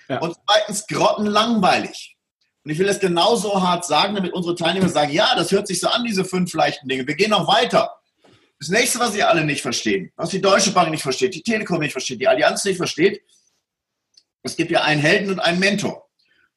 ja. 0.10 0.20
und 0.20 0.36
zweitens 0.46 0.88
grottenlangweilig. 0.88 2.16
Und 2.64 2.72
ich 2.72 2.80
will 2.80 2.88
das 2.88 3.00
genauso 3.00 3.62
hart 3.62 3.86
sagen, 3.86 4.16
damit 4.16 4.34
unsere 4.34 4.56
Teilnehmer 4.56 4.90
sagen, 4.90 5.14
ja, 5.14 5.34
das 5.36 5.52
hört 5.52 5.68
sich 5.68 5.80
so 5.80 5.88
an, 5.88 6.04
diese 6.04 6.26
fünf 6.26 6.54
leichten 6.54 6.88
Dinge. 6.88 7.08
Wir 7.08 7.16
gehen 7.16 7.30
noch 7.30 7.48
weiter. 7.48 7.92
Das 8.60 8.70
nächste, 8.70 9.00
was 9.00 9.16
ihr 9.16 9.30
alle 9.30 9.46
nicht 9.46 9.62
verstehen, 9.62 10.12
was 10.16 10.30
die 10.30 10.42
Deutsche 10.42 10.72
Bank 10.72 10.90
nicht 10.90 11.04
versteht, 11.04 11.36
die 11.36 11.44
Telekom 11.44 11.80
nicht 11.80 11.92
versteht, 11.92 12.20
die 12.20 12.28
Allianz 12.28 12.66
nicht 12.66 12.78
versteht, 12.78 13.22
es 14.44 14.56
gibt 14.56 14.72
ja 14.72 14.82
einen 14.82 15.02
Helden 15.02 15.30
und 15.30 15.40
einen 15.40 15.60
Mentor. 15.60 16.10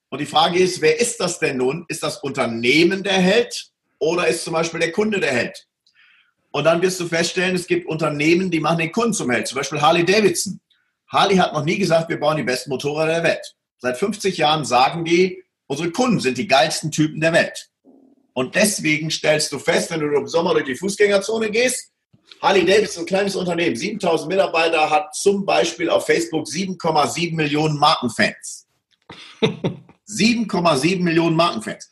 Und 0.09 0.21
die 0.21 0.27
Frage 0.27 0.59
ist, 0.59 0.81
wer 0.81 0.99
ist 0.99 1.21
das 1.21 1.39
denn 1.39 1.59
nun? 1.59 1.85
Ist 1.89 2.03
das 2.03 2.19
Unternehmen 2.19 3.03
der 3.03 3.13
Held 3.21 3.71
oder 3.99 4.27
ist 4.27 4.45
zum 4.45 4.55
Beispiel 4.55 4.81
der 4.81 4.93
Kunde 4.93 5.21
der 5.21 5.33
Held? 5.33 5.67
Und 6.51 6.65
dann 6.65 6.83
wirst 6.83 6.99
du 6.99 7.07
feststellen, 7.07 7.55
es 7.55 7.67
gibt 7.67 7.87
Unternehmen, 7.87 8.51
die 8.51 8.59
machen 8.59 8.79
den 8.79 8.91
Kunden 8.91 9.13
zum 9.13 9.31
Held. 9.31 9.47
Zum 9.47 9.57
Beispiel 9.57 9.81
Harley 9.81 10.05
Davidson. 10.05 10.61
Harley 11.11 11.37
hat 11.37 11.53
noch 11.53 11.65
nie 11.65 11.79
gesagt, 11.79 12.09
wir 12.09 12.21
bauen 12.21 12.37
die 12.37 12.43
besten 12.43 12.71
Motorräder 12.71 13.15
der 13.15 13.23
Welt. 13.25 13.55
Seit 13.79 13.99
50 13.99 14.37
Jahren 14.37 14.65
sagen 14.65 15.05
die, 15.05 15.43
unsere 15.67 15.91
Kunden 15.91 16.21
sind 16.21 16.39
die 16.39 16.47
geilsten 16.47 16.91
Typen 16.91 17.21
der 17.21 17.33
Welt. 17.33 17.69
Und 18.33 18.55
deswegen 18.55 19.11
stellst 19.11 19.53
du 19.53 19.59
fest, 19.59 19.91
wenn 19.91 20.01
du 20.01 20.07
im 20.07 20.29
Sommer 20.29 20.53
durch 20.53 20.67
die 20.67 20.77
Fußgängerzone 20.77 21.51
gehst, 21.51 21.91
Harley 22.41 22.65
Davidson, 22.65 23.03
ein 23.03 23.07
kleines 23.07 23.37
Unternehmen, 23.37 23.77
7000 23.77 24.29
Mitarbeiter, 24.29 24.89
hat 24.89 25.15
zum 25.15 25.45
Beispiel 25.45 25.91
auf 25.91 26.07
Facebook 26.07 26.47
7,7 26.47 27.35
Millionen 27.35 27.77
Markenfans. 27.79 28.67
7,7 30.09 31.03
Millionen 31.03 31.37
Markenfans. 31.37 31.91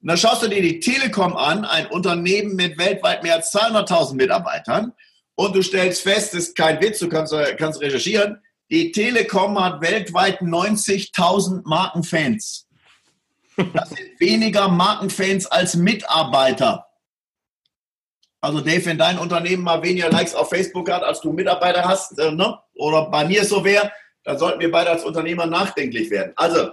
Und 0.00 0.08
dann 0.08 0.18
schaust 0.18 0.42
du 0.42 0.48
dir 0.48 0.62
die 0.62 0.78
Telekom 0.78 1.36
an, 1.36 1.64
ein 1.64 1.86
Unternehmen 1.86 2.54
mit 2.54 2.78
weltweit 2.78 3.22
mehr 3.22 3.36
als 3.36 3.52
200.000 3.52 4.14
Mitarbeitern, 4.14 4.92
und 5.34 5.54
du 5.54 5.62
stellst 5.62 6.02
fest, 6.02 6.34
das 6.34 6.48
ist 6.48 6.56
kein 6.56 6.80
Witz, 6.82 6.98
du 6.98 7.08
kannst, 7.08 7.32
kannst 7.58 7.80
recherchieren, 7.80 8.42
die 8.70 8.92
Telekom 8.92 9.62
hat 9.62 9.80
weltweit 9.80 10.40
90.000 10.40 11.62
Markenfans. 11.64 12.66
Das 13.56 13.90
sind 13.90 14.20
weniger 14.20 14.68
Markenfans 14.68 15.46
als 15.46 15.74
Mitarbeiter. 15.74 16.86
Also 18.40 18.60
Dave, 18.60 18.84
wenn 18.86 18.98
dein 18.98 19.18
Unternehmen 19.18 19.64
mal 19.64 19.82
weniger 19.82 20.10
Likes 20.10 20.34
auf 20.34 20.50
Facebook 20.50 20.90
hat, 20.90 21.02
als 21.02 21.20
du 21.20 21.32
Mitarbeiter 21.32 21.84
hast, 21.84 22.16
äh, 22.18 22.30
ne? 22.30 22.56
oder 22.74 23.10
bei 23.10 23.24
mir 23.24 23.44
so 23.44 23.64
wäre, 23.64 23.90
dann 24.22 24.38
sollten 24.38 24.60
wir 24.60 24.70
beide 24.70 24.90
als 24.90 25.04
Unternehmer 25.04 25.46
nachdenklich 25.46 26.10
werden. 26.10 26.32
Also 26.36 26.70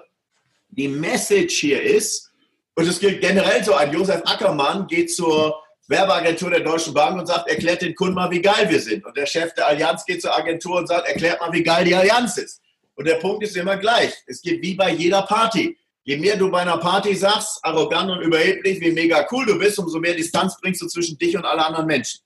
die 0.68 0.88
Message 0.88 1.56
hier 1.60 1.82
ist, 1.82 2.32
und 2.76 2.88
es 2.88 3.00
gilt 3.00 3.22
generell 3.22 3.64
so, 3.64 3.74
ein 3.74 3.94
Josef 3.94 4.22
Ackermann 4.26 4.86
geht 4.88 5.12
zur 5.16 5.64
Werbeagentur 5.88 6.50
der 6.50 6.62
Deutschen 6.62 6.94
Bank 6.94 7.20
und 7.20 7.28
sagt, 7.28 7.50
erklärt 7.50 7.82
den 7.82 7.94
Kunden 7.94 8.16
mal, 8.16 8.32
wie 8.32 8.42
geil 8.42 8.70
wir 8.70 8.80
sind. 8.80 9.06
Und 9.06 9.16
der 9.16 9.26
Chef 9.26 9.54
der 9.54 9.68
Allianz 9.68 10.06
geht 10.06 10.22
zur 10.22 10.36
Agentur 10.36 10.78
und 10.78 10.88
sagt, 10.88 11.08
erklärt 11.08 11.40
mal, 11.40 11.52
wie 11.54 11.64
geil 11.64 11.86
die 11.86 11.96
Allianz 11.96 12.38
ist. 12.38 12.62
Und 12.96 13.08
der 13.08 13.16
Punkt 13.16 13.44
ist 13.44 13.56
immer 13.56 13.78
gleich. 13.78 14.14
Es 14.26 14.42
geht 14.42 14.62
wie 14.62 14.74
bei 14.74 14.92
jeder 14.92 15.22
Party. 15.24 15.78
Je 16.04 16.18
mehr 16.18 16.38
du 16.38 16.50
bei 16.50 16.62
einer 16.62 16.78
Party 16.78 17.16
sagst, 17.16 17.60
arrogant 17.64 18.10
und 18.12 18.22
überheblich, 18.22 18.80
wie 18.80 18.92
mega 18.92 19.28
cool 19.32 19.46
du 19.46 19.60
bist, 19.60 19.78
umso 19.80 20.00
mehr 20.00 20.14
Distanz 20.14 20.56
bringst 20.62 20.82
du 20.82 20.88
zwischen 20.88 21.18
dich 21.18 21.36
und 21.36 21.46
alle 21.46 21.66
anderen 21.66 21.88
Menschen. 21.88 22.22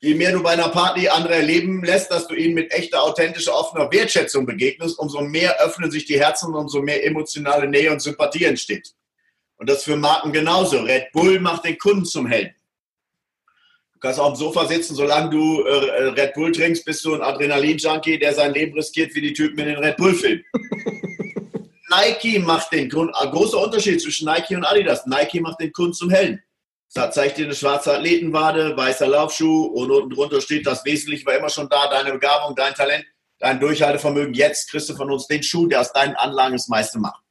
Je 0.00 0.14
mehr 0.14 0.32
du 0.32 0.42
bei 0.42 0.50
einer 0.50 0.68
Party 0.68 1.08
andere 1.08 1.36
erleben 1.36 1.84
lässt, 1.84 2.10
dass 2.10 2.26
du 2.26 2.34
ihnen 2.34 2.54
mit 2.54 2.72
echter, 2.72 3.04
authentischer, 3.04 3.54
offener 3.54 3.90
Wertschätzung 3.92 4.44
begegnest, 4.44 4.98
umso 4.98 5.20
mehr 5.20 5.60
öffnen 5.60 5.92
sich 5.92 6.04
die 6.04 6.18
Herzen 6.18 6.48
und 6.48 6.56
umso 6.56 6.82
mehr 6.82 7.06
emotionale 7.06 7.68
Nähe 7.68 7.92
und 7.92 8.00
Sympathie 8.00 8.44
entsteht. 8.44 8.92
Und 9.62 9.70
das 9.70 9.84
für 9.84 9.94
Marken 9.94 10.32
genauso. 10.32 10.80
Red 10.80 11.12
Bull 11.12 11.38
macht 11.38 11.64
den 11.64 11.78
Kunden 11.78 12.04
zum 12.04 12.26
Helden. 12.26 12.52
Du 13.94 14.00
kannst 14.00 14.18
auf 14.18 14.32
dem 14.32 14.36
Sofa 14.36 14.66
sitzen, 14.66 14.96
solange 14.96 15.30
du 15.30 15.62
äh, 15.62 16.08
Red 16.08 16.34
Bull 16.34 16.50
trinkst, 16.50 16.84
bist 16.84 17.04
du 17.04 17.14
ein 17.14 17.22
Adrenalin-Junkie, 17.22 18.18
der 18.18 18.34
sein 18.34 18.52
Leben 18.54 18.74
riskiert 18.74 19.14
wie 19.14 19.20
die 19.20 19.32
Typen 19.32 19.60
in 19.60 19.66
den 19.66 19.78
Red 19.78 19.96
Bull-Filmen. 19.98 20.44
Nike 21.90 22.40
macht 22.40 22.72
den 22.72 22.88
Grund, 22.88 23.14
ein 23.14 23.30
großer 23.30 23.56
Unterschied 23.56 24.02
zwischen 24.02 24.26
Nike 24.26 24.56
und 24.56 24.64
Adidas. 24.64 25.06
Nike 25.06 25.40
macht 25.40 25.60
den 25.60 25.72
Kunden 25.72 25.92
zum 25.92 26.10
Helden. 26.10 26.42
Da 26.92 27.12
zeigt 27.12 27.38
dir 27.38 27.44
eine 27.44 27.54
schwarze 27.54 27.94
Athletenwade, 27.94 28.76
weißer 28.76 29.06
Laufschuh 29.06 29.66
und 29.66 29.92
unten 29.92 30.10
drunter 30.10 30.40
steht, 30.40 30.66
das 30.66 30.84
Wesentliche 30.84 31.24
war 31.24 31.36
immer 31.36 31.50
schon 31.50 31.68
da, 31.68 31.88
deine 31.88 32.10
Begabung, 32.10 32.56
dein 32.56 32.74
Talent, 32.74 33.04
dein 33.38 33.60
Durchhaltevermögen. 33.60 34.34
Jetzt 34.34 34.72
kriegst 34.72 34.88
du 34.88 34.96
von 34.96 35.08
uns 35.08 35.28
den 35.28 35.44
Schuh, 35.44 35.68
der 35.68 35.82
aus 35.82 35.92
deinen 35.92 36.16
Anlagen 36.16 36.54
das 36.54 36.66
meiste 36.66 36.98
macht. 36.98 37.21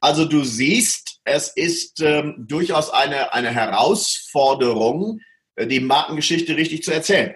Also 0.00 0.24
du 0.24 0.44
siehst, 0.44 1.20
es 1.24 1.48
ist 1.48 2.00
ähm, 2.00 2.34
durchaus 2.38 2.90
eine, 2.90 3.32
eine 3.32 3.50
Herausforderung, 3.50 5.20
äh, 5.56 5.66
die 5.66 5.80
Markengeschichte 5.80 6.56
richtig 6.56 6.82
zu 6.84 6.92
erzählen. 6.92 7.34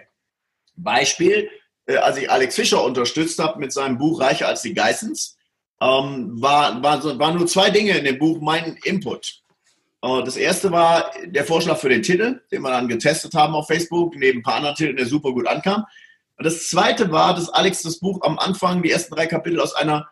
Beispiel, 0.76 1.50
äh, 1.86 1.96
als 1.96 2.16
ich 2.18 2.30
Alex 2.30 2.54
Fischer 2.54 2.84
unterstützt 2.84 3.38
habe 3.38 3.58
mit 3.58 3.72
seinem 3.72 3.98
Buch 3.98 4.20
Reicher 4.20 4.48
als 4.48 4.62
die 4.62 4.74
Geissens, 4.74 5.36
ähm, 5.80 6.40
war, 6.40 6.82
war, 6.82 7.18
waren 7.18 7.36
nur 7.36 7.46
zwei 7.46 7.70
Dinge 7.70 7.98
in 7.98 8.04
dem 8.04 8.18
Buch 8.18 8.40
mein 8.40 8.78
Input. 8.84 9.42
Äh, 10.02 10.22
das 10.22 10.36
erste 10.36 10.70
war 10.70 11.10
der 11.24 11.44
Vorschlag 11.44 11.78
für 11.78 11.88
den 11.88 12.02
Titel, 12.02 12.40
den 12.50 12.62
wir 12.62 12.70
dann 12.70 12.88
getestet 12.88 13.34
haben 13.34 13.54
auf 13.54 13.66
Facebook, 13.66 14.14
neben 14.16 14.38
ein 14.38 14.42
paar 14.42 14.56
anderen 14.56 14.76
Titeln, 14.76 14.96
der 14.96 15.06
super 15.06 15.32
gut 15.32 15.46
ankam. 15.46 15.84
Und 16.36 16.46
das 16.46 16.68
zweite 16.68 17.10
war, 17.10 17.34
dass 17.34 17.48
Alex 17.50 17.82
das 17.82 17.98
Buch 17.98 18.20
am 18.22 18.38
Anfang, 18.38 18.82
die 18.82 18.90
ersten 18.90 19.14
drei 19.14 19.26
Kapitel, 19.26 19.60
aus 19.60 19.74
einer, 19.74 20.08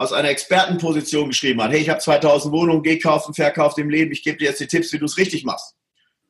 aus 0.00 0.14
einer 0.14 0.30
Expertenposition 0.30 1.28
geschrieben 1.28 1.62
hat. 1.62 1.72
Hey, 1.72 1.82
ich 1.82 1.90
habe 1.90 2.00
2000 2.00 2.54
Wohnungen 2.54 2.82
gekauft 2.82 3.28
und 3.28 3.34
verkauft 3.34 3.76
im 3.76 3.90
Leben, 3.90 4.10
ich 4.12 4.22
gebe 4.22 4.38
dir 4.38 4.48
jetzt 4.48 4.58
die 4.58 4.66
Tipps, 4.66 4.90
wie 4.94 4.98
du 4.98 5.04
es 5.04 5.18
richtig 5.18 5.44
machst. 5.44 5.74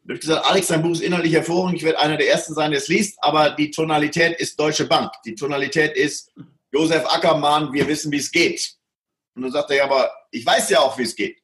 Und 0.03 0.07
ich 0.07 0.11
habe 0.11 0.19
gesagt, 0.19 0.47
Alex, 0.47 0.67
dein 0.67 0.83
Buch 0.83 0.91
ist 0.91 1.03
inhaltlich 1.03 1.35
hervorragend, 1.35 1.77
ich 1.79 1.85
werde 1.85 2.01
einer 2.01 2.17
der 2.17 2.29
Ersten 2.29 2.53
sein, 2.53 2.73
der 2.73 2.81
es 2.81 2.89
liest, 2.89 3.17
aber 3.21 3.51
die 3.51 3.71
Tonalität 3.71 4.41
ist 4.41 4.59
Deutsche 4.59 4.87
Bank. 4.87 5.13
Die 5.25 5.37
Tonalität 5.37 5.97
ist 5.97 6.33
Josef 6.73 7.07
Ackermann, 7.07 7.73
wir 7.73 7.87
wissen, 7.87 8.11
wie 8.11 8.17
es 8.17 8.33
geht. 8.33 8.75
Und 9.37 9.43
dann 9.43 9.53
sagt 9.53 9.71
er, 9.71 9.77
ja, 9.77 9.85
aber 9.85 10.11
ich 10.33 10.45
weiß 10.45 10.69
ja 10.71 10.81
auch, 10.81 10.99
wie 10.99 11.05
es 11.05 11.15
geht. 11.15 11.39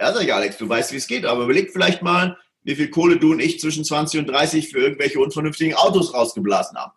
Ja, 0.00 0.14
sag 0.14 0.22
ich, 0.22 0.32
Alex, 0.32 0.58
du 0.58 0.68
weißt, 0.68 0.92
wie 0.92 0.98
es 0.98 1.08
geht, 1.08 1.24
aber 1.24 1.42
überleg 1.42 1.72
vielleicht 1.72 2.02
mal, 2.02 2.38
wie 2.62 2.76
viel 2.76 2.88
Kohle 2.88 3.18
du 3.18 3.32
und 3.32 3.40
ich 3.40 3.58
zwischen 3.58 3.82
20 3.82 4.20
und 4.20 4.26
30 4.28 4.68
für 4.68 4.78
irgendwelche 4.78 5.18
unvernünftigen 5.18 5.74
Autos 5.74 6.14
rausgeblasen 6.14 6.78
haben. 6.78 6.92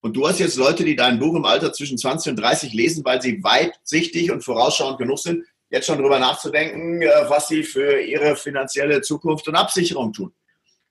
Und 0.00 0.16
du 0.16 0.28
hast 0.28 0.38
jetzt 0.38 0.56
Leute, 0.56 0.84
die 0.84 0.94
dein 0.94 1.18
Buch 1.18 1.34
im 1.34 1.44
Alter 1.44 1.72
zwischen 1.72 1.98
20 1.98 2.30
und 2.30 2.36
30 2.36 2.72
lesen, 2.72 3.04
weil 3.04 3.20
sie 3.20 3.42
weitsichtig 3.42 4.30
und 4.30 4.44
vorausschauend 4.44 4.98
genug 4.98 5.18
sind, 5.18 5.44
jetzt 5.70 5.86
schon 5.86 5.98
darüber 5.98 6.18
nachzudenken, 6.18 7.02
äh, 7.02 7.08
was 7.28 7.48
sie 7.48 7.62
für 7.62 8.00
ihre 8.00 8.36
finanzielle 8.36 9.00
Zukunft 9.02 9.48
und 9.48 9.56
Absicherung 9.56 10.12
tun. 10.12 10.32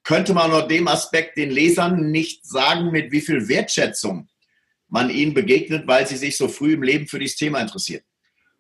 Könnte 0.04 0.34
man 0.34 0.52
unter 0.52 0.68
dem 0.68 0.88
Aspekt 0.88 1.38
den 1.38 1.50
Lesern 1.50 2.12
nicht 2.12 2.46
sagen, 2.46 2.92
mit 2.92 3.12
wie 3.12 3.22
viel 3.22 3.48
Wertschätzung 3.48 4.28
man 4.88 5.10
ihnen 5.10 5.34
begegnet, 5.34 5.88
weil 5.88 6.08
sie 6.08 6.18
sich 6.18 6.38
so 6.38 6.48
früh 6.48 6.74
im 6.74 6.84
Leben 6.84 7.08
für 7.08 7.20
dieses 7.20 7.38
Thema 7.38 7.60
interessieren. 7.60 8.04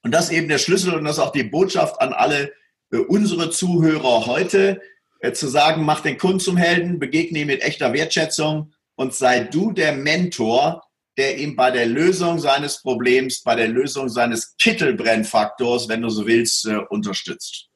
Und 0.02 0.12
das 0.12 0.26
ist 0.26 0.32
eben 0.32 0.48
der 0.48 0.58
Schlüssel 0.58 0.94
und 0.94 1.04
das 1.04 1.16
ist 1.16 1.22
auch 1.22 1.32
die 1.32 1.44
Botschaft 1.44 1.98
an 2.00 2.12
alle 2.12 2.52
äh, 2.92 2.98
unsere 2.98 3.50
Zuhörer 3.50 4.26
heute 4.26 4.82
äh, 5.20 5.32
zu 5.32 5.48
sagen, 5.48 5.84
mach 5.84 6.00
den 6.00 6.18
Kunden 6.18 6.40
zum 6.40 6.58
Helden, 6.58 6.98
begegne 6.98 7.38
ihm 7.38 7.46
mit 7.46 7.62
echter 7.62 7.94
Wertschätzung 7.94 8.74
und 8.96 9.14
sei 9.14 9.40
du 9.40 9.72
der 9.72 9.92
Mentor, 9.92 10.82
der 11.16 11.38
ihm 11.38 11.56
bei 11.56 11.70
der 11.70 11.86
Lösung 11.86 12.38
seines 12.38 12.80
Problems, 12.80 13.42
bei 13.42 13.54
der 13.54 13.68
Lösung 13.68 14.08
seines 14.08 14.56
Kittelbrennfaktors, 14.56 15.88
wenn 15.88 16.02
du 16.02 16.08
so 16.08 16.26
willst, 16.26 16.66
äh, 16.66 16.76
unterstützt. 16.88 17.68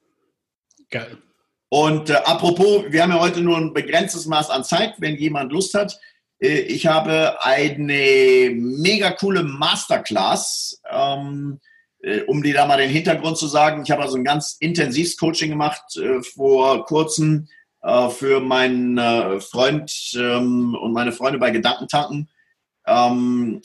Geil. 0.90 1.18
Und 1.68 2.10
äh, 2.10 2.14
apropos, 2.14 2.84
wir 2.88 3.02
haben 3.02 3.10
ja 3.10 3.20
heute 3.20 3.40
nur 3.40 3.56
ein 3.56 3.72
begrenztes 3.72 4.26
Maß 4.26 4.50
an 4.50 4.64
Zeit, 4.64 4.94
wenn 4.98 5.16
jemand 5.16 5.52
Lust 5.52 5.74
hat. 5.74 5.98
Äh, 6.38 6.60
ich 6.60 6.86
habe 6.86 7.42
eine 7.44 8.52
mega 8.54 9.10
coole 9.10 9.42
Masterclass. 9.42 10.80
Ähm, 10.90 11.60
äh, 12.02 12.22
um 12.22 12.42
dir 12.42 12.54
da 12.54 12.66
mal 12.66 12.76
den 12.76 12.90
Hintergrund 12.90 13.36
zu 13.36 13.46
sagen, 13.48 13.82
ich 13.82 13.90
habe 13.90 14.02
also 14.02 14.16
ein 14.16 14.24
ganz 14.24 14.56
intensives 14.60 15.16
Coaching 15.16 15.50
gemacht 15.50 15.96
äh, 15.96 16.22
vor 16.22 16.84
kurzem, 16.86 17.48
äh, 17.82 18.08
für 18.10 18.40
meinen 18.40 18.96
äh, 18.98 19.40
Freund 19.40 19.92
ähm, 20.14 20.76
und 20.80 20.92
meine 20.92 21.12
Freunde 21.12 21.38
bei 21.38 21.50
Gedankentanken, 21.50 22.28
ähm, 22.86 23.62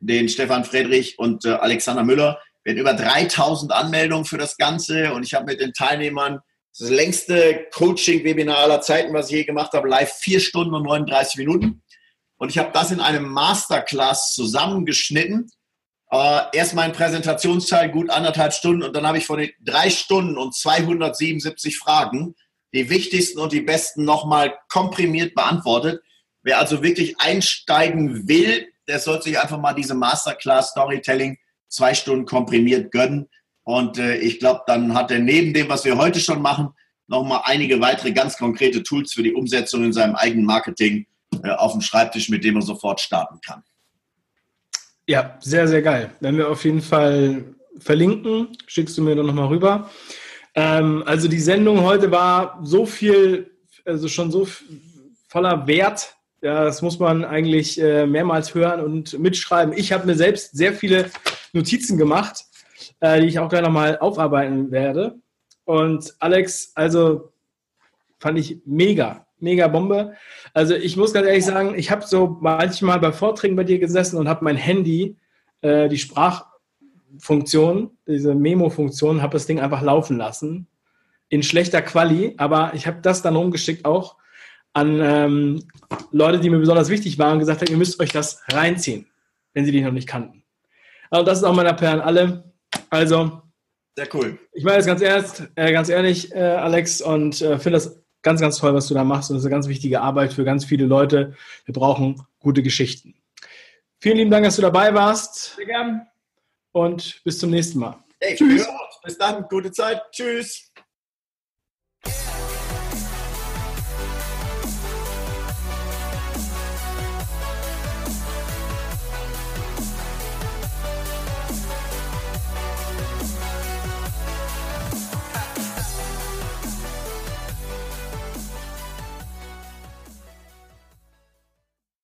den 0.00 0.28
Stefan 0.28 0.64
Friedrich 0.64 1.18
und 1.18 1.44
äh, 1.44 1.50
Alexander 1.50 2.04
Müller. 2.04 2.40
Wir 2.64 2.72
hatten 2.72 2.80
über 2.80 2.94
3000 2.94 3.72
Anmeldungen 3.72 4.24
für 4.24 4.38
das 4.38 4.56
Ganze 4.56 5.12
und 5.12 5.24
ich 5.24 5.34
habe 5.34 5.46
mit 5.46 5.60
den 5.60 5.72
Teilnehmern 5.72 6.40
das 6.78 6.88
längste 6.88 7.66
Coaching-Webinar 7.72 8.58
aller 8.58 8.80
Zeiten, 8.80 9.12
was 9.12 9.26
ich 9.26 9.36
je 9.36 9.44
gemacht 9.44 9.72
habe, 9.72 9.88
live 9.88 10.12
vier 10.20 10.40
Stunden 10.40 10.74
und 10.74 10.84
39 10.84 11.36
Minuten. 11.36 11.82
Und 12.38 12.48
ich 12.48 12.58
habe 12.58 12.70
das 12.72 12.90
in 12.90 13.00
einem 13.00 13.28
Masterclass 13.28 14.32
zusammengeschnitten. 14.32 15.50
Äh, 16.10 16.40
erst 16.52 16.74
mein 16.74 16.92
Präsentationsteil, 16.92 17.90
gut 17.90 18.10
anderthalb 18.10 18.52
Stunden, 18.52 18.82
und 18.82 18.96
dann 18.96 19.06
habe 19.06 19.18
ich 19.18 19.26
von 19.26 19.38
den 19.38 19.50
drei 19.60 19.90
Stunden 19.90 20.38
und 20.38 20.54
277 20.54 21.78
Fragen 21.78 22.34
die 22.74 22.88
wichtigsten 22.88 23.38
und 23.38 23.52
die 23.52 23.60
besten 23.60 24.04
nochmal 24.04 24.58
komprimiert 24.68 25.34
beantwortet. 25.34 26.02
Wer 26.42 26.58
also 26.58 26.82
wirklich 26.82 27.20
einsteigen 27.20 28.28
will, 28.28 28.68
der 28.88 28.98
sollte 28.98 29.24
sich 29.24 29.38
einfach 29.38 29.58
mal 29.58 29.74
diese 29.74 29.94
Masterclass 29.94 30.70
Storytelling 30.70 31.38
zwei 31.68 31.94
Stunden 31.94 32.26
komprimiert 32.26 32.92
gönnen. 32.92 33.28
Und 33.64 33.98
äh, 33.98 34.16
ich 34.16 34.38
glaube, 34.38 34.62
dann 34.66 34.94
hat 34.94 35.10
er 35.10 35.20
neben 35.20 35.54
dem, 35.54 35.68
was 35.68 35.84
wir 35.84 35.96
heute 35.96 36.20
schon 36.20 36.42
machen, 36.42 36.70
nochmal 37.06 37.42
einige 37.44 37.80
weitere 37.80 38.12
ganz 38.12 38.36
konkrete 38.36 38.82
Tools 38.82 39.12
für 39.12 39.22
die 39.22 39.32
Umsetzung 39.32 39.84
in 39.84 39.92
seinem 39.92 40.16
eigenen 40.16 40.44
Marketing 40.44 41.06
äh, 41.42 41.50
auf 41.50 41.72
dem 41.72 41.80
Schreibtisch, 41.80 42.28
mit 42.28 42.44
dem 42.44 42.56
er 42.56 42.62
sofort 42.62 43.00
starten 43.00 43.40
kann. 43.44 43.62
Ja, 45.06 45.36
sehr, 45.40 45.68
sehr 45.68 45.82
geil. 45.82 46.12
Wenn 46.20 46.36
wir 46.36 46.48
auf 46.48 46.64
jeden 46.64 46.80
Fall 46.80 47.54
verlinken, 47.78 48.56
schickst 48.66 48.96
du 48.98 49.02
mir 49.02 49.14
dann 49.16 49.26
nochmal 49.26 49.48
rüber. 49.48 49.90
Ähm, 50.54 51.02
also 51.06 51.28
die 51.28 51.40
Sendung 51.40 51.82
heute 51.82 52.10
war 52.10 52.60
so 52.62 52.86
viel, 52.86 53.50
also 53.84 54.08
schon 54.08 54.30
so 54.30 54.46
voller 55.28 55.66
Wert. 55.66 56.16
Ja, 56.42 56.64
das 56.64 56.82
muss 56.82 56.98
man 56.98 57.24
eigentlich 57.24 57.80
äh, 57.80 58.04
mehrmals 58.04 58.52
hören 58.52 58.80
und 58.80 59.16
mitschreiben. 59.16 59.72
Ich 59.76 59.92
habe 59.92 60.06
mir 60.06 60.16
selbst 60.16 60.56
sehr 60.56 60.72
viele 60.72 61.08
Notizen 61.52 61.96
gemacht, 61.96 62.44
äh, 62.98 63.20
die 63.20 63.28
ich 63.28 63.38
auch 63.38 63.48
gleich 63.48 63.62
nochmal 63.62 63.96
aufarbeiten 63.98 64.72
werde. 64.72 65.20
Und 65.64 66.12
Alex, 66.18 66.72
also 66.74 67.32
fand 68.18 68.40
ich 68.40 68.58
mega, 68.66 69.24
mega 69.38 69.68
Bombe. 69.68 70.14
Also 70.52 70.74
ich 70.74 70.96
muss 70.96 71.14
ganz 71.14 71.28
ehrlich 71.28 71.44
sagen, 71.44 71.76
ich 71.76 71.92
habe 71.92 72.04
so 72.04 72.38
manchmal 72.40 72.98
bei 72.98 73.12
Vorträgen 73.12 73.54
bei 73.54 73.62
dir 73.62 73.78
gesessen 73.78 74.18
und 74.18 74.28
habe 74.28 74.44
mein 74.44 74.56
Handy, 74.56 75.16
äh, 75.60 75.88
die 75.88 75.98
Sprach 75.98 76.46
Funktion, 77.18 77.92
diese 78.08 78.34
Memo-Funktion, 78.34 79.22
habe 79.22 79.34
das 79.34 79.46
Ding 79.46 79.60
einfach 79.60 79.82
laufen 79.82 80.16
lassen. 80.16 80.66
In 81.28 81.44
schlechter 81.44 81.82
Quali, 81.82 82.34
aber 82.36 82.72
ich 82.74 82.88
habe 82.88 83.00
das 83.00 83.22
dann 83.22 83.36
rumgeschickt 83.36 83.84
auch 83.84 84.16
an 84.72 85.00
ähm, 85.00 85.64
Leute, 86.10 86.40
die 86.40 86.50
mir 86.50 86.58
besonders 86.58 86.88
wichtig 86.88 87.18
waren 87.18 87.38
gesagt 87.38 87.60
haben, 87.60 87.70
ihr 87.70 87.76
müsst 87.76 88.00
euch 88.00 88.10
das 88.10 88.42
reinziehen, 88.50 89.06
wenn 89.52 89.64
sie 89.64 89.72
dich 89.72 89.82
noch 89.82 89.92
nicht 89.92 90.08
kannten. 90.08 90.42
Also 91.10 91.24
das 91.24 91.38
ist 91.38 91.44
auch 91.44 91.54
mein 91.54 91.66
Appell 91.66 91.88
an 91.88 92.00
alle. 92.00 92.52
Also, 92.88 93.42
sehr 93.96 94.08
cool. 94.14 94.38
Ich 94.52 94.64
meine 94.64 94.78
das 94.78 94.86
ganz 94.86 95.02
ernst, 95.02 95.48
äh, 95.56 95.72
ganz 95.72 95.88
ehrlich, 95.90 96.32
äh, 96.32 96.38
Alex, 96.38 97.02
und 97.02 97.42
äh, 97.42 97.58
finde 97.58 97.76
das 97.76 98.02
ganz, 98.22 98.40
ganz 98.40 98.56
toll, 98.56 98.72
was 98.72 98.86
du 98.88 98.94
da 98.94 99.04
machst. 99.04 99.30
Und 99.30 99.36
das 99.36 99.42
ist 99.42 99.46
eine 99.46 99.54
ganz 99.54 99.68
wichtige 99.68 100.00
Arbeit 100.00 100.32
für 100.32 100.44
ganz 100.44 100.64
viele 100.64 100.86
Leute. 100.86 101.34
Wir 101.66 101.74
brauchen 101.74 102.26
gute 102.38 102.62
Geschichten. 102.62 103.14
Vielen 104.00 104.16
lieben 104.16 104.30
Dank, 104.30 104.44
dass 104.44 104.56
du 104.56 104.62
dabei 104.62 104.94
warst. 104.94 105.56
Sehr 105.56 105.66
gern 105.66 106.06
und 106.72 107.22
bis 107.24 107.38
zum 107.38 107.50
nächsten 107.50 107.78
Mal. 107.78 107.98
Hey, 108.20 108.36
Tschüss. 108.36 108.66
Bis 109.04 109.18
dann, 109.18 109.44
gute 109.48 109.70
Zeit. 109.70 110.00
Tschüss. 110.12 110.71